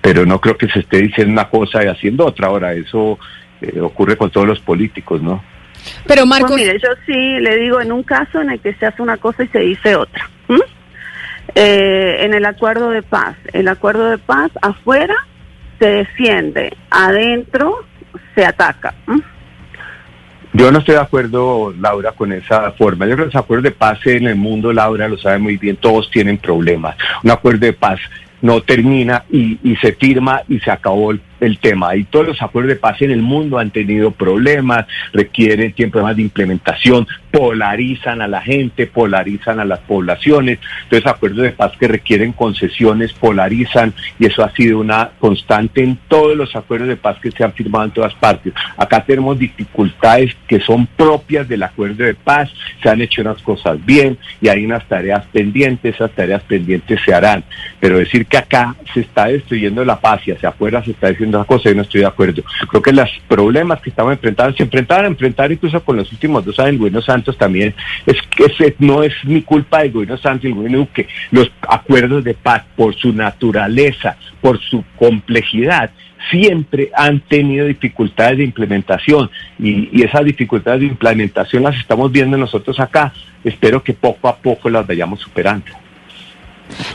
pero 0.00 0.26
no 0.26 0.40
creo 0.40 0.56
que 0.56 0.68
se 0.68 0.80
esté 0.80 0.98
diciendo 0.98 1.32
una 1.32 1.48
cosa 1.48 1.84
y 1.84 1.88
haciendo 1.88 2.26
otra. 2.26 2.48
Ahora, 2.48 2.72
eso 2.72 3.18
eh, 3.60 3.80
ocurre 3.80 4.16
con 4.16 4.30
todos 4.30 4.46
los 4.46 4.60
políticos, 4.60 5.22
¿no? 5.22 5.42
Pero 6.06 6.26
Marcos... 6.26 6.52
Pues 6.52 6.62
mire, 6.62 6.78
yo 6.78 6.88
sí 7.06 7.40
le 7.40 7.56
digo 7.56 7.80
en 7.80 7.92
un 7.92 8.02
caso 8.02 8.40
en 8.40 8.50
el 8.50 8.60
que 8.60 8.74
se 8.74 8.86
hace 8.86 9.02
una 9.02 9.16
cosa 9.16 9.44
y 9.44 9.48
se 9.48 9.60
dice 9.60 9.96
otra. 9.96 10.28
Eh, 11.54 12.18
en 12.20 12.34
el 12.34 12.44
acuerdo 12.44 12.90
de 12.90 13.02
paz, 13.02 13.34
el 13.52 13.68
acuerdo 13.68 14.10
de 14.10 14.18
paz 14.18 14.50
afuera 14.60 15.16
se 15.78 15.88
defiende, 15.88 16.76
adentro 16.90 17.84
se 18.34 18.44
ataca. 18.44 18.94
Yo 20.52 20.72
no 20.72 20.78
estoy 20.78 20.94
de 20.94 21.00
acuerdo, 21.00 21.74
Laura, 21.78 22.12
con 22.12 22.32
esa 22.32 22.72
forma. 22.72 23.06
Yo 23.06 23.14
creo 23.14 23.28
que 23.28 23.34
los 23.34 23.42
acuerdos 23.42 23.64
de 23.64 23.70
paz 23.70 23.98
en 24.06 24.26
el 24.26 24.36
mundo, 24.36 24.72
Laura 24.72 25.08
lo 25.08 25.18
sabe 25.18 25.38
muy 25.38 25.56
bien, 25.56 25.76
todos 25.76 26.10
tienen 26.10 26.38
problemas. 26.38 26.96
Un 27.22 27.30
acuerdo 27.30 27.60
de 27.60 27.72
paz 27.74 28.00
no 28.40 28.62
termina 28.62 29.24
y, 29.30 29.58
y 29.62 29.76
se 29.76 29.92
firma 29.92 30.42
y 30.48 30.58
se 30.60 30.70
acabó 30.70 31.10
el 31.10 31.20
el 31.40 31.58
tema. 31.58 31.94
Y 31.96 32.04
todos 32.04 32.26
los 32.26 32.42
acuerdos 32.42 32.70
de 32.70 32.76
paz 32.76 33.00
en 33.02 33.10
el 33.10 33.22
mundo 33.22 33.58
han 33.58 33.70
tenido 33.70 34.10
problemas, 34.10 34.86
requieren 35.12 35.72
tiempo 35.72 36.00
más 36.00 36.16
de 36.16 36.22
implementación, 36.22 37.06
polarizan 37.30 38.22
a 38.22 38.28
la 38.28 38.40
gente, 38.40 38.86
polarizan 38.86 39.60
a 39.60 39.64
las 39.64 39.80
poblaciones. 39.80 40.58
Entonces, 40.84 41.06
acuerdos 41.06 41.42
de 41.42 41.52
paz 41.52 41.72
que 41.78 41.88
requieren 41.88 42.32
concesiones 42.32 43.12
polarizan 43.12 43.92
y 44.18 44.26
eso 44.26 44.44
ha 44.44 44.50
sido 44.52 44.78
una 44.78 45.10
constante 45.18 45.82
en 45.82 45.98
todos 46.08 46.36
los 46.36 46.54
acuerdos 46.56 46.88
de 46.88 46.96
paz 46.96 47.18
que 47.20 47.30
se 47.30 47.44
han 47.44 47.52
firmado 47.52 47.86
en 47.86 47.90
todas 47.90 48.14
partes. 48.14 48.52
Acá 48.76 49.04
tenemos 49.04 49.38
dificultades 49.38 50.36
que 50.46 50.60
son 50.60 50.86
propias 50.86 51.48
del 51.48 51.62
acuerdo 51.62 52.04
de 52.04 52.14
paz, 52.14 52.50
se 52.82 52.88
han 52.88 53.00
hecho 53.00 53.22
unas 53.22 53.42
cosas 53.42 53.84
bien 53.84 54.18
y 54.40 54.48
hay 54.48 54.64
unas 54.64 54.86
tareas 54.86 55.24
pendientes, 55.32 55.94
esas 55.94 56.10
tareas 56.12 56.42
pendientes 56.42 57.00
se 57.04 57.14
harán. 57.14 57.44
Pero 57.80 57.98
decir 57.98 58.26
que 58.26 58.38
acá 58.38 58.74
se 58.92 59.00
está 59.00 59.26
destruyendo 59.26 59.84
la 59.84 60.00
paz 60.00 60.26
y 60.26 60.32
hacia 60.32 60.50
afuera 60.50 60.82
se 60.84 60.92
está 60.92 61.08
diciendo 61.08 61.38
una 61.38 61.46
cosa 61.46 61.70
y 61.70 61.74
no 61.74 61.82
estoy 61.82 62.00
de 62.00 62.06
acuerdo. 62.06 62.42
Creo 62.68 62.82
que 62.82 62.92
los 62.92 63.10
problemas 63.28 63.80
que 63.80 63.90
estamos 63.90 64.12
enfrentando, 64.12 64.56
se 64.56 64.62
enfrentaban 64.62 65.04
a 65.04 65.08
enfrentar 65.08 65.52
incluso 65.52 65.82
con 65.82 65.96
los 65.96 66.10
últimos 66.12 66.44
dos 66.44 66.58
años 66.58 66.72
del 66.72 66.78
gobierno 66.78 67.02
Santos 67.18 67.36
también, 67.36 67.74
es 68.06 68.16
que 68.22 68.74
no 68.78 69.02
es 69.02 69.12
mi 69.24 69.42
culpa 69.42 69.80
del 69.80 69.92
gobierno 69.92 70.16
Santos 70.18 70.44
y 70.44 70.48
el 70.48 70.54
gobierno 70.54 70.78
Duque. 70.78 71.08
Los 71.30 71.50
acuerdos 71.68 72.22
de 72.24 72.34
paz, 72.34 72.64
por 72.76 72.94
su 72.94 73.12
naturaleza, 73.12 74.16
por 74.40 74.60
su 74.60 74.84
complejidad, 74.96 75.90
siempre 76.30 76.90
han 76.94 77.20
tenido 77.20 77.66
dificultades 77.66 78.38
de 78.38 78.44
implementación 78.44 79.30
y, 79.58 79.88
y, 79.92 80.02
esas 80.02 80.24
dificultades 80.24 80.80
de 80.80 80.86
implementación 80.86 81.62
las 81.62 81.76
estamos 81.76 82.12
viendo 82.12 82.36
nosotros 82.36 82.78
acá. 82.80 83.12
Espero 83.42 83.82
que 83.82 83.94
poco 83.94 84.28
a 84.28 84.36
poco 84.36 84.68
las 84.70 84.86
vayamos 84.86 85.20
superando. 85.20 85.66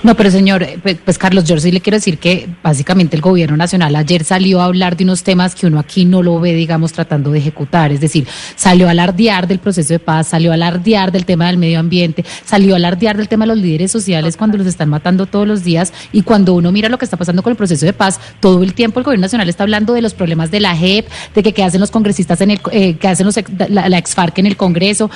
No, 0.03 0.15
pero 0.15 0.31
señor, 0.31 0.63
eh, 0.63 0.79
pues, 0.81 0.97
pues, 1.03 1.17
Carlos, 1.17 1.45
yo 1.45 1.57
sí 1.59 1.71
le 1.71 1.81
quiero 1.81 1.97
decir 1.97 2.17
que 2.17 2.49
básicamente 2.61 3.15
el 3.15 3.21
gobierno 3.21 3.57
nacional 3.57 3.95
ayer 3.95 4.23
salió 4.23 4.61
a 4.61 4.65
hablar 4.65 4.97
de 4.97 5.03
unos 5.03 5.23
temas 5.23 5.55
que 5.55 5.67
uno 5.67 5.79
aquí 5.79 6.05
no 6.05 6.21
lo 6.21 6.39
ve, 6.39 6.53
digamos, 6.53 6.93
tratando 6.93 7.31
de 7.31 7.39
ejecutar. 7.39 7.91
Es 7.91 8.01
decir, 8.01 8.27
salió 8.55 8.87
a 8.87 8.91
alardear 8.91 9.47
del 9.47 9.59
proceso 9.59 9.93
de 9.93 9.99
paz, 9.99 10.27
salió 10.27 10.51
a 10.51 10.55
alardear 10.55 11.11
del 11.11 11.25
tema 11.25 11.47
del 11.47 11.57
medio 11.57 11.79
ambiente, 11.79 12.25
salió 12.45 12.73
a 12.73 12.77
alardear 12.77 13.17
del 13.17 13.27
tema 13.27 13.45
de 13.45 13.49
los 13.49 13.57
líderes 13.57 13.91
sociales 13.91 14.37
cuando 14.37 14.57
los 14.57 14.67
están 14.67 14.89
matando 14.89 15.25
todos 15.25 15.47
los 15.47 15.63
días. 15.63 15.93
Y 16.11 16.21
cuando 16.23 16.53
uno 16.53 16.71
mira 16.71 16.89
lo 16.89 16.97
que 16.97 17.05
está 17.05 17.17
pasando 17.17 17.43
con 17.43 17.51
el 17.51 17.57
proceso 17.57 17.85
de 17.85 17.93
paz, 17.93 18.19
todo 18.39 18.63
el 18.63 18.73
tiempo 18.73 18.99
el 18.99 19.05
gobierno 19.05 19.23
nacional 19.25 19.49
está 19.49 19.63
hablando 19.63 19.93
de 19.93 20.01
los 20.01 20.13
problemas 20.13 20.51
de 20.51 20.59
la 20.59 20.75
JEP, 20.75 21.07
de 21.33 21.43
que 21.43 21.53
qué 21.53 21.63
hacen 21.63 21.79
los 21.79 21.91
congresistas 21.91 22.41
en 22.41 22.51
el, 22.51 22.61
eh, 22.71 22.95
que 22.95 23.07
hacen 23.07 23.25
los, 23.25 23.35
la, 23.69 23.89
la 23.89 23.97
exfarc 23.97 24.37
en 24.39 24.45
el 24.45 24.57
Congreso. 24.57 25.09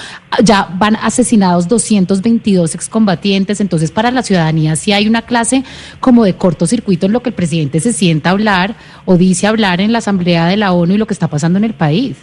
Ya 0.43 0.67
van 0.77 0.95
asesinados 0.95 1.67
222 1.67 2.75
excombatientes. 2.75 3.61
Entonces, 3.61 3.91
para 3.91 4.11
la 4.11 4.23
ciudad 4.23 4.46
si 4.75 4.93
hay 4.93 5.07
una 5.07 5.23
clase 5.23 5.63
como 5.99 6.23
de 6.23 6.35
cortocircuito 6.35 7.05
en 7.05 7.11
lo 7.11 7.21
que 7.21 7.29
el 7.29 7.35
presidente 7.35 7.79
se 7.79 7.93
sienta 7.93 8.29
a 8.29 8.33
hablar 8.33 8.75
o 9.05 9.17
dice 9.17 9.47
hablar 9.47 9.81
en 9.81 9.91
la 9.91 9.99
Asamblea 9.99 10.45
de 10.47 10.57
la 10.57 10.71
ONU 10.71 10.95
y 10.95 10.97
lo 10.97 11.07
que 11.07 11.13
está 11.13 11.27
pasando 11.27 11.57
en 11.57 11.65
el 11.65 11.73
país 11.73 12.17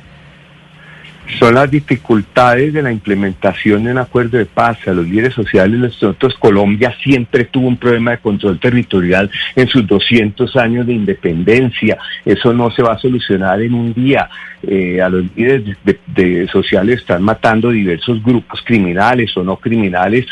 son 1.38 1.54
las 1.54 1.70
dificultades 1.70 2.72
de 2.72 2.82
la 2.82 2.92
implementación 2.92 3.84
de 3.84 3.92
un 3.92 3.98
acuerdo 3.98 4.38
de 4.38 4.46
paz 4.46 4.78
a 4.86 4.92
los 4.92 5.06
líderes 5.06 5.34
sociales. 5.34 5.78
Nosotros, 5.78 6.34
Colombia 6.38 6.94
siempre 7.02 7.44
tuvo 7.44 7.68
un 7.68 7.76
problema 7.76 8.12
de 8.12 8.18
control 8.18 8.58
territorial 8.60 9.30
en 9.56 9.66
sus 9.68 9.86
200 9.86 10.54
años 10.56 10.86
de 10.86 10.92
independencia. 10.92 11.98
Eso 12.24 12.52
no 12.52 12.70
se 12.70 12.82
va 12.82 12.92
a 12.92 12.98
solucionar 12.98 13.60
en 13.62 13.74
un 13.74 13.94
día. 13.94 14.28
Eh, 14.68 15.00
a 15.00 15.08
los 15.08 15.24
líderes 15.36 15.76
de, 15.84 16.48
sociales 16.48 17.00
están 17.00 17.22
matando 17.22 17.70
diversos 17.70 18.22
grupos 18.22 18.62
criminales 18.62 19.36
o 19.36 19.42
no 19.42 19.56
criminales. 19.56 20.26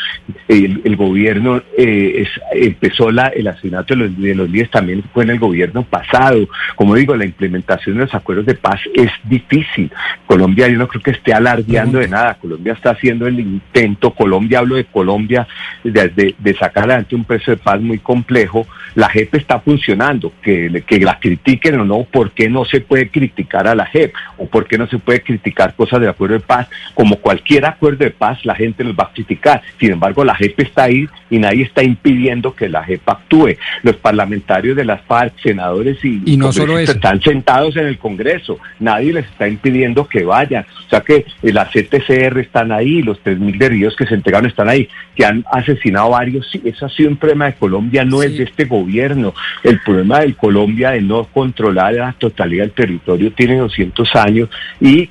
El, 0.47 0.95
gobierno 0.95 1.61
eh, 1.77 2.25
empezó 2.53 3.11
la, 3.11 3.27
el 3.27 3.47
asesinato 3.47 3.93
de 3.95 4.01
los, 4.01 4.17
de 4.17 4.35
los 4.35 4.49
líderes 4.49 4.71
también 4.71 5.03
fue 5.13 5.23
en 5.23 5.31
el 5.31 5.39
gobierno 5.39 5.83
pasado. 5.83 6.47
Como 6.75 6.95
digo, 6.95 7.15
la 7.15 7.25
implementación 7.25 7.95
de 7.95 8.03
los 8.03 8.13
acuerdos 8.13 8.45
de 8.45 8.55
paz 8.55 8.79
es 8.93 9.11
difícil. 9.23 9.91
Colombia 10.25 10.65
hay 10.65 10.73
no 10.73 10.87
creo 10.87 11.01
que 11.01 11.11
esté 11.11 11.33
alardeando 11.33 11.99
de 11.99 12.07
nada. 12.07 12.35
Colombia 12.35 12.73
está 12.73 12.91
haciendo 12.91 13.27
el 13.27 13.39
intento, 13.39 14.11
Colombia, 14.11 14.59
hablo 14.59 14.75
de 14.75 14.85
Colombia, 14.85 15.47
de, 15.83 16.35
de, 16.37 16.53
sacar 16.55 16.85
adelante 16.85 17.15
un 17.15 17.25
precio 17.25 17.55
de 17.55 17.61
paz 17.61 17.79
muy 17.81 17.99
complejo. 17.99 18.67
La 18.95 19.09
JEP 19.09 19.35
está 19.35 19.59
funcionando, 19.59 20.31
que, 20.41 20.83
que 20.85 20.99
la 20.99 21.19
critiquen 21.19 21.79
o 21.79 21.85
no, 21.85 22.03
¿por 22.03 22.31
qué 22.31 22.49
no 22.49 22.65
se 22.65 22.81
puede 22.81 23.09
criticar 23.09 23.67
a 23.67 23.75
la 23.75 23.85
JEP? 23.85 24.13
¿O 24.37 24.47
por 24.47 24.67
qué 24.67 24.77
no 24.77 24.87
se 24.87 24.97
puede 24.97 25.21
criticar 25.21 25.75
cosas 25.75 25.99
del 25.99 26.09
acuerdo 26.09 26.35
de 26.35 26.41
paz? 26.41 26.67
Como 26.93 27.17
cualquier 27.17 27.65
acuerdo 27.65 27.99
de 27.99 28.11
paz, 28.11 28.45
la 28.45 28.55
gente 28.55 28.83
los 28.83 28.95
va 28.95 29.05
a 29.05 29.13
criticar. 29.13 29.61
Sin 29.79 29.91
embargo, 29.91 30.23
la 30.23 30.35
JEP 30.35 30.59
está 30.61 30.83
ahí 30.83 31.07
y 31.29 31.39
nadie 31.39 31.63
está 31.63 31.83
impidiendo 31.83 32.55
que 32.55 32.69
la 32.69 32.83
JEP 32.83 33.07
actúe. 33.07 33.55
Los 33.83 33.95
parlamentarios 33.97 34.75
de 34.75 34.85
las 34.85 35.01
FARC, 35.01 35.33
senadores 35.41 36.03
y, 36.03 36.21
y 36.25 36.37
no 36.37 36.51
solo 36.51 36.79
están 36.79 37.21
sentados 37.21 37.75
en 37.77 37.87
el 37.87 37.97
Congreso. 37.97 38.59
Nadie 38.79 39.13
les 39.13 39.25
está 39.25 39.47
impidiendo 39.47 40.07
que 40.07 40.23
vayan. 40.23 40.65
O 40.85 40.89
sea 40.89 41.01
que 41.01 41.25
las 41.41 41.69
CTCR 41.69 42.39
están 42.39 42.71
ahí, 42.71 43.01
los 43.01 43.21
3.000 43.23 43.57
guerrillos 43.57 43.95
que 43.95 44.05
se 44.05 44.15
entregaron 44.15 44.47
están 44.47 44.69
ahí, 44.69 44.87
que 45.15 45.25
han 45.25 45.43
asesinado 45.51 46.11
varios. 46.11 46.49
Sí, 46.51 46.61
eso 46.65 46.85
ha 46.85 46.89
sido 46.89 47.09
un 47.09 47.17
problema 47.17 47.45
de 47.45 47.53
Colombia, 47.53 48.03
no 48.05 48.21
es 48.23 48.37
de 48.37 48.43
este 48.43 48.65
gobierno. 48.65 49.33
El 49.63 49.79
problema 49.79 50.19
de 50.19 50.33
Colombia 50.33 50.91
de 50.91 51.01
no 51.01 51.25
controlar 51.25 51.93
la 51.93 52.13
totalidad 52.13 52.63
del 52.63 52.73
territorio 52.73 53.31
tiene 53.31 53.57
200 53.57 54.12
años 54.15 54.49
y 54.79 55.09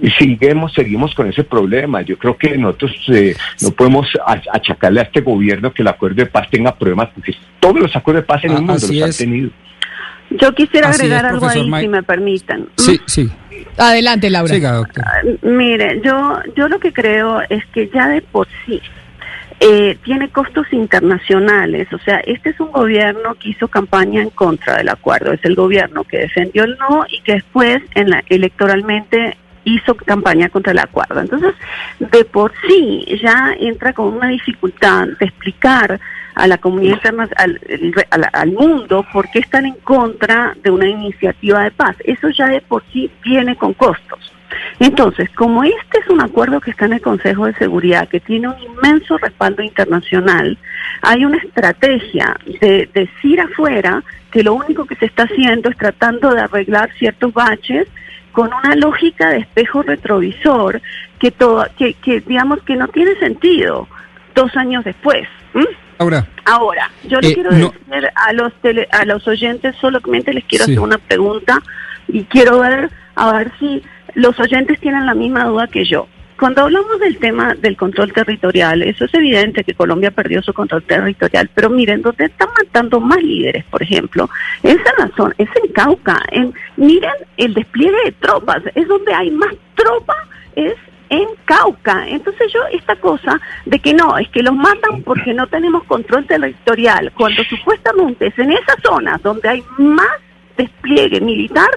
y 0.00 0.10
seguimos, 0.10 0.72
seguimos 0.72 1.14
con 1.14 1.28
ese 1.28 1.44
problema. 1.44 2.02
Yo 2.02 2.18
creo 2.18 2.36
que 2.36 2.56
nosotros 2.56 2.92
eh, 3.08 3.34
no 3.62 3.70
podemos 3.70 4.06
achacarle 4.52 5.00
a 5.00 5.04
este 5.04 5.20
gobierno 5.20 5.72
que 5.72 5.82
el 5.82 5.88
acuerdo 5.88 6.16
de 6.16 6.26
paz 6.26 6.48
tenga 6.50 6.74
problemas, 6.74 7.08
porque 7.14 7.34
todos 7.60 7.80
los 7.80 7.96
acuerdos 7.96 8.24
de 8.24 8.26
paz 8.26 8.44
en 8.44 8.50
el 8.50 8.56
ah, 8.56 8.60
mundo 8.60 8.74
los 8.74 9.02
han 9.02 9.12
tenido. 9.12 9.50
Yo 10.30 10.54
quisiera 10.54 10.90
agregar 10.90 11.24
algo 11.24 11.46
ahí, 11.46 11.70
si 11.80 11.88
me 11.88 12.02
permiten. 12.02 12.68
Sí, 12.76 13.00
sí. 13.06 13.30
Adelante, 13.78 14.28
Laura. 14.28 14.54
Ah, 15.02 15.20
mire, 15.42 16.00
yo, 16.04 16.40
yo 16.56 16.68
lo 16.68 16.80
que 16.80 16.92
creo 16.92 17.40
es 17.48 17.64
que 17.72 17.88
ya 17.94 18.08
de 18.08 18.22
por 18.22 18.48
sí 18.66 18.80
eh, 19.60 19.96
tiene 20.04 20.28
costos 20.28 20.66
internacionales. 20.72 21.92
O 21.92 21.98
sea, 21.98 22.16
este 22.18 22.50
es 22.50 22.60
un 22.60 22.72
gobierno 22.72 23.34
que 23.36 23.50
hizo 23.50 23.68
campaña 23.68 24.22
en 24.22 24.30
contra 24.30 24.76
del 24.76 24.88
acuerdo. 24.88 25.32
Es 25.32 25.44
el 25.44 25.54
gobierno 25.54 26.04
que 26.04 26.18
defendió 26.18 26.64
el 26.64 26.76
no 26.78 27.06
y 27.08 27.20
que 27.22 27.34
después 27.34 27.82
en 27.94 28.10
la, 28.10 28.22
electoralmente 28.28 29.36
hizo 29.64 29.94
campaña 29.96 30.48
contra 30.48 30.72
el 30.72 30.78
acuerdo. 30.78 31.20
Entonces, 31.20 31.54
de 31.98 32.24
por 32.24 32.52
sí 32.68 33.04
ya 33.22 33.54
entra 33.58 33.92
con 33.92 34.14
una 34.14 34.28
dificultad 34.28 35.08
de 35.18 35.26
explicar 35.26 36.00
a 36.34 36.46
la 36.46 36.58
comunidad 36.58 36.96
internacional, 36.96 37.60
al, 38.10 38.28
al, 38.32 38.52
mundo, 38.52 39.06
por 39.10 39.30
qué 39.30 39.38
están 39.38 39.64
en 39.64 39.74
contra 39.76 40.54
de 40.62 40.70
una 40.70 40.86
iniciativa 40.86 41.64
de 41.64 41.70
paz. 41.70 41.96
Eso 42.04 42.28
ya 42.28 42.46
de 42.48 42.60
por 42.60 42.84
sí 42.92 43.10
viene 43.24 43.56
con 43.56 43.72
costos. 43.72 44.35
Entonces, 44.78 45.28
como 45.30 45.64
este 45.64 45.98
es 45.98 46.08
un 46.08 46.20
acuerdo 46.20 46.60
que 46.60 46.70
está 46.70 46.86
en 46.86 46.94
el 46.94 47.00
Consejo 47.00 47.46
de 47.46 47.54
Seguridad, 47.54 48.08
que 48.08 48.20
tiene 48.20 48.48
un 48.48 48.58
inmenso 48.58 49.18
respaldo 49.18 49.62
internacional, 49.62 50.58
hay 51.02 51.24
una 51.24 51.38
estrategia 51.38 52.36
de 52.60 52.88
decir 52.92 53.40
afuera 53.40 54.02
que 54.30 54.42
lo 54.42 54.54
único 54.54 54.84
que 54.84 54.96
se 54.96 55.06
está 55.06 55.24
haciendo 55.24 55.70
es 55.70 55.76
tratando 55.76 56.34
de 56.34 56.42
arreglar 56.42 56.90
ciertos 56.98 57.32
baches 57.32 57.86
con 58.32 58.50
una 58.52 58.76
lógica 58.76 59.30
de 59.30 59.38
espejo 59.38 59.82
retrovisor 59.82 60.82
que, 61.18 61.30
todo, 61.30 61.66
que, 61.78 61.94
que 61.94 62.20
digamos 62.20 62.62
que 62.62 62.76
no 62.76 62.88
tiene 62.88 63.14
sentido 63.18 63.88
dos 64.34 64.54
años 64.56 64.84
después. 64.84 65.26
Ahora, 65.98 66.26
Ahora, 66.44 66.90
yo 67.08 67.18
le 67.20 67.28
eh, 67.28 67.34
quiero 67.34 67.50
decir 67.50 67.72
a 68.14 68.32
los 68.32 68.52
a 68.92 69.04
los 69.06 69.26
oyentes, 69.26 69.74
solamente 69.80 70.34
les 70.34 70.44
quiero 70.44 70.64
hacer 70.64 70.80
una 70.80 70.98
pregunta 70.98 71.62
y 72.08 72.24
quiero 72.24 72.60
ver 72.60 72.90
a 73.14 73.32
ver 73.32 73.50
si 73.58 73.82
los 74.16 74.40
oyentes 74.40 74.80
tienen 74.80 75.06
la 75.06 75.14
misma 75.14 75.44
duda 75.44 75.66
que 75.66 75.84
yo. 75.84 76.08
Cuando 76.38 76.62
hablamos 76.62 76.98
del 77.00 77.18
tema 77.18 77.54
del 77.54 77.76
control 77.76 78.12
territorial, 78.12 78.82
eso 78.82 79.04
es 79.04 79.14
evidente 79.14 79.62
que 79.62 79.74
Colombia 79.74 80.10
perdió 80.10 80.42
su 80.42 80.52
control 80.52 80.82
territorial, 80.82 81.50
pero 81.54 81.70
miren, 81.70 82.02
donde 82.02 82.24
están 82.24 82.48
matando 82.56 82.98
más 82.98 83.22
líderes, 83.22 83.64
por 83.66 83.82
ejemplo, 83.82 84.28
esa 84.62 84.90
razón 84.98 85.34
es 85.38 85.48
en 85.62 85.72
Cauca. 85.72 86.22
En, 86.30 86.52
miren 86.76 87.12
el 87.36 87.54
despliegue 87.54 87.96
de 88.04 88.12
tropas, 88.12 88.62
es 88.74 88.88
donde 88.88 89.14
hay 89.14 89.30
más 89.30 89.54
tropas, 89.74 90.16
es 90.56 90.74
en 91.10 91.28
Cauca. 91.44 92.06
Entonces 92.08 92.52
yo 92.52 92.60
esta 92.72 92.96
cosa 92.96 93.40
de 93.66 93.78
que 93.78 93.92
no, 93.94 94.16
es 94.16 94.28
que 94.30 94.42
los 94.42 94.54
matan 94.54 95.02
porque 95.02 95.34
no 95.34 95.46
tenemos 95.46 95.84
control 95.84 96.26
territorial, 96.26 97.12
cuando 97.12 97.44
supuestamente 97.44 98.28
es 98.28 98.38
en 98.38 98.52
esas 98.52 98.76
zonas 98.82 99.22
donde 99.22 99.48
hay 99.48 99.62
más 99.78 100.25
despliegue 100.56 101.20
militar, 101.20 101.68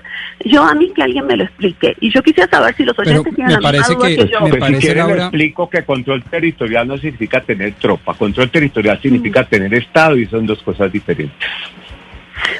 yo 0.45 0.63
a 0.63 0.73
mí 0.73 0.91
que 0.95 1.03
alguien 1.03 1.25
me 1.25 1.37
lo 1.37 1.43
explique. 1.43 1.95
Y 1.99 2.11
yo 2.11 2.21
quisiera 2.21 2.49
saber 2.49 2.75
si 2.75 2.83
los 2.83 2.97
oyentes 2.97 3.35
tienen 3.35 3.61
la 3.61 3.71
misma 3.71 3.87
duda 3.87 4.07
que, 4.07 4.27
yo. 4.27 4.41
Me 4.41 4.53
parece, 4.55 4.81
si 4.81 4.87
quieren, 4.87 5.07
le 5.07 5.17
explico 5.17 5.69
que 5.69 5.83
control 5.83 6.23
territorial 6.23 6.87
no 6.87 6.97
significa 6.97 7.41
tener 7.41 7.73
tropa. 7.73 8.13
Control 8.13 8.49
territorial 8.49 9.01
significa 9.01 9.43
mm. 9.43 9.45
tener 9.45 9.73
Estado 9.73 10.17
y 10.17 10.25
son 10.25 10.45
dos 10.45 10.61
cosas 10.63 10.91
diferentes. 10.91 11.37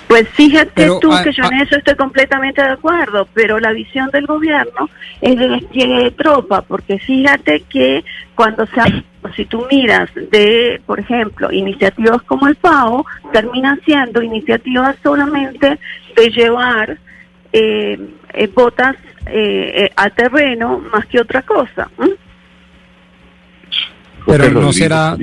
Pues 0.07 0.27
fíjate 0.29 0.87
tú 1.01 1.09
que 1.23 1.31
yo 1.31 1.43
en 1.45 1.61
eso 1.61 1.77
estoy 1.77 1.95
completamente 1.95 2.61
de 2.61 2.69
acuerdo, 2.69 3.27
pero 3.33 3.59
la 3.59 3.71
visión 3.71 4.09
del 4.11 4.25
gobierno 4.25 4.89
es 5.21 5.37
de 5.37 5.47
despliegue 5.47 6.03
de 6.03 6.11
tropa, 6.11 6.61
porque 6.61 6.99
fíjate 6.99 7.63
que 7.69 8.03
cuando 8.35 8.65
se 8.67 9.03
si 9.35 9.45
tú 9.45 9.65
miras 9.69 10.09
de, 10.15 10.81
por 10.85 10.99
ejemplo, 10.99 11.51
iniciativas 11.51 12.21
como 12.23 12.47
el 12.47 12.55
PAO, 12.55 13.05
terminan 13.33 13.79
siendo 13.83 14.21
iniciativas 14.21 14.95
solamente 15.03 15.77
de 16.15 16.29
llevar 16.29 16.97
eh, 17.51 17.99
eh 18.33 18.47
botas 18.47 18.95
eh, 19.25 19.85
eh, 19.85 19.91
a 19.95 20.09
terreno 20.09 20.81
más 20.91 21.05
que 21.07 21.19
otra 21.19 21.41
cosa. 21.41 21.89
Pero 24.25 24.51
no 24.51 24.71
será... 24.71 25.17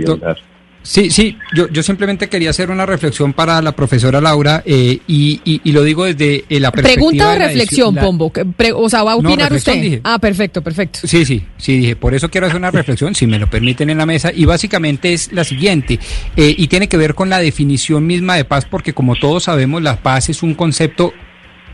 Sí, 0.87 1.11
sí, 1.11 1.37
yo, 1.53 1.69
yo 1.69 1.83
simplemente 1.83 2.29
quería 2.29 2.51
hacer 2.51 2.71
una 2.71 2.87
reflexión 2.87 3.33
para 3.33 3.61
la 3.61 3.73
profesora 3.73 4.21
Laura 4.21 4.63
y, 4.65 5.01
y, 5.09 5.73
lo 5.73 5.83
digo 5.83 6.05
desde 6.05 6.45
la 6.61 6.71
perspectiva... 6.71 7.11
¿Pregunta 7.11 7.33
o 7.33 7.39
reflexión, 7.39 7.95
Pombo? 7.97 8.33
o 8.77 8.89
sea, 8.89 9.03
¿va 9.03 9.13
a 9.13 9.17
opinar 9.17 9.53
usted? 9.53 10.01
Ah, 10.05 10.21
perfecto, 10.21 10.63
perfecto. 10.63 11.01
Sí, 11.03 11.25
sí, 11.25 11.45
sí, 11.59 11.79
dije, 11.79 11.97
por 11.97 12.15
eso 12.15 12.31
quiero 12.31 12.47
hacer 12.47 12.57
una 12.57 12.71
reflexión, 12.71 13.17
si 13.17 13.27
me 13.27 13.39
lo 13.39 13.51
permiten 13.51 13.91
en 13.91 13.99
la 13.99 14.07
mesa, 14.07 14.31
y 14.33 14.45
básicamente 14.45 15.13
es 15.13 15.33
la 15.33 15.43
siguiente, 15.43 15.99
y 16.37 16.67
tiene 16.69 16.89
que 16.89 16.97
ver 16.97 17.15
con 17.15 17.29
la 17.29 17.41
definición 17.41 18.07
misma 18.07 18.37
de 18.37 18.45
paz, 18.45 18.65
porque 18.65 18.93
como 18.93 19.17
todos 19.17 19.45
sabemos, 19.45 19.83
la 19.83 19.97
paz 19.97 20.29
es 20.29 20.45
un 20.45 20.55
concepto 20.55 21.13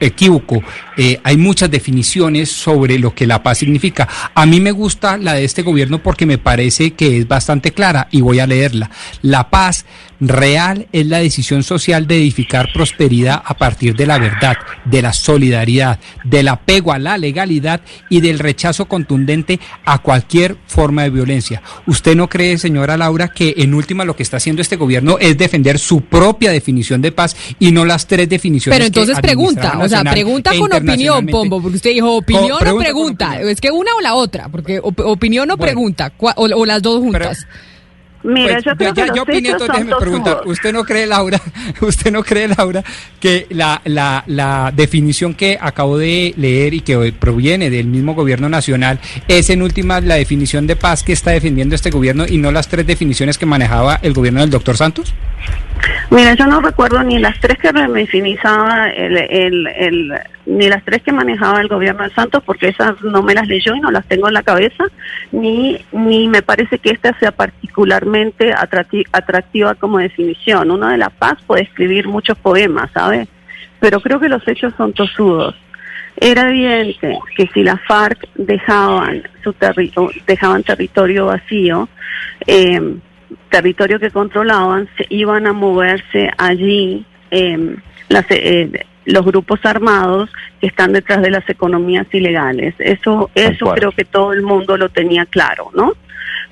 equívoco. 0.03 0.63
Eh, 0.97 1.21
hay 1.23 1.37
muchas 1.37 1.71
definiciones 1.71 2.51
sobre 2.51 2.99
lo 2.99 3.15
que 3.15 3.27
la 3.27 3.43
paz 3.43 3.59
significa. 3.59 4.09
A 4.35 4.45
mí 4.47 4.61
me 4.61 4.73
gusta 4.73 5.17
la 5.17 5.35
de 5.35 5.45
este 5.45 5.63
gobierno 5.63 6.03
porque 6.03 6.27
me 6.27 6.39
parece 6.39 6.93
que 6.93 7.19
es 7.19 7.29
bastante 7.29 7.73
clara 7.73 8.09
y 8.11 8.21
voy 8.21 8.41
a 8.41 8.47
leerla. 8.47 8.91
La 9.23 9.49
paz 9.49 9.87
real 10.29 10.87
es 10.93 11.07
la 11.07 11.19
decisión 11.19 11.63
social 11.63 12.07
de 12.07 12.17
edificar 12.17 12.73
prosperidad 12.73 13.43
a 13.45 13.55
partir 13.55 13.95
de 13.97 14.07
la 14.07 14.19
verdad, 14.19 14.57
de 14.85 15.03
la 15.03 15.13
solidaridad, 15.13 15.99
del 16.25 16.49
apego 16.49 16.93
a 16.93 16.99
la 16.99 17.19
legalidad 17.19 17.81
y 18.09 18.21
del 18.21 18.39
rechazo 18.39 18.87
contundente 18.87 19.59
a 19.85 19.99
cualquier 19.99 20.57
forma 20.67 21.03
de 21.03 21.11
violencia. 21.11 21.63
¿Usted 21.87 22.15
no 22.15 22.29
cree, 22.29 22.59
señora 22.59 22.97
Laura, 22.97 23.29
que 23.29 23.55
en 23.59 23.75
última 23.75 24.05
lo 24.05 24.17
que 24.17 24.23
está 24.23 24.37
haciendo 24.37 24.63
este 24.63 24.77
gobierno 24.77 25.19
es 25.19 25.37
defender 25.37 25.79
su 25.79 26.03
propia 26.03 26.51
definición 26.53 27.03
de 27.03 27.13
paz 27.13 27.37
y 27.59 27.73
no 27.73 27.85
las 27.85 28.07
tres 28.07 28.29
definiciones? 28.29 28.79
Pero 28.79 28.87
entonces 28.87 29.19
pregunta, 29.21 29.79
o 29.81 29.89
sea, 29.89 30.05
pregunta 30.05 30.55
e 30.55 30.59
con 30.59 30.73
opinión, 30.73 31.27
Pombo, 31.27 31.61
porque 31.61 31.77
usted 31.77 31.91
dijo 31.91 32.17
opinión 32.17 32.67
o 32.67 32.79
pregunta. 32.79 33.41
Es 33.41 33.61
que 33.61 33.71
una 33.71 33.95
o 33.97 34.01
la 34.01 34.15
otra, 34.15 34.49
porque 34.49 34.81
opinión 34.83 35.51
o 35.51 35.57
pregunta, 35.57 36.13
o, 36.19 36.67
las 36.67 36.83
dos 36.83 37.01
juntas. 37.01 37.47
Mira, 38.25 38.55
pues, 38.55 38.65
yo 38.65 38.77
creo 38.77 38.95
que 38.95 39.17
yo 39.17 39.23
opino, 39.23 39.59
déjeme 39.59 39.97
preguntar, 39.99 40.43
¿usted 40.45 40.73
no 40.73 40.85
cree, 40.85 41.07
Laura, 41.07 41.41
usted 41.81 42.13
no 42.13 42.23
cree, 42.23 42.49
Laura, 42.49 42.85
que 43.19 43.47
la, 43.51 43.81
la, 43.85 44.23
la 44.27 44.73
definición 44.75 45.35
que 45.35 45.59
acabo 45.61 45.99
de 45.99 46.33
leer 46.37 46.75
y 46.75 46.81
que 46.81 47.13
proviene 47.19 47.69
del 47.69 47.87
mismo 47.87 48.15
gobierno 48.15 48.49
nacional 48.49 49.01
es 49.27 49.51
en 49.51 49.63
última 49.63 50.01
la 50.01 50.15
definición 50.15 50.67
de 50.67 50.77
paz 50.77 51.03
que 51.03 51.13
está 51.13 51.33
defendiendo 51.33 51.75
este 51.75 51.91
gobierno 51.91 52.25
y 52.29 52.39
no 52.39 52.53
las 52.53 52.69
tres 52.69 52.87
definiciones 52.87 53.39
que 53.39 53.47
manejaba 53.47 53.99
el 54.03 54.13
gobierno 54.13 54.41
del 54.41 54.51
doctor 54.51 54.77
Santos? 54.77 55.13
Mira, 56.11 56.35
yo 56.35 56.47
no 56.47 56.61
recuerdo 56.61 57.03
ni 57.03 57.19
las 57.19 57.41
tres 57.41 57.59
que 57.59 57.73
refinizaba 57.73 58.91
el, 58.91 59.17
el, 59.17 59.67
el, 59.67 60.13
ni 60.47 60.69
las 60.69 60.85
tres 60.85 61.03
que 61.03 61.11
manejaba 61.11 61.61
el 61.61 61.69
gobierno 61.69 62.05
de 62.05 62.11
Santos, 62.11 62.43
porque 62.45 62.69
esas 62.69 63.01
no 63.03 63.23
me 63.23 63.35
las 63.35 63.49
leyó 63.49 63.75
y 63.75 63.81
no 63.81 63.91
las 63.91 64.07
tengo 64.07 64.29
en 64.29 64.35
la 64.35 64.43
cabeza, 64.43 64.85
ni, 65.33 65.85
ni 65.91 66.29
me 66.29 66.43
parece 66.43 66.79
que 66.79 66.91
esta 66.91 67.19
sea 67.19 67.33
particularmente 67.33 68.12
atractiva 69.13 69.75
como 69.75 69.99
definición. 69.99 70.71
Uno 70.71 70.89
de 70.89 70.99
la 70.99 71.11
paz 71.11 71.39
puede 71.47 71.63
escribir 71.63 72.09
muchos 72.09 72.37
poemas, 72.39 72.91
¿sabes? 72.93 73.29
Pero 73.81 74.01
creo 74.01 74.21
que 74.21 74.29
los 74.29 74.47
hechos 74.47 74.73
son 74.77 74.93
tosudos. 74.93 75.55
Era 76.17 76.49
evidente 76.49 77.19
que 77.37 77.49
si 77.49 77.63
las 77.63 77.81
FARC 77.87 78.29
dejaban 78.35 79.23
su 79.43 79.53
territorio, 79.55 80.23
dejaban 80.27 80.63
territorio 80.63 81.27
vacío, 81.27 81.89
eh, 82.47 82.97
territorio 83.51 83.99
que 83.99 84.11
controlaban, 84.11 84.89
se 84.97 85.07
iban 85.09 85.47
a 85.47 85.53
moverse 85.53 86.31
allí 86.37 87.05
em, 88.19 88.75
eh, 88.75 88.87
los 89.05 89.25
grupos 89.25 89.61
armados 89.65 90.31
que 90.61 90.69
están 90.69 90.93
detrás 90.93 91.23
de 91.23 91.31
las 91.31 91.49
economías 91.49 92.07
ilegales. 92.13 92.75
Eso, 92.79 93.31
eso 93.35 93.73
creo 93.75 93.93
que 93.93 94.05
todo 94.05 94.33
el 94.33 94.43
mundo 94.43 94.77
lo 94.77 94.89
tenía 94.89 95.27
claro, 95.27 95.71
¿no? 95.75 95.95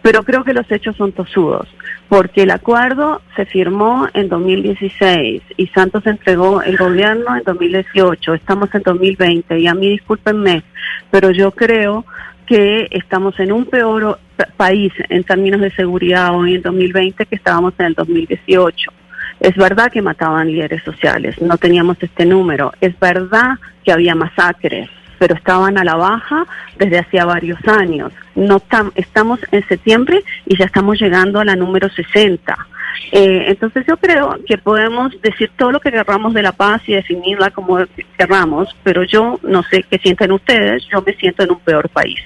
Pero 0.02 0.22
creo 0.22 0.44
que 0.44 0.54
los 0.54 0.70
hechos 0.70 0.96
son 0.96 1.12
tosudos, 1.12 1.68
porque 2.08 2.42
el 2.42 2.50
acuerdo 2.50 3.20
se 3.36 3.44
firmó 3.44 4.08
en 4.14 4.28
2016 4.28 5.42
y 5.56 5.66
Santos 5.68 6.06
entregó 6.06 6.62
el 6.62 6.76
gobierno 6.76 7.36
en 7.36 7.44
2018. 7.44 8.34
Estamos 8.34 8.74
en 8.74 8.82
2020 8.82 9.58
y 9.58 9.66
a 9.66 9.74
mí 9.74 9.90
discúlpenme, 9.90 10.62
pero 11.10 11.30
yo 11.30 11.50
creo 11.50 12.06
que 12.46 12.88
estamos 12.90 13.38
en 13.38 13.52
un 13.52 13.66
peor 13.66 14.18
país 14.56 14.92
en 15.08 15.22
términos 15.22 15.60
de 15.60 15.70
seguridad 15.70 16.34
hoy 16.34 16.56
en 16.56 16.62
2020 16.62 17.26
que 17.26 17.36
estábamos 17.36 17.74
en 17.78 17.86
el 17.86 17.94
2018. 17.94 18.92
Es 19.40 19.56
verdad 19.56 19.90
que 19.90 20.02
mataban 20.02 20.48
líderes 20.48 20.82
sociales, 20.84 21.40
no 21.40 21.56
teníamos 21.56 21.96
este 22.00 22.26
número. 22.26 22.72
Es 22.80 22.98
verdad 23.00 23.54
que 23.82 23.92
había 23.92 24.14
masacres, 24.14 24.90
pero 25.18 25.34
estaban 25.34 25.78
a 25.78 25.84
la 25.84 25.96
baja 25.96 26.46
desde 26.78 26.98
hacía 26.98 27.24
varios 27.24 27.58
años. 27.66 28.12
No 28.34 28.62
estamos 28.94 29.40
en 29.50 29.66
septiembre 29.66 30.22
y 30.44 30.58
ya 30.58 30.66
estamos 30.66 31.00
llegando 31.00 31.40
a 31.40 31.44
la 31.44 31.56
número 31.56 31.88
60. 31.88 32.66
Eh, 33.12 33.44
entonces 33.48 33.86
yo 33.88 33.96
creo 33.96 34.38
que 34.46 34.58
podemos 34.58 35.18
decir 35.22 35.50
todo 35.56 35.72
lo 35.72 35.80
que 35.80 35.90
querramos 35.90 36.34
de 36.34 36.42
la 36.42 36.52
paz 36.52 36.82
y 36.86 36.92
definirla 36.92 37.50
como 37.50 37.78
querramos, 38.18 38.76
pero 38.82 39.04
yo 39.04 39.40
no 39.42 39.62
sé 39.62 39.84
qué 39.90 39.98
sienten 39.98 40.32
ustedes, 40.32 40.86
yo 40.92 41.02
me 41.02 41.14
siento 41.14 41.42
en 41.42 41.52
un 41.52 41.60
peor 41.60 41.88
país. 41.88 42.20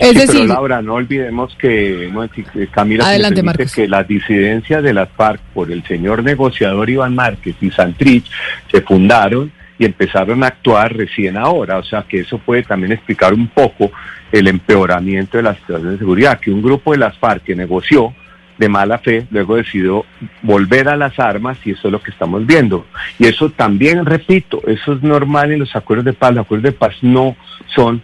Es 0.00 0.14
decir, 0.14 0.42
pero 0.42 0.54
Laura, 0.54 0.82
no 0.82 0.94
olvidemos 0.94 1.54
que 1.56 2.10
Camila 2.70 3.06
adelante, 3.06 3.42
que 3.74 3.88
las 3.88 4.06
disidencias 4.06 4.82
de 4.82 4.92
las 4.92 5.08
FARC 5.10 5.40
por 5.54 5.70
el 5.70 5.82
señor 5.84 6.22
negociador 6.22 6.90
Iván 6.90 7.14
Márquez 7.14 7.56
y 7.60 7.70
Santrich 7.70 8.30
se 8.70 8.82
fundaron 8.82 9.52
y 9.78 9.84
empezaron 9.84 10.44
a 10.44 10.48
actuar 10.48 10.96
recién 10.96 11.36
ahora, 11.36 11.78
o 11.78 11.84
sea 11.84 12.04
que 12.08 12.20
eso 12.20 12.38
puede 12.38 12.62
también 12.62 12.92
explicar 12.92 13.34
un 13.34 13.48
poco 13.48 13.90
el 14.30 14.46
empeoramiento 14.46 15.36
de 15.36 15.42
la 15.42 15.54
situación 15.54 15.92
de 15.92 15.98
seguridad, 15.98 16.38
que 16.40 16.50
un 16.50 16.62
grupo 16.62 16.92
de 16.92 16.98
las 16.98 17.16
FARC 17.18 17.44
que 17.44 17.56
negoció 17.56 18.14
de 18.58 18.68
mala 18.68 18.98
fe, 18.98 19.26
luego 19.30 19.56
decidió 19.56 20.04
volver 20.42 20.88
a 20.88 20.96
las 20.96 21.18
armas 21.18 21.58
y 21.64 21.72
eso 21.72 21.88
es 21.88 21.92
lo 21.92 22.00
que 22.00 22.10
estamos 22.10 22.46
viendo. 22.46 22.86
Y 23.18 23.26
eso 23.26 23.50
también, 23.50 24.04
repito, 24.06 24.62
eso 24.66 24.92
es 24.92 25.02
normal 25.02 25.52
en 25.52 25.60
los 25.60 25.74
acuerdos 25.74 26.04
de 26.04 26.12
paz. 26.12 26.34
Los 26.34 26.44
acuerdos 26.44 26.72
de 26.72 26.78
paz 26.78 26.94
no 27.02 27.36
son 27.74 28.02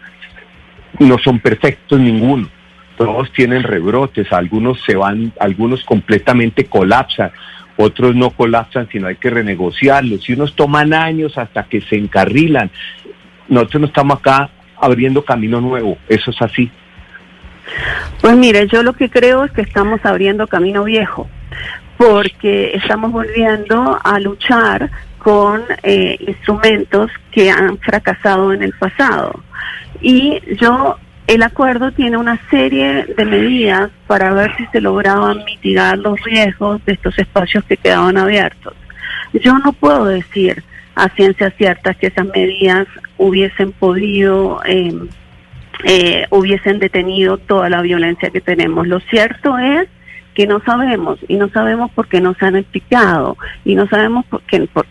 no 1.01 1.18
son 1.18 1.40
perfectos 1.40 1.98
ninguno. 1.98 2.48
Todos 2.96 3.32
tienen 3.32 3.62
rebrotes, 3.62 4.32
algunos 4.32 4.82
se 4.84 4.94
van, 4.94 5.32
algunos 5.40 5.82
completamente 5.84 6.66
colapsan, 6.66 7.32
otros 7.76 8.14
no 8.14 8.30
colapsan, 8.30 8.88
sino 8.92 9.09
hay 9.09 9.16
que 9.16 9.30
renegociarlos. 9.30 10.28
Y 10.28 10.34
unos 10.34 10.55
toman 10.55 10.92
años 10.92 11.36
hasta 11.38 11.64
que 11.64 11.80
se 11.80 11.96
encarrilan. 11.96 12.70
Nosotros 13.48 13.80
no 13.80 13.86
estamos 13.86 14.18
acá 14.18 14.51
abriendo 14.80 15.24
camino 15.24 15.61
nuevo, 15.61 15.96
eso 16.09 16.30
es 16.30 16.42
así. 16.42 16.70
Pues 18.20 18.36
mire, 18.36 18.66
yo 18.68 18.82
lo 18.82 18.92
que 18.92 19.09
creo 19.09 19.44
es 19.44 19.53
que 19.53 19.62
estamos 19.62 20.05
abriendo 20.05 20.46
camino 20.46 20.84
viejo, 20.84 21.28
porque 21.96 22.72
estamos 22.74 23.12
volviendo 23.12 23.98
a 24.03 24.18
luchar 24.20 24.90
con 25.18 25.62
eh, 25.82 26.16
instrumentos 26.20 27.11
que 27.30 27.51
han 27.51 27.78
fracasado 27.78 28.53
en 28.53 28.62
el 28.62 28.72
pasado. 28.72 29.42
Y 30.01 30.40
yo, 30.57 30.96
el 31.26 31.42
acuerdo 31.42 31.92
tiene 31.92 32.16
una 32.16 32.40
serie 32.51 33.05
de 33.05 33.24
medidas 33.24 33.90
para 34.07 34.32
ver 34.32 34.57
si 34.57 34.66
se 34.66 34.80
lograban 34.80 35.44
mitigar 35.44 35.98
los 35.98 36.20
riesgos 36.22 36.84
de 36.84 36.94
estos 36.94 37.18
espacios 37.18 37.64
que 37.64 37.76
quedaban 37.76 38.16
abiertos. 38.16 38.74
Yo 39.32 39.59
no 39.59 39.72
puedo 39.72 40.07
decir 40.07 40.64
a 40.94 41.09
ciencia 41.11 41.51
cierta 41.51 41.94
que 41.94 42.09
esas 42.09 42.26
medidas 42.26 42.86
hubiesen 43.16 43.72
podido, 43.72 44.61
em, 44.64 45.09
eh, 45.84 46.26
hubiesen 46.30 46.78
detenido 46.78 47.38
toda 47.38 47.68
la 47.68 47.80
violencia 47.80 48.30
que 48.30 48.40
tenemos. 48.40 48.86
Lo 48.86 49.01
cierto 49.01 49.57
es 49.59 49.88
que 50.34 50.46
no 50.46 50.61
sabemos 50.64 51.18
y 51.28 51.36
no 51.36 51.48
sabemos 51.51 51.90
por 51.92 52.09
qué 52.09 52.20
no 52.20 52.34
se 52.34 52.46
han 52.46 52.57
explicado 52.57 53.36
y 53.64 53.74
no 53.74 53.86
sabemos 53.88 54.24
por 54.26 54.42
qué, 54.42 54.61
por, 54.72 54.86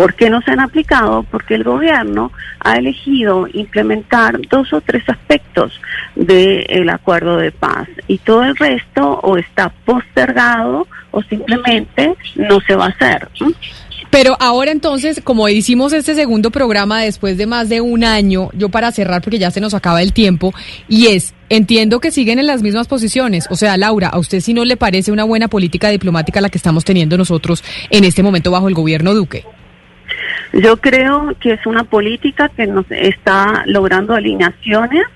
¿Por 0.00 0.14
qué 0.14 0.30
no 0.30 0.40
se 0.40 0.52
han 0.52 0.60
aplicado? 0.60 1.24
Porque 1.24 1.56
el 1.56 1.62
gobierno 1.62 2.32
ha 2.60 2.78
elegido 2.78 3.46
implementar 3.52 4.40
dos 4.48 4.72
o 4.72 4.80
tres 4.80 5.06
aspectos 5.06 5.78
del 6.16 6.88
acuerdo 6.88 7.36
de 7.36 7.52
paz 7.52 7.86
y 8.08 8.16
todo 8.16 8.44
el 8.44 8.56
resto 8.56 9.20
o 9.22 9.36
está 9.36 9.68
postergado 9.84 10.88
o 11.10 11.22
simplemente 11.24 12.14
no 12.34 12.62
se 12.62 12.76
va 12.76 12.86
a 12.86 12.88
hacer. 12.88 13.28
Pero 14.08 14.38
ahora 14.40 14.70
entonces, 14.70 15.20
como 15.22 15.46
hicimos 15.50 15.92
este 15.92 16.14
segundo 16.14 16.50
programa 16.50 17.02
después 17.02 17.36
de 17.36 17.46
más 17.46 17.68
de 17.68 17.82
un 17.82 18.02
año, 18.02 18.48
yo 18.54 18.70
para 18.70 18.92
cerrar 18.92 19.20
porque 19.20 19.38
ya 19.38 19.50
se 19.50 19.60
nos 19.60 19.74
acaba 19.74 20.00
el 20.00 20.14
tiempo, 20.14 20.54
y 20.88 21.08
es, 21.08 21.34
entiendo 21.50 22.00
que 22.00 22.10
siguen 22.10 22.38
en 22.38 22.46
las 22.46 22.62
mismas 22.62 22.88
posiciones. 22.88 23.48
O 23.50 23.56
sea, 23.56 23.76
Laura, 23.76 24.08
¿a 24.08 24.18
usted 24.18 24.40
si 24.40 24.54
no 24.54 24.64
le 24.64 24.78
parece 24.78 25.12
una 25.12 25.24
buena 25.24 25.48
política 25.48 25.90
diplomática 25.90 26.40
la 26.40 26.48
que 26.48 26.56
estamos 26.56 26.86
teniendo 26.86 27.18
nosotros 27.18 27.62
en 27.90 28.04
este 28.04 28.22
momento 28.22 28.50
bajo 28.50 28.66
el 28.66 28.74
gobierno 28.74 29.12
Duque? 29.12 29.44
Yo 30.52 30.76
creo 30.78 31.32
que 31.40 31.52
es 31.52 31.66
una 31.66 31.84
política 31.84 32.48
que 32.48 32.66
nos 32.66 32.86
está 32.90 33.62
logrando 33.66 34.14
alineaciones 34.14 35.06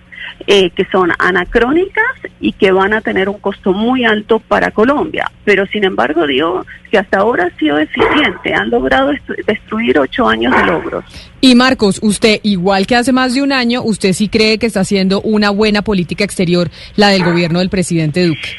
eh, 0.47 0.71
que 0.71 0.85
son 0.93 1.11
anacrónicas 1.19 2.05
y 2.39 2.53
que 2.53 2.71
van 2.71 2.93
a 2.93 3.01
tener 3.01 3.29
un 3.29 3.39
costo 3.39 3.73
muy 3.73 4.05
alto 4.05 4.41
para 4.41 4.71
Colombia. 4.73 5.31
Pero 5.45 5.65
sin 5.67 5.85
embargo, 5.85 6.27
digo 6.27 6.67
que 6.91 6.99
hasta 6.99 7.19
ahora 7.19 7.47
ha 7.47 7.59
sido 7.59 7.79
eficiente, 7.79 8.53
han 8.53 8.69
logrado 8.69 9.13
destruir 9.47 9.99
ocho 9.99 10.29
años 10.29 10.55
de 10.55 10.67
logros. 10.67 11.05
Y 11.41 11.55
Marcos, 11.55 11.99
usted, 12.03 12.41
igual 12.43 12.87
que 12.87 12.97
hace 12.97 13.13
más 13.13 13.35
de 13.35 13.43
un 13.43 13.53
año, 13.53 13.83
usted 13.83 14.13
sí 14.13 14.29
cree 14.29 14.59
que 14.59 14.67
está 14.67 14.81
haciendo 14.81 15.23
una 15.23 15.51
buena 15.51 15.83
política 15.83 16.25
exterior, 16.25 16.69
la 16.97 17.09
del 17.09 17.25
gobierno 17.25 17.61
del 17.61 17.71
presidente 17.71 18.27
Duque. 18.27 18.51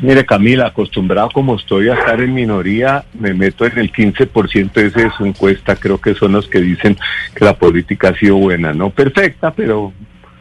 Mire, 0.00 0.24
Camila, 0.24 0.68
acostumbrado 0.68 1.30
como 1.32 1.56
estoy 1.56 1.88
a 1.88 1.94
estar 1.94 2.20
en 2.20 2.32
minoría, 2.32 3.04
me 3.18 3.34
meto 3.34 3.66
en 3.66 3.78
el 3.78 3.92
15% 3.92 4.72
de 4.72 5.10
su 5.16 5.24
encuesta. 5.24 5.74
Creo 5.74 6.00
que 6.00 6.14
son 6.14 6.32
los 6.32 6.46
que 6.46 6.60
dicen 6.60 6.96
que 7.34 7.44
la 7.44 7.56
política 7.56 8.10
ha 8.10 8.14
sido 8.14 8.36
buena, 8.36 8.72
no 8.72 8.90
perfecta, 8.90 9.52
pero 9.52 9.92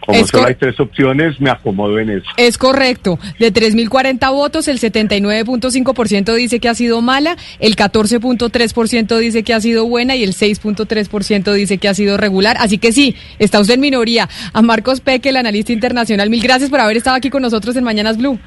como 0.07 0.25
solo 0.25 0.47
hay 0.47 0.55
tres 0.55 0.79
opciones, 0.79 1.41
me 1.41 1.49
acomodo 1.49 1.99
en 1.99 2.09
eso. 2.09 2.29
Es 2.37 2.57
correcto. 2.57 3.19
De 3.39 3.51
3.040 3.51 4.31
votos, 4.31 4.69
el 4.69 4.79
79.5% 4.79 6.33
dice 6.33 6.61
que 6.61 6.69
ha 6.69 6.75
sido 6.75 7.01
mala, 7.01 7.35
el 7.59 7.75
14.3% 7.75 9.17
dice 9.17 9.43
que 9.43 9.53
ha 9.53 9.59
sido 9.59 9.85
buena 9.85 10.15
y 10.15 10.23
el 10.23 10.33
6.3% 10.33 11.51
dice 11.51 11.77
que 11.77 11.89
ha 11.89 11.93
sido 11.93 12.15
regular. 12.15 12.55
Así 12.59 12.77
que 12.77 12.93
sí, 12.93 13.15
está 13.37 13.59
usted 13.59 13.73
en 13.73 13.81
minoría. 13.81 14.29
A 14.53 14.61
Marcos 14.61 15.01
Peque, 15.01 15.29
el 15.29 15.35
analista 15.35 15.73
internacional, 15.73 16.29
mil 16.29 16.41
gracias 16.41 16.69
por 16.69 16.79
haber 16.79 16.95
estado 16.95 17.17
aquí 17.17 17.29
con 17.29 17.41
nosotros 17.41 17.75
en 17.75 17.83
Mañanas 17.83 18.17
Blue. 18.17 18.39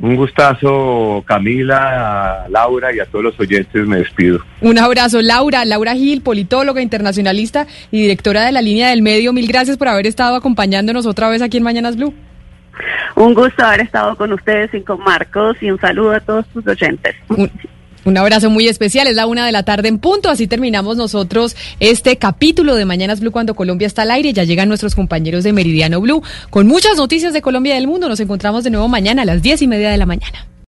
Un 0.00 0.16
gustazo, 0.16 1.24
Camila, 1.26 2.46
Laura 2.50 2.94
y 2.94 3.00
a 3.00 3.06
todos 3.06 3.24
los 3.24 3.40
oyentes 3.40 3.86
me 3.86 3.98
despido. 3.98 4.40
Un 4.60 4.78
abrazo, 4.78 5.22
Laura. 5.22 5.64
Laura 5.64 5.94
Gil, 5.94 6.22
politóloga, 6.22 6.82
internacionalista 6.82 7.66
y 7.90 8.02
directora 8.02 8.44
de 8.44 8.52
la 8.52 8.62
línea 8.62 8.90
del 8.90 9.02
medio. 9.02 9.32
Mil 9.32 9.46
gracias 9.46 9.76
por 9.76 9.88
haber 9.88 10.06
estado 10.06 10.36
acompañándonos 10.36 11.06
otra 11.06 11.28
vez 11.28 11.40
aquí 11.40 11.56
en 11.56 11.62
Mañanas 11.62 11.96
Blue. 11.96 12.12
Un 13.14 13.32
gusto 13.32 13.64
haber 13.64 13.80
estado 13.80 14.14
con 14.16 14.32
ustedes 14.32 14.72
y 14.74 14.82
con 14.82 15.00
Marcos 15.00 15.56
y 15.62 15.70
un 15.70 15.80
saludo 15.80 16.12
a 16.12 16.20
todos 16.20 16.46
tus 16.48 16.66
oyentes. 16.66 17.14
Un 18.06 18.16
abrazo 18.16 18.50
muy 18.50 18.68
especial, 18.68 19.08
es 19.08 19.16
la 19.16 19.26
una 19.26 19.44
de 19.44 19.50
la 19.50 19.64
tarde 19.64 19.88
en 19.88 19.98
punto, 19.98 20.30
así 20.30 20.46
terminamos 20.46 20.96
nosotros 20.96 21.56
este 21.80 22.18
capítulo 22.18 22.76
de 22.76 22.84
Mañanas 22.84 23.18
Blue 23.18 23.32
cuando 23.32 23.56
Colombia 23.56 23.88
está 23.88 24.02
al 24.02 24.12
aire, 24.12 24.32
ya 24.32 24.44
llegan 24.44 24.68
nuestros 24.68 24.94
compañeros 24.94 25.42
de 25.42 25.52
Meridiano 25.52 26.00
Blue 26.00 26.22
con 26.48 26.68
muchas 26.68 26.96
noticias 26.96 27.32
de 27.32 27.42
Colombia 27.42 27.74
y 27.74 27.78
del 27.78 27.88
mundo, 27.88 28.08
nos 28.08 28.20
encontramos 28.20 28.62
de 28.62 28.70
nuevo 28.70 28.86
mañana 28.86 29.22
a 29.22 29.24
las 29.24 29.42
diez 29.42 29.60
y 29.60 29.66
media 29.66 29.90
de 29.90 29.96
la 29.96 30.06
mañana. 30.06 30.46